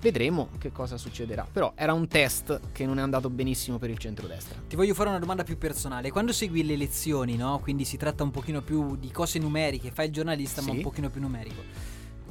Vedremo 0.00 0.50
che 0.58 0.70
cosa 0.70 0.98
succederà. 0.98 1.46
Però 1.50 1.72
era 1.74 1.94
un 1.94 2.06
test 2.08 2.60
che 2.72 2.84
non 2.84 2.98
è 2.98 3.02
andato 3.02 3.30
benissimo 3.30 3.78
per 3.78 3.88
il 3.88 3.96
centrodestra. 3.98 4.60
Ti 4.68 4.76
voglio 4.76 4.92
fare 4.92 5.08
una 5.08 5.18
domanda 5.18 5.44
più 5.44 5.56
personale. 5.56 6.10
Quando 6.10 6.32
segui 6.32 6.64
le 6.64 6.74
elezioni, 6.74 7.36
no? 7.36 7.58
Quindi 7.60 7.84
si 7.84 7.96
tratta 7.96 8.22
un 8.22 8.30
pochino 8.30 8.60
più 8.60 8.96
di 8.96 9.10
cose 9.10 9.38
numeriche, 9.38 9.90
fai 9.90 10.06
il 10.06 10.12
giornalista 10.12 10.60
ma 10.60 10.70
Sì. 10.70 10.76
un 10.76 10.82
pochino 10.82 11.08
più 11.08 11.22
numerico. 11.22 11.62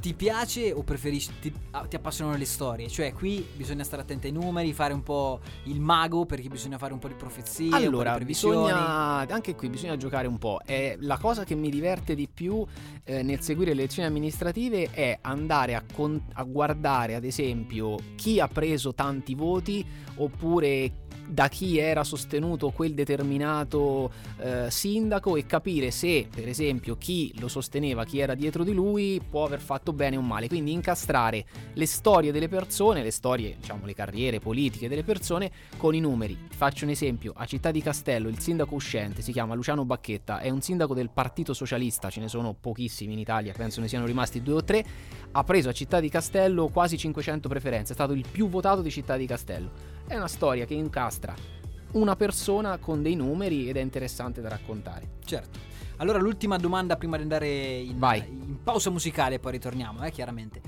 Ti 0.04 0.12
piace 0.12 0.70
o 0.70 0.82
preferisci, 0.82 1.30
ti, 1.40 1.50
ah, 1.70 1.86
ti 1.86 1.96
appassionano 1.96 2.36
le 2.36 2.44
storie? 2.44 2.88
Cioè 2.88 3.14
qui 3.14 3.42
bisogna 3.56 3.84
stare 3.84 4.02
attenti 4.02 4.26
ai 4.26 4.34
numeri, 4.34 4.74
fare 4.74 4.92
un 4.92 5.02
po' 5.02 5.40
il 5.62 5.80
mago 5.80 6.26
perché 6.26 6.48
bisogna 6.48 6.76
fare 6.76 6.92
un 6.92 6.98
po' 6.98 7.08
di 7.08 7.14
profezie, 7.14 7.64
un 7.64 7.70
po' 7.70 7.76
Allora, 7.76 8.18
di 8.18 8.26
bisogna, 8.26 9.26
anche 9.26 9.54
qui 9.54 9.70
bisogna 9.70 9.96
giocare 9.96 10.26
un 10.26 10.36
po'. 10.36 10.60
Eh, 10.66 10.98
la 11.00 11.16
cosa 11.16 11.44
che 11.44 11.54
mi 11.54 11.70
diverte 11.70 12.14
di 12.14 12.28
più 12.28 12.62
eh, 13.02 13.22
nel 13.22 13.40
seguire 13.40 13.72
le 13.72 13.80
elezioni 13.80 14.06
amministrative 14.06 14.90
è 14.90 15.20
andare 15.22 15.74
a, 15.74 15.82
con- 15.90 16.22
a 16.34 16.42
guardare, 16.42 17.14
ad 17.14 17.24
esempio, 17.24 17.96
chi 18.14 18.40
ha 18.40 18.46
preso 18.46 18.92
tanti 18.92 19.34
voti 19.34 19.86
oppure 20.16 21.03
da 21.26 21.48
chi 21.48 21.78
era 21.78 22.04
sostenuto 22.04 22.70
quel 22.70 22.94
determinato 22.94 24.10
eh, 24.38 24.70
sindaco 24.70 25.36
e 25.36 25.46
capire 25.46 25.90
se, 25.90 26.28
per 26.32 26.48
esempio, 26.48 26.96
chi 26.96 27.32
lo 27.38 27.48
sosteneva, 27.48 28.04
chi 28.04 28.18
era 28.18 28.34
dietro 28.34 28.64
di 28.64 28.72
lui, 28.72 29.20
può 29.28 29.44
aver 29.44 29.60
fatto 29.60 29.92
bene 29.92 30.16
o 30.16 30.20
male. 30.20 30.48
Quindi 30.48 30.72
incastrare 30.72 31.44
le 31.72 31.86
storie 31.86 32.32
delle 32.32 32.48
persone, 32.48 33.02
le 33.02 33.10
storie, 33.10 33.56
diciamo, 33.58 33.86
le 33.86 33.94
carriere 33.94 34.40
politiche 34.40 34.88
delle 34.88 35.02
persone 35.02 35.50
con 35.76 35.94
i 35.94 36.00
numeri. 36.00 36.36
Faccio 36.50 36.84
un 36.84 36.90
esempio, 36.90 37.32
a 37.36 37.44
Città 37.46 37.70
di 37.70 37.82
Castello 37.82 38.28
il 38.28 38.38
sindaco 38.38 38.74
uscente 38.74 39.22
si 39.22 39.32
chiama 39.32 39.54
Luciano 39.54 39.84
Bacchetta, 39.84 40.40
è 40.40 40.50
un 40.50 40.60
sindaco 40.60 40.94
del 40.94 41.10
Partito 41.10 41.52
Socialista, 41.52 42.10
ce 42.10 42.20
ne 42.20 42.28
sono 42.28 42.54
pochissimi 42.58 43.12
in 43.12 43.18
Italia, 43.18 43.52
penso 43.52 43.80
ne 43.80 43.88
siano 43.88 44.06
rimasti 44.06 44.42
due 44.42 44.54
o 44.54 44.64
tre, 44.64 44.84
ha 45.32 45.44
preso 45.44 45.68
a 45.68 45.72
Città 45.72 46.00
di 46.00 46.08
Castello 46.08 46.68
quasi 46.68 46.96
500 46.96 47.48
preferenze, 47.48 47.92
è 47.92 47.94
stato 47.94 48.12
il 48.12 48.24
più 48.30 48.48
votato 48.48 48.82
di 48.82 48.90
Città 48.90 49.16
di 49.16 49.26
Castello. 49.26 49.93
È 50.06 50.14
una 50.14 50.28
storia 50.28 50.66
che 50.66 50.74
incastra 50.74 51.34
una 51.92 52.16
persona 52.16 52.78
con 52.78 53.02
dei 53.02 53.14
numeri 53.14 53.68
ed 53.68 53.76
è 53.76 53.80
interessante 53.80 54.40
da 54.40 54.48
raccontare. 54.48 55.16
Certo. 55.24 55.58
Allora 55.96 56.18
l'ultima 56.18 56.56
domanda 56.56 56.96
prima 56.96 57.16
di 57.16 57.22
andare 57.22 57.78
in, 57.78 57.96
in 57.96 58.62
pausa 58.62 58.90
musicale, 58.90 59.38
poi 59.38 59.52
ritorniamo, 59.52 60.04
eh, 60.04 60.10
chiaramente. 60.10 60.60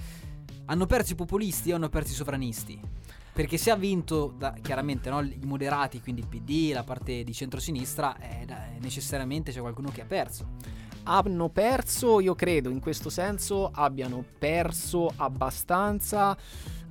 Hanno 0.67 0.87
perso 0.87 1.13
i 1.13 1.17
populisti 1.17 1.73
o 1.73 1.77
hanno 1.77 1.89
perso 1.89 2.13
i 2.13 2.15
sovranisti? 2.15 2.81
Perché 3.33 3.59
se 3.59 3.71
ha 3.71 3.77
vinto 3.77 4.33
da- 4.37 4.55
chiaramente 4.63 5.11
no, 5.11 5.21
i 5.21 5.39
moderati, 5.45 6.01
quindi 6.01 6.23
il 6.23 6.29
PD, 6.29 6.73
la 6.73 6.85
parte 6.85 7.23
di 7.23 7.33
centrosinistra, 7.35 8.17
eh, 8.19 8.47
necessariamente 8.81 9.53
c'è 9.53 9.61
qualcuno 9.61 9.91
che 9.91 10.03
ha 10.03 10.07
perso. 10.07 10.55
hanno 11.09 11.51
perso, 11.51 12.19
io 12.19 12.35
credo 12.35 12.69
in 12.69 12.81
questo 12.81 13.11
senso 13.11 13.71
abbiano 13.73 14.25
perso 14.39 15.13
abbastanza 15.17 16.37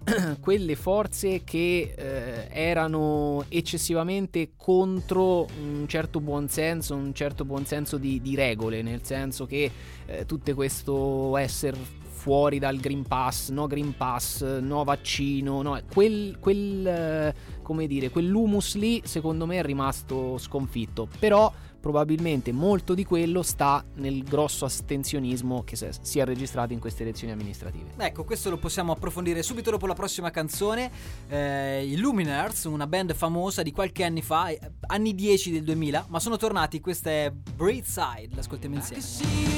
quelle 0.40 0.76
forze 0.76 1.44
che 1.44 1.94
eh, 1.96 2.48
erano 2.52 3.44
eccessivamente 3.50 4.52
contro 4.56 5.48
un 5.60 5.86
certo 5.88 6.20
buonsenso, 6.20 6.96
un 6.96 7.14
certo 7.14 7.44
buonsenso 7.44 7.98
di, 7.98 8.22
di 8.22 8.36
regole, 8.36 8.82
nel 8.82 9.04
senso 9.04 9.46
che 9.46 9.72
eh, 10.06 10.26
tutte 10.26 10.54
questo 10.54 11.36
essere 11.38 11.78
fuori 12.26 12.60
dal 12.60 12.78
Green 12.78 13.04
Pass, 13.04 13.50
no 13.50 13.68
Green 13.68 13.96
Pass, 13.96 14.60
no 14.60 14.84
vaccino, 14.84 15.62
no, 15.62 15.80
quel, 15.92 16.38
quel 16.40 16.88
eh, 16.88 17.36
come 17.62 17.88
dire, 17.88 18.10
quell'humus 18.10 18.76
lì 18.76 19.02
secondo 19.06 19.46
me 19.46 19.58
è 19.58 19.64
rimasto 19.64 20.38
sconfitto, 20.38 21.08
però 21.20 21.52
probabilmente 21.86 22.52
molto 22.52 22.96
di 22.96 23.06
quello 23.06 23.44
sta 23.44 23.86
nel 23.98 24.24
grosso 24.24 24.66
astensionismo 24.66 25.64
che 25.64 25.76
si 25.76 26.18
è 26.18 26.26
registrato 26.26 26.74
in 26.74 26.80
queste 26.80 27.04
elezioni 27.04 27.32
amministrative. 27.32 27.92
Ecco, 27.98 28.24
questo 28.24 28.50
lo 28.50 28.58
possiamo 28.58 28.92
approfondire 28.92 29.44
subito 29.44 29.70
dopo 29.70 29.86
la 29.86 29.94
prossima 29.94 30.32
canzone. 30.32 30.90
Eh, 31.30 31.86
I 31.88 31.96
Luminars, 31.98 32.64
una 32.64 32.88
band 32.88 33.14
famosa 33.14 33.62
di 33.62 33.72
qualche 33.72 34.04
anni 34.04 34.24
fa, 34.24 34.48
eh, 34.48 34.60
anni 34.88 35.14
10 35.14 35.52
del 35.52 35.64
2000, 35.64 36.06
ma 36.10 36.20
sono 36.20 36.38
tornati. 36.38 36.80
Questa 36.80 37.12
è 37.12 37.32
Breathside, 37.32 38.30
l'ascoltiamo 38.34 38.74
insieme. 38.74 39.04
See 39.04 39.56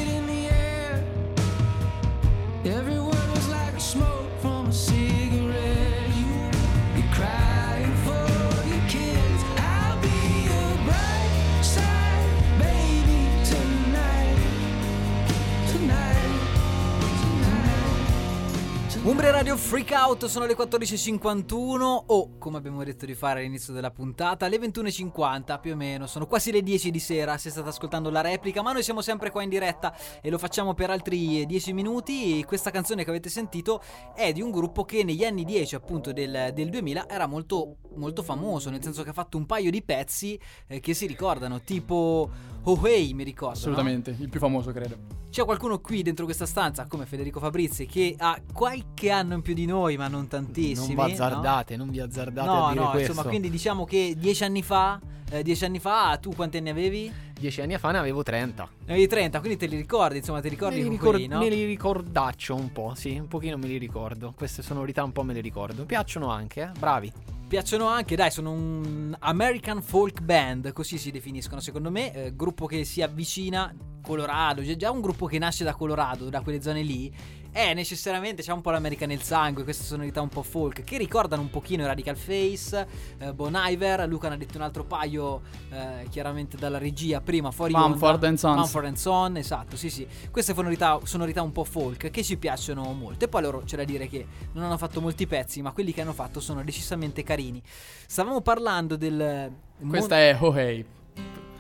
Umbria 19.08 19.32
Radio 19.32 19.56
Freak 19.56 19.92
Out, 19.92 20.26
sono 20.26 20.46
le 20.46 20.54
14.51 20.54 22.04
o, 22.08 22.38
come 22.38 22.58
abbiamo 22.58 22.84
detto 22.84 23.06
di 23.06 23.16
fare 23.16 23.40
all'inizio 23.40 23.72
della 23.72 23.90
puntata, 23.90 24.50
le 24.50 24.58
21.50 24.58 25.62
più 25.62 25.72
o 25.72 25.76
meno. 25.78 26.08
Sono 26.08 26.28
quasi 26.28 26.52
le 26.52 26.62
10 26.62 26.92
di 26.92 27.00
sera 27.00 27.38
se 27.38 27.50
state 27.50 27.70
ascoltando 27.70 28.10
la 28.10 28.20
replica, 28.20 28.62
ma 28.62 28.74
noi 28.74 28.84
siamo 28.84 29.02
sempre 29.02 29.32
qua 29.32 29.44
in 29.44 29.50
diretta 29.50 29.96
e 30.22 30.30
lo 30.30 30.38
facciamo 30.38 30.74
per 30.74 30.90
altri 30.90 31.46
10 31.46 31.72
minuti. 31.72 32.44
Questa 32.44 32.70
canzone 32.70 33.06
che 33.06 33.10
avete 33.10 33.30
sentito 33.30 33.82
è 34.14 34.34
di 34.34 34.42
un 34.42 34.52
gruppo 34.52 34.84
che 34.84 35.06
negli 35.06 35.24
anni 35.24 35.46
10 35.46 35.76
appunto 35.76 36.12
del, 36.12 36.52
del 36.54 36.70
2000 36.70 37.08
era 37.08 37.28
molto, 37.28 37.78
molto 37.96 38.22
famoso, 38.24 38.70
nel 38.70 38.84
senso 38.84 39.04
che 39.04 39.12
ha 39.12 39.14
fatto 39.14 39.38
un 39.38 39.46
paio 39.46 39.72
di 39.72 39.82
pezzi 39.84 40.38
eh, 40.68 40.82
che 40.82 40.94
si 40.94 41.06
ricordano, 41.06 41.62
tipo 41.62 42.30
Oh 42.70 42.78
Hey 42.86 43.14
mi 43.14 43.24
ricordo. 43.24 43.54
no? 43.54 43.56
Assolutamente, 43.56 44.14
il 44.20 44.28
più 44.28 44.42
famoso 44.42 44.74
credo. 44.74 44.98
C'è 45.30 45.46
qualcuno 45.46 45.80
qui 45.80 46.02
dentro 46.02 46.26
questa 46.26 46.46
stanza, 46.46 46.86
come 46.88 47.06
Federico 47.06 47.40
Fabrizi, 47.40 47.86
che 47.86 48.16
ha 48.18 48.42
qualche 48.52 48.97
qualche 48.98 49.12
anno 49.12 49.36
in 49.36 49.42
più 49.42 49.54
di 49.54 49.66
noi, 49.66 49.96
ma 49.96 50.08
non 50.08 50.28
tantissimi. 50.28 50.96
Non 50.96 50.96
no? 50.96 51.06
vi 51.06 51.12
azzardate, 51.14 51.78
non 51.78 51.90
vi 51.90 52.00
azzardate 52.00 52.48
No, 52.48 52.74
no, 52.74 52.90
questo. 52.90 53.12
insomma, 53.12 53.30
quindi 53.30 53.50
diciamo 53.52 53.86
che 53.86 54.16
dieci 54.18 54.44
anni 54.44 54.64
fa, 54.64 55.00
eh, 55.30 55.44
dieci 55.44 55.66
anni 55.66 55.80
fa, 55.80 56.18
tu 56.20 56.34
quanti 56.34 56.58
anni 56.58 56.70
avevi? 56.70 57.12
Dieci 57.40 57.62
anni 57.62 57.78
fa 57.78 57.92
ne 57.92 58.00
avevo 58.00 58.24
30. 58.24 58.68
Ne 58.86 58.94
avevi 58.94 59.08
30, 59.08 59.40
quindi 59.40 59.58
te 59.58 59.68
li 59.68 59.76
ricordi, 59.76 60.18
insomma, 60.18 60.42
ti 60.42 60.50
ricordi 60.50 60.78
me, 60.78 60.84
li 60.84 60.90
ricor- 60.90 61.12
quelli, 61.12 61.28
no? 61.28 61.38
me 61.38 61.50
li 61.50 61.66
ricordaccio 61.66 62.56
un 62.56 62.72
po', 62.72 62.94
sì, 62.96 63.16
un 63.18 63.28
pochino 63.28 63.58
me 63.58 63.68
li 63.68 63.78
ricordo. 63.78 64.34
Queste 64.36 64.64
sonorità 64.64 65.04
un 65.04 65.12
po' 65.12 65.22
me 65.22 65.34
le 65.34 65.42
ricordo. 65.42 65.86
Piacciono 65.86 66.30
anche, 66.30 66.62
eh? 66.64 66.80
bravi. 66.80 67.12
Piacciono 67.48 67.86
anche, 67.86 68.16
dai, 68.16 68.32
sono 68.32 68.52
un 68.52 69.16
American 69.20 69.82
folk 69.82 70.22
band, 70.22 70.74
così 70.74 70.98
si 70.98 71.12
definiscono 71.12 71.62
secondo 71.62 71.90
me, 71.92 72.14
eh, 72.14 72.36
gruppo 72.36 72.66
che 72.66 72.84
si 72.84 73.02
avvicina 73.02 73.74
Colorado, 74.02 74.64
già- 74.64 74.76
già 74.76 74.92
un 74.92 75.00
gruppo 75.00 75.28
che 75.28 75.38
nasce 75.38 75.64
da 75.64 75.74
Colorado, 75.74 76.30
da 76.30 76.42
quelle 76.42 76.62
zone 76.62 76.82
lì, 76.82 77.14
è 77.58 77.74
necessariamente 77.74 78.44
c'è 78.44 78.52
un 78.52 78.62
po' 78.62 78.70
l'America 78.70 79.08
nel 79.08 79.24
sangue, 79.24 79.64
queste 79.64 79.84
sonorità 79.84 80.22
un 80.22 80.30
po' 80.30 80.44
folk 80.44 80.84
che 80.84 80.96
ricordano 80.96 81.42
un 81.42 81.50
pochino 81.50 81.82
i 81.82 81.86
Radical 81.88 82.16
Face, 82.16 82.88
eh, 83.18 83.34
Bon 83.34 83.52
Iver, 83.56 84.08
Luca 84.08 84.30
ne 84.30 84.36
ha 84.36 84.38
detto 84.38 84.58
un 84.58 84.64
altro 84.64 84.84
paio 84.84 85.42
eh, 85.72 86.06
chiaramente 86.12 86.56
dalla 86.56 86.78
regia 86.78 87.20
prima 87.20 87.50
fuori 87.50 87.74
Mumford 87.74 88.14
onda. 88.14 88.28
and 88.28 88.38
Sons. 88.38 88.58
Mumford 88.58 88.86
and 88.86 88.96
Son, 88.98 89.38
esatto, 89.38 89.76
sì 89.76 89.90
sì. 89.90 90.08
Queste 90.30 90.54
sonorità, 90.54 91.00
sonorità 91.02 91.42
un 91.42 91.52
po' 91.52 91.64
folk 91.64 92.12
che 92.12 92.24
ci 92.24 92.38
piacciono 92.38 92.94
molto 92.94 93.26
e 93.26 93.28
poi 93.28 93.42
loro 93.42 93.64
c'è 93.66 93.76
da 93.76 93.84
dire 93.84 94.08
che 94.08 94.24
non 94.52 94.64
hanno 94.64 94.78
fatto 94.78 95.02
molti 95.02 95.26
pezzi, 95.26 95.64
ma 95.64 95.72
quelli 95.72 95.92
che 95.94 96.02
hanno 96.02 96.14
fatto 96.14 96.40
sono 96.40 96.64
decisamente 96.64 97.24
carini. 97.24 97.60
Stavamo 98.06 98.42
parlando 98.42 98.96
del 98.96 99.52
Questa 99.90 100.16
è 100.16 100.38
Oh 100.40 100.56
Hey. 100.56 100.86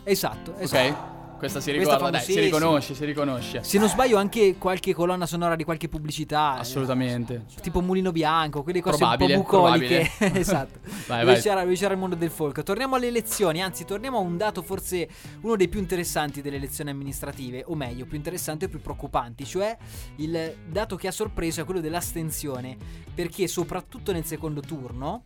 Esatto, 0.03 0.55
esatto. 0.57 0.89
Ok? 0.89 1.16
Questa 1.37 1.59
si 1.59 1.71
Questa 1.71 1.93
ricorda, 1.93 2.17
dai, 2.17 2.25
si 2.25 2.39
riconosce, 2.39 2.95
si 2.95 3.05
riconosce. 3.05 3.63
Se 3.63 3.77
non 3.77 3.87
sbaglio 3.87 4.17
anche 4.17 4.55
qualche 4.57 4.93
colonna 4.93 5.27
sonora 5.27 5.55
di 5.55 5.63
qualche 5.63 5.87
pubblicità. 5.87 6.55
eh, 6.57 6.59
Assolutamente. 6.61 7.45
Tipo 7.61 7.81
Mulino 7.81 8.11
Bianco, 8.11 8.63
quelle 8.63 8.81
cose 8.81 8.97
Probabile, 8.97 9.35
un 9.35 9.43
po' 9.43 9.61
bucoliche. 9.61 10.09
esatto. 10.33 10.79
Vai, 11.07 11.19
dove, 11.19 11.33
vai. 11.33 11.41
C'era, 11.41 11.61
dove 11.61 11.75
c'era 11.75 11.93
il 11.93 11.99
mondo 11.99 12.15
del 12.15 12.31
folk. 12.31 12.63
Torniamo 12.63 12.95
alle 12.95 13.07
elezioni, 13.07 13.61
anzi, 13.61 13.85
torniamo 13.85 14.17
a 14.17 14.21
un 14.21 14.35
dato 14.35 14.61
forse 14.61 15.07
uno 15.41 15.55
dei 15.55 15.67
più 15.67 15.79
interessanti 15.79 16.41
delle 16.41 16.57
elezioni 16.57 16.89
amministrative, 16.89 17.63
o 17.67 17.75
meglio, 17.75 18.05
più 18.05 18.17
interessante 18.17 18.65
e 18.65 18.67
più 18.69 18.81
preoccupanti, 18.81 19.45
cioè 19.45 19.77
il 20.17 20.55
dato 20.67 20.95
che 20.95 21.07
ha 21.07 21.11
sorpreso 21.11 21.61
è 21.61 21.65
quello 21.65 21.79
dell'astensione, 21.81 22.75
perché 23.13 23.47
soprattutto 23.47 24.11
nel 24.11 24.25
secondo 24.25 24.59
turno 24.61 25.23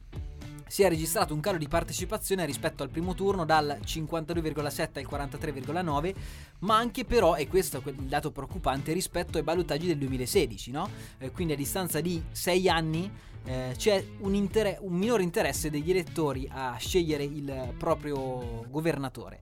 si 0.71 0.83
è 0.83 0.87
registrato 0.87 1.33
un 1.33 1.41
calo 1.41 1.57
di 1.57 1.67
partecipazione 1.67 2.45
rispetto 2.45 2.81
al 2.81 2.89
primo 2.89 3.13
turno 3.13 3.43
dal 3.43 3.77
52,7 3.83 4.99
al 4.99 5.29
43,9, 5.43 6.15
ma 6.59 6.77
anche 6.77 7.03
però, 7.03 7.35
e 7.35 7.49
questo 7.49 7.83
è 7.83 7.89
il 7.89 7.95
dato 8.03 8.31
preoccupante, 8.31 8.93
rispetto 8.93 9.37
ai 9.37 9.43
ballottaggi 9.43 9.87
del 9.87 9.97
2016, 9.97 10.71
no? 10.71 10.89
Eh, 11.17 11.29
quindi 11.31 11.51
a 11.51 11.55
distanza 11.57 11.99
di 11.99 12.23
6 12.31 12.69
anni 12.69 13.11
eh, 13.43 13.73
c'è 13.75 14.01
un, 14.19 14.33
inter- 14.33 14.77
un 14.79 14.93
minore 14.93 15.23
interesse 15.23 15.69
degli 15.69 15.89
elettori 15.89 16.47
a 16.49 16.77
scegliere 16.79 17.25
il 17.25 17.73
proprio 17.77 18.65
governatore. 18.69 19.41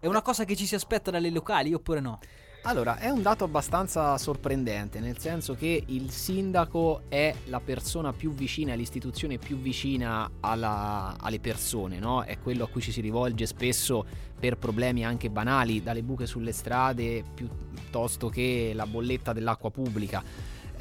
È 0.00 0.08
una 0.08 0.20
cosa 0.20 0.44
che 0.44 0.56
ci 0.56 0.66
si 0.66 0.74
aspetta 0.74 1.12
dalle 1.12 1.30
locali 1.30 1.72
oppure 1.72 2.00
no? 2.00 2.18
Allora, 2.64 2.98
è 2.98 3.08
un 3.08 3.22
dato 3.22 3.44
abbastanza 3.44 4.18
sorprendente, 4.18 5.00
nel 5.00 5.16
senso 5.16 5.54
che 5.54 5.82
il 5.86 6.10
sindaco 6.10 7.04
è 7.08 7.34
la 7.46 7.58
persona 7.58 8.12
più 8.12 8.34
vicina, 8.34 8.74
l'istituzione 8.74 9.38
più 9.38 9.56
vicina 9.56 10.30
alla- 10.40 11.16
alle 11.18 11.40
persone, 11.40 11.98
no? 11.98 12.22
È 12.22 12.38
quello 12.38 12.64
a 12.64 12.68
cui 12.68 12.82
ci 12.82 12.92
si 12.92 13.00
rivolge 13.00 13.46
spesso 13.46 14.04
per 14.38 14.58
problemi 14.58 15.06
anche 15.06 15.30
banali, 15.30 15.82
dalle 15.82 16.02
buche 16.02 16.26
sulle 16.26 16.52
strade 16.52 17.24
piuttosto 17.34 18.28
che 18.28 18.72
la 18.74 18.86
bolletta 18.86 19.32
dell'acqua 19.32 19.70
pubblica. 19.70 20.22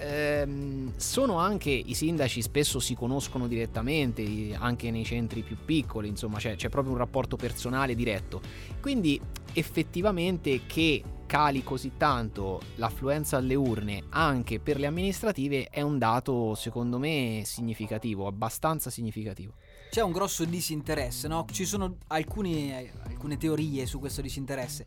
Ehm, 0.02 0.92
sono 0.98 1.40
anche 1.40 1.70
i 1.72 1.94
sindaci 1.94 2.42
spesso 2.42 2.80
si 2.80 2.94
conoscono 2.94 3.48
direttamente 3.48 4.56
anche 4.58 4.92
nei 4.92 5.04
centri 5.04 5.42
più 5.42 5.58
piccoli 5.66 6.08
insomma 6.08 6.38
c'è, 6.38 6.56
c'è 6.56 6.70
proprio 6.70 6.94
un 6.94 7.00
rapporto 7.00 7.36
personale 7.36 7.96
diretto 7.96 8.40
quindi 8.80 9.20
effettivamente 9.52 10.62
che 10.68 11.04
cali 11.30 11.64
così 11.64 11.92
tanto 11.96 12.60
l'affluenza 12.78 13.38
alle 13.38 13.54
urne 13.54 14.06
anche 14.10 14.60
per 14.60 14.80
le 14.80 14.88
amministrative 14.88 15.68
è 15.70 15.82
un 15.82 16.00
dato 16.00 16.56
secondo 16.56 16.98
me 16.98 17.44
significativo 17.46 18.26
abbastanza 18.26 18.90
significativo 18.90 19.54
C'è 19.92 20.02
un 20.02 20.12
grosso 20.12 20.44
disinteresse, 20.44 21.28
no? 21.28 21.46
Ci 21.52 21.66
sono 21.66 21.98
alcuni- 22.08 22.74
alcune 23.04 23.38
teorie 23.38 23.86
su 23.86 24.00
questo 24.00 24.22
disinteresse. 24.22 24.86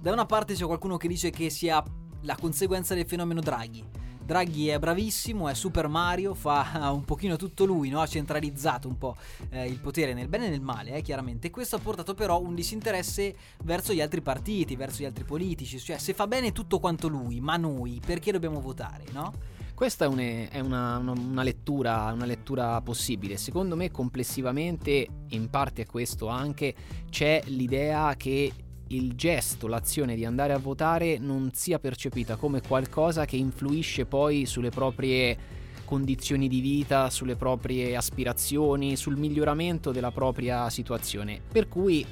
Da 0.00 0.12
una 0.12 0.24
parte 0.26 0.54
c'è 0.54 0.64
qualcuno 0.64 0.96
che 0.96 1.08
dice 1.08 1.30
che 1.30 1.50
sia 1.50 1.82
la 2.22 2.36
conseguenza 2.36 2.94
del 2.94 3.06
fenomeno 3.06 3.40
Draghi. 3.40 3.82
Draghi 4.24 4.68
è 4.68 4.78
bravissimo, 4.78 5.48
è 5.48 5.54
Super 5.54 5.88
Mario, 5.88 6.34
fa 6.34 6.90
un 6.92 7.04
pochino 7.04 7.36
tutto 7.36 7.64
lui, 7.64 7.88
no? 7.88 8.00
ha 8.00 8.06
centralizzato 8.06 8.88
un 8.88 8.98
po' 8.98 9.16
eh, 9.50 9.66
il 9.66 9.78
potere 9.78 10.14
nel 10.14 10.28
bene 10.28 10.46
e 10.46 10.50
nel 10.50 10.60
male, 10.60 10.92
eh, 10.94 11.02
chiaramente. 11.02 11.50
Questo 11.50 11.76
ha 11.76 11.80
portato 11.80 12.14
però 12.14 12.40
un 12.40 12.54
disinteresse 12.54 13.34
verso 13.64 13.92
gli 13.92 14.00
altri 14.00 14.20
partiti, 14.20 14.76
verso 14.76 15.02
gli 15.02 15.06
altri 15.06 15.24
politici, 15.24 15.78
cioè 15.78 15.98
se 15.98 16.14
fa 16.14 16.26
bene 16.26 16.52
tutto 16.52 16.78
quanto 16.78 17.08
lui, 17.08 17.40
ma 17.40 17.56
noi 17.56 18.00
perché 18.04 18.32
dobbiamo 18.32 18.60
votare, 18.60 19.04
no? 19.12 19.32
Questa 19.74 20.04
è, 20.04 20.08
un- 20.08 20.46
è 20.50 20.60
una, 20.60 20.98
una- 20.98 21.12
una 21.12 21.42
lettura, 21.42 22.12
una 22.12 22.26
lettura 22.26 22.80
possibile. 22.82 23.36
Secondo 23.36 23.74
me, 23.74 23.90
complessivamente, 23.90 25.08
in 25.28 25.50
parte 25.50 25.82
è 25.82 25.86
questo 25.86 26.28
anche, 26.28 26.74
c'è 27.10 27.42
l'idea 27.46 28.14
che 28.16 28.52
il 28.96 29.14
gesto, 29.14 29.66
l'azione 29.66 30.14
di 30.14 30.24
andare 30.24 30.52
a 30.52 30.58
votare 30.58 31.18
non 31.18 31.50
sia 31.52 31.78
percepita 31.78 32.36
come 32.36 32.60
qualcosa 32.60 33.24
che 33.24 33.36
influisce 33.36 34.04
poi 34.04 34.46
sulle 34.46 34.70
proprie 34.70 35.60
condizioni 35.84 36.48
di 36.48 36.60
vita, 36.60 37.10
sulle 37.10 37.36
proprie 37.36 37.96
aspirazioni, 37.96 38.96
sul 38.96 39.16
miglioramento 39.16 39.92
della 39.92 40.10
propria 40.10 40.68
situazione. 40.70 41.40
Per 41.50 41.68
cui 41.68 42.04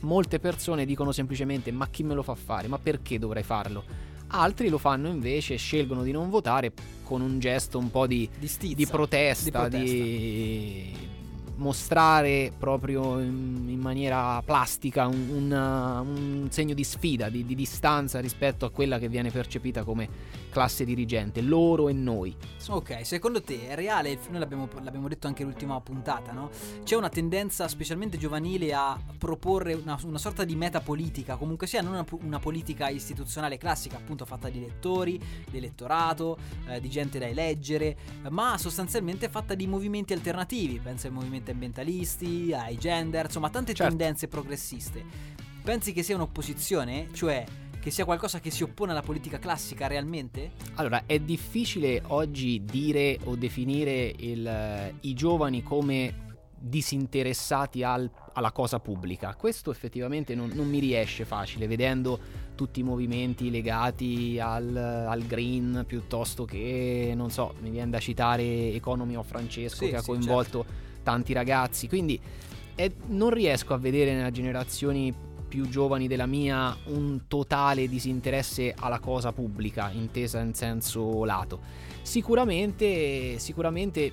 molte 0.00 0.38
persone 0.38 0.84
dicono 0.84 1.12
semplicemente 1.12 1.70
ma 1.72 1.88
chi 1.88 2.02
me 2.02 2.14
lo 2.14 2.22
fa 2.22 2.34
fare? 2.34 2.68
Ma 2.68 2.78
perché 2.78 3.18
dovrei 3.18 3.42
farlo? 3.42 3.84
Altri 4.28 4.68
lo 4.68 4.78
fanno 4.78 5.08
invece, 5.08 5.56
scelgono 5.56 6.02
di 6.02 6.10
non 6.10 6.30
votare 6.30 6.72
con 7.02 7.20
un 7.20 7.38
gesto 7.38 7.78
un 7.78 7.90
po' 7.90 8.06
di, 8.06 8.28
Di 8.38 8.48
stizza, 8.48 8.74
di 8.74 8.86
protesta, 8.86 9.44
di 9.44 9.50
protesta. 9.50 9.94
di 9.94 11.15
mostrare 11.56 12.52
proprio 12.56 13.18
in, 13.18 13.66
in 13.68 13.80
maniera 13.80 14.42
plastica 14.44 15.06
un, 15.06 15.28
una- 15.28 16.00
un 16.00 16.48
segno 16.50 16.74
di 16.74 16.84
sfida, 16.84 17.28
di, 17.28 17.44
di 17.44 17.54
distanza 17.54 18.20
rispetto 18.20 18.64
a 18.64 18.70
quella 18.70 18.98
che 18.98 19.08
viene 19.08 19.30
percepita 19.30 19.84
come 19.84 20.08
classe 20.50 20.84
dirigente, 20.84 21.42
loro 21.42 21.88
e 21.88 21.92
noi. 21.92 22.34
Ok, 22.68 23.04
secondo 23.04 23.42
te 23.42 23.68
è 23.68 23.74
reale, 23.74 24.18
noi 24.30 24.38
l'abbiamo, 24.38 24.68
l'abbiamo 24.82 25.08
detto 25.08 25.26
anche 25.26 25.44
l'ultima 25.44 25.78
puntata, 25.80 26.32
no? 26.32 26.50
C'è 26.82 26.96
una 26.96 27.10
tendenza, 27.10 27.68
specialmente 27.68 28.16
giovanile, 28.16 28.72
a 28.72 28.98
proporre 29.16 29.74
una, 29.74 29.98
una 30.04 30.18
sorta 30.18 30.44
di 30.44 30.54
meta 30.56 30.80
politica, 30.80 31.36
comunque 31.36 31.66
sia 31.66 31.80
non 31.82 31.92
una, 31.92 32.04
una 32.22 32.38
politica 32.38 32.88
istituzionale 32.88 33.58
classica, 33.58 33.96
appunto 33.96 34.24
fatta 34.24 34.48
di 34.48 34.58
elettori, 34.58 35.20
di 35.50 35.56
elettorato, 35.56 36.38
eh, 36.68 36.80
di 36.80 36.88
gente 36.88 37.18
da 37.18 37.26
eleggere, 37.26 37.96
ma 38.30 38.56
sostanzialmente 38.58 39.28
fatta 39.28 39.54
di 39.54 39.66
movimenti 39.66 40.12
alternativi, 40.12 40.78
penso 40.78 41.06
ai 41.06 41.12
movimenti 41.12 41.50
ambientalisti, 41.50 42.52
ai 42.52 42.76
gender, 42.78 43.26
insomma 43.26 43.50
tante 43.50 43.74
Certo. 43.74 43.94
tendenze 43.96 44.28
progressiste. 44.28 45.04
Pensi 45.62 45.92
che 45.92 46.02
sia 46.02 46.14
un'opposizione? 46.14 47.08
Cioè 47.12 47.44
che 47.80 47.92
sia 47.92 48.04
qualcosa 48.04 48.40
che 48.40 48.50
si 48.50 48.64
oppone 48.64 48.90
alla 48.90 49.00
politica 49.02 49.38
classica 49.38 49.86
realmente? 49.86 50.52
Allora, 50.74 51.04
è 51.06 51.20
difficile 51.20 52.02
oggi 52.08 52.62
dire 52.64 53.16
o 53.24 53.36
definire 53.36 54.12
il- 54.18 54.92
i 55.02 55.14
giovani 55.14 55.62
come 55.62 56.24
disinteressati 56.58 57.82
al- 57.82 58.10
alla 58.32 58.52
cosa 58.52 58.80
pubblica. 58.80 59.34
Questo 59.34 59.70
effettivamente 59.70 60.34
non, 60.34 60.50
non 60.54 60.68
mi 60.68 60.78
riesce 60.78 61.24
facile, 61.24 61.66
vedendo 61.66 62.18
tutti 62.54 62.80
i 62.80 62.82
movimenti 62.82 63.50
legati 63.50 64.38
al, 64.40 64.74
al 64.74 65.22
green 65.26 65.84
piuttosto 65.86 66.44
che, 66.44 67.12
non 67.14 67.30
so, 67.30 67.54
mi 67.60 67.70
viene 67.70 67.90
da 67.90 67.98
citare 67.98 68.72
Economy 68.72 69.14
of 69.14 69.26
Francesco 69.26 69.84
Sì, 69.84 69.90
che 69.90 69.96
ha 69.96 70.00
sì, 70.00 70.06
coinvolto 70.06 70.64
tanti 71.02 71.32
ragazzi. 71.32 71.88
Quindi 71.88 72.18
è- 72.74 72.90
non 73.08 73.30
riesco 73.30 73.74
a 73.74 73.78
vedere 73.78 74.14
nelle 74.14 74.32
generazioni 74.32 75.14
più 75.48 75.68
giovani 75.68 76.08
della 76.08 76.26
mia 76.26 76.76
un 76.86 77.28
totale 77.28 77.88
disinteresse 77.88 78.74
alla 78.76 78.98
cosa 78.98 79.32
pubblica, 79.32 79.90
intesa 79.92 80.40
in 80.40 80.54
senso 80.54 81.24
lato. 81.24 81.60
Sicuramente, 82.02 83.38
sicuramente, 83.38 84.10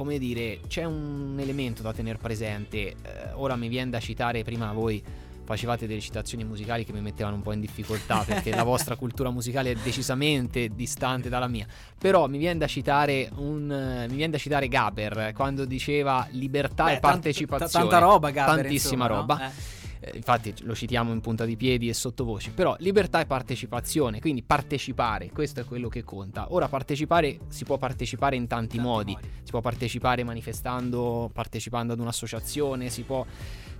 come 0.00 0.18
dire, 0.18 0.60
c'è 0.66 0.84
un 0.84 1.36
elemento 1.38 1.82
da 1.82 1.92
tenere 1.92 2.16
presente. 2.16 2.78
Eh, 2.78 2.94
ora 3.34 3.54
mi 3.54 3.68
viene 3.68 3.90
da 3.90 4.00
citare, 4.00 4.42
prima 4.42 4.72
voi 4.72 5.02
facevate 5.44 5.86
delle 5.86 6.00
citazioni 6.00 6.42
musicali 6.42 6.86
che 6.86 6.92
mi 6.94 7.02
mettevano 7.02 7.36
un 7.36 7.42
po' 7.42 7.52
in 7.52 7.60
difficoltà 7.60 8.22
perché 8.24 8.48
la 8.54 8.62
vostra 8.62 8.96
cultura 8.96 9.28
musicale 9.28 9.72
è 9.72 9.74
decisamente 9.74 10.70
distante 10.74 11.28
dalla 11.28 11.48
mia. 11.48 11.66
Però 11.98 12.28
mi 12.28 12.38
viene 12.38 12.58
da 12.58 12.66
citare 12.66 13.28
un 13.36 13.70
eh, 13.70 14.08
mi 14.08 14.14
viene 14.14 14.32
da 14.32 14.38
citare 14.38 14.68
Gaber 14.68 15.32
quando 15.34 15.66
diceva 15.66 16.26
libertà 16.30 16.84
Beh, 16.84 16.94
e 16.94 16.98
partecipazione. 17.00 17.68
t- 17.70 17.90
tanta 17.90 17.98
roba, 17.98 18.30
Gaber, 18.30 18.62
Tantissima 18.62 19.04
insomma, 19.04 19.06
no? 19.06 19.14
roba. 19.20 19.48
Eh. 19.48 19.79
Eh, 20.00 20.16
infatti 20.16 20.54
lo 20.62 20.74
citiamo 20.74 21.12
in 21.12 21.20
punta 21.20 21.44
di 21.44 21.56
piedi 21.56 21.88
e 21.88 21.94
sottovoce, 21.94 22.50
però 22.50 22.74
libertà 22.78 23.20
e 23.20 23.26
partecipazione, 23.26 24.20
quindi 24.20 24.42
partecipare, 24.42 25.30
questo 25.30 25.60
è 25.60 25.64
quello 25.64 25.88
che 25.88 26.02
conta. 26.02 26.46
Ora 26.50 26.68
partecipare 26.68 27.40
si 27.48 27.64
può 27.64 27.76
partecipare 27.76 28.36
in 28.36 28.46
tanti, 28.46 28.78
modi. 28.78 29.16
si 29.42 29.50
può 29.50 29.60
partecipare 29.60 30.24
manifestando, 30.24 31.30
partecipando 31.32 31.92
ad 31.92 32.00
un'associazione, 32.00 32.88
si 32.88 33.02
può... 33.02 33.24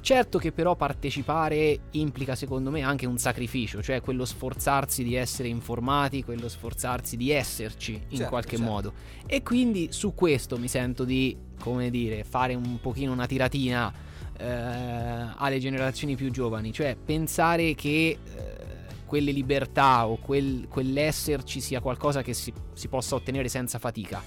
Certo 0.03 0.39
che 0.39 0.51
però 0.51 0.77
partecipare 0.77 1.79
implica 1.91 2.35
secondo 2.35 2.71
me 2.71 2.81
anche 2.81 3.05
un 3.05 3.19
sacrificio, 3.19 3.83
cioè 3.83 4.01
quello 4.01 4.25
sforzarsi 4.25 5.03
di 5.03 5.15
essere 5.15 5.49
informati, 5.49 6.25
quello 6.25 6.49
sforzarsi 6.49 7.19
di 7.19 7.31
esserci 7.31 7.93
in 7.93 8.17
Certo, 8.17 8.29
qualche 8.31 8.57
certo. 8.57 8.65
modo. 8.65 8.93
E 9.27 9.43
quindi 9.43 9.89
su 9.91 10.15
questo 10.15 10.57
mi 10.57 10.69
sento 10.69 11.05
di, 11.05 11.37
come 11.61 11.91
dire, 11.91 12.25
fare 12.25 12.55
un 12.55 12.81
pochino 12.81 13.13
una 13.13 13.27
tiratina 13.27 13.93
eh, 14.41 15.33
alle 15.37 15.59
generazioni 15.59 16.17
più 16.17 16.31
giovani, 16.31 16.73
cioè 16.73 16.97
pensare 16.97 17.75
che 17.75 18.19
eh, 18.35 18.59
quelle 19.05 19.33
libertà 19.33 20.07
o 20.07 20.17
quel- 20.17 20.67
quell'esserci 20.69 21.61
sia 21.61 21.81
qualcosa 21.81 22.23
che 22.23 22.33
si, 22.33 22.53
si 22.73 22.89
possa 22.89 23.15
ottenere 23.17 23.49
senza 23.49 23.79
fatica. 23.79 24.23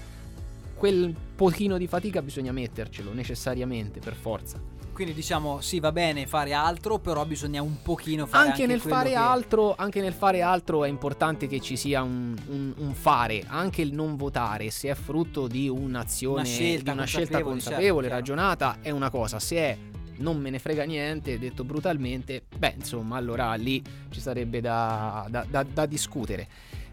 Quel 0.75 1.15
pochino 1.35 1.77
di 1.77 1.87
fatica 1.87 2.21
bisogna 2.21 2.51
mettercelo 2.51 3.13
necessariamente, 3.13 3.99
per 4.01 4.15
forza. 4.15 4.59
Quindi 4.91 5.13
diciamo 5.15 5.59
sì 5.59 5.79
va 5.79 5.91
bene 5.91 6.27
fare 6.27 6.53
altro, 6.53 6.99
però 6.99 7.25
bisogna 7.25 7.63
un 7.63 7.81
pochino 7.81 8.27
fare 8.27 8.49
Anche, 8.49 8.61
anche, 8.63 8.73
nel 8.73 8.81
fare 8.81 9.09
che- 9.09 9.15
altro, 9.15 9.73
anche 9.75 10.01
nel 10.01 10.13
fare 10.13 10.41
altro 10.43 10.83
è 10.83 10.87
importante 10.89 11.47
che 11.47 11.59
ci 11.61 11.77
sia 11.77 12.03
un, 12.03 12.35
un- 12.49 12.73
un 12.77 12.93
fare, 12.93 13.43
anche 13.47 13.81
il 13.81 13.91
non 13.93 14.17
votare, 14.17 14.69
se 14.69 14.89
è 14.89 14.93
frutto 14.93 15.47
di 15.47 15.67
un'azione, 15.67 16.41
Una 16.41 16.43
scelta 16.43 16.91
di 16.91 16.97
una 16.97 17.05
scelta 17.05 17.41
consapevole, 17.41 17.59
certo, 17.61 17.69
consapevole, 17.71 18.07
chiaro. 18.07 18.19
ragionata, 18.19 18.77
è 18.81 18.89
una 18.91 19.09
cosa, 19.09 19.39
se 19.39 19.55
è 19.57 19.77
non 20.17 20.39
me 20.39 20.49
ne 20.49 20.59
frega 20.59 20.83
niente, 20.83 21.39
detto 21.39 21.63
brutalmente, 21.63 22.43
beh 22.57 22.75
insomma 22.77 23.17
allora 23.17 23.53
lì 23.55 23.81
ci 24.09 24.19
sarebbe 24.19 24.61
da, 24.61 25.25
da- 25.29 25.45
da- 25.49 25.63
da 25.63 25.85
discutere. 25.85 26.47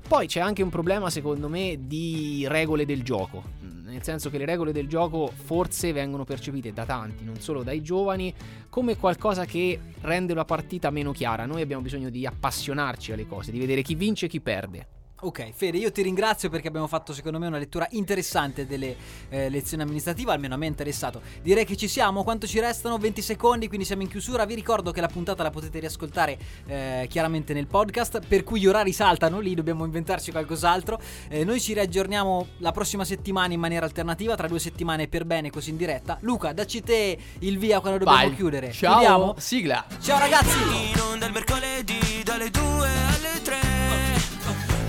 Poi 0.07 0.27
c'è 0.27 0.41
anche 0.41 0.63
un 0.63 0.71
problema 0.71 1.09
secondo 1.09 1.49
me 1.49 1.79
di 1.81 2.45
regole 2.49 2.85
del 2.85 3.03
gioco, 3.03 3.45
nel 3.85 4.03
senso 4.03 4.29
che 4.29 4.39
le 4.39 4.45
regole 4.45 4.73
del 4.73 4.89
gioco 4.89 5.31
forse 5.33 5.93
vengono 5.93 6.25
percepite 6.25 6.73
da 6.73 6.85
tanti, 6.85 7.25
non 7.25 7.39
solo 7.39 7.63
dai 7.63 7.81
giovani, 7.83 8.35
come 8.69 8.97
qualcosa 8.97 9.45
che 9.45 9.79
rende 10.01 10.35
la 10.35 10.45
partita 10.45 10.91
meno 10.91 11.13
chiara. 11.13 11.47
Noi 11.47 11.63
abbiamo 11.63 11.83
bisogno 11.83 12.11
di 12.11 12.27
appassionarci 12.27 13.13
alle 13.13 13.27
cose, 13.27 13.53
di 13.53 13.59
vedere 13.61 13.83
chi 13.83 13.95
vince 13.95 14.27
e 14.27 14.29
chi 14.29 14.41
perde. 14.41 14.87
Ok, 15.23 15.51
Fede, 15.53 15.77
io 15.77 15.93
ti 15.93 16.01
ringrazio 16.01 16.49
perché 16.49 16.69
abbiamo 16.69 16.87
fatto 16.87 17.13
secondo 17.13 17.39
me 17.39 17.47
una 17.47 17.59
lettura 17.59 17.87
interessante 17.91 18.67
delle 18.67 18.97
eh, 19.29 19.51
lezioni 19.51 19.83
amministrative, 19.83 20.33
almeno 20.33 20.55
a 20.55 20.57
me 20.57 20.65
è 20.65 20.69
interessato. 20.69 21.21
Direi 21.43 21.67
che 21.67 21.77
ci 21.77 21.89
siamo, 21.89 22.23
quanto 22.23 22.47
ci 22.47 22.59
restano? 22.59 22.97
20 22.97 23.21
secondi, 23.21 23.69
quindi 23.69 23.85
siamo 23.85 24.01
in 24.01 24.09
chiusura. 24.09 24.47
Vi 24.47 24.55
ricordo 24.55 24.93
che 24.93 25.03
la 25.03 25.09
puntata 25.09 25.43
la 25.43 25.51
potete 25.51 25.79
riascoltare 25.79 26.39
eh, 26.67 27.07
chiaramente 27.11 27.53
nel 27.53 27.67
podcast, 27.67 28.27
per 28.27 28.45
cui 28.45 28.61
gli 28.61 28.67
orari 28.67 28.93
saltano, 28.93 29.41
lì 29.41 29.55
dobbiamo 29.55 29.85
inventarci 29.85 30.31
qualcos'altro. 30.31 30.99
Eh, 31.29 31.45
noi 31.45 31.61
ci 31.61 31.75
riaggiorniamo 31.75 32.47
la 32.59 32.73
prossima 32.73 33.05
settimana 33.05 33.53
in 33.53 33.61
maniera 33.61 33.85
alternativa, 33.85 34.35
tra 34.37 34.49
due 34.49 34.59
settimane 34.59 35.07
per 35.07 35.27
bene, 35.27 35.51
così 35.51 35.69
in 35.69 35.77
diretta. 35.77 36.17
Luca, 36.23 36.55
dacci 36.55 36.83
te 36.83 37.19
il 37.41 37.59
via 37.59 37.81
quando 37.81 37.99
dobbiamo 37.99 38.27
Vai. 38.27 38.35
chiudere. 38.35 38.73
Ciao. 38.73 38.93
Chiudiamo? 38.93 39.35
Sigla. 39.37 39.85
Ciao 40.01 40.19
ragazzi! 40.19 40.59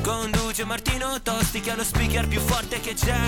Conduce 0.02 0.66
Martino 0.66 1.22
Tosti 1.22 1.60
che 1.60 1.72
è 1.72 1.76
lo 1.76 1.84
speaker 1.84 2.28
più 2.28 2.40
forte 2.40 2.80
che 2.80 2.94
c'è. 2.94 3.20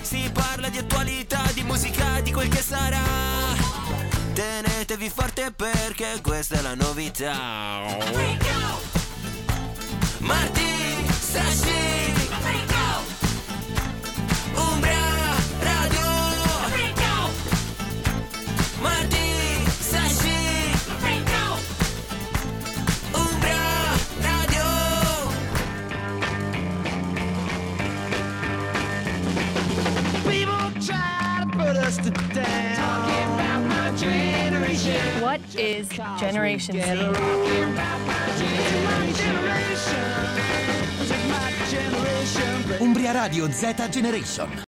Si 0.00 0.30
parla 0.32 0.68
di 0.68 0.78
attualità, 0.78 1.42
di 1.52 1.62
musica, 1.62 2.20
di 2.20 2.32
quel 2.32 2.48
che 2.48 2.62
sarà. 2.62 3.02
Tenetevi 4.32 5.10
forte 5.10 5.52
perché 5.52 6.20
questa 6.22 6.58
è 6.58 6.62
la 6.62 6.74
novità. 6.74 7.82
Marti, 10.18 11.06
Sashi 11.20 12.05
try 31.90 32.02
to 32.02 32.12
put 32.12 32.26
us 32.26 32.28
to 32.28 32.34
down. 32.34 32.76
Talking 32.76 33.34
about 33.34 33.62
my 33.68 33.96
generation. 33.96 35.22
What 35.22 35.40
is 35.56 35.88
Generation 36.18 36.74
Z? 36.74 36.80
Talking 36.80 37.72
about 37.72 38.00
my 38.06 38.32
generation. 39.12 40.04
This 40.98 41.10
is 41.10 41.28
my 41.30 41.52
generation. 41.70 42.82
Umbria 42.82 43.14
Radio 43.14 43.48
Z 43.48 43.74
Generation. 43.90 44.64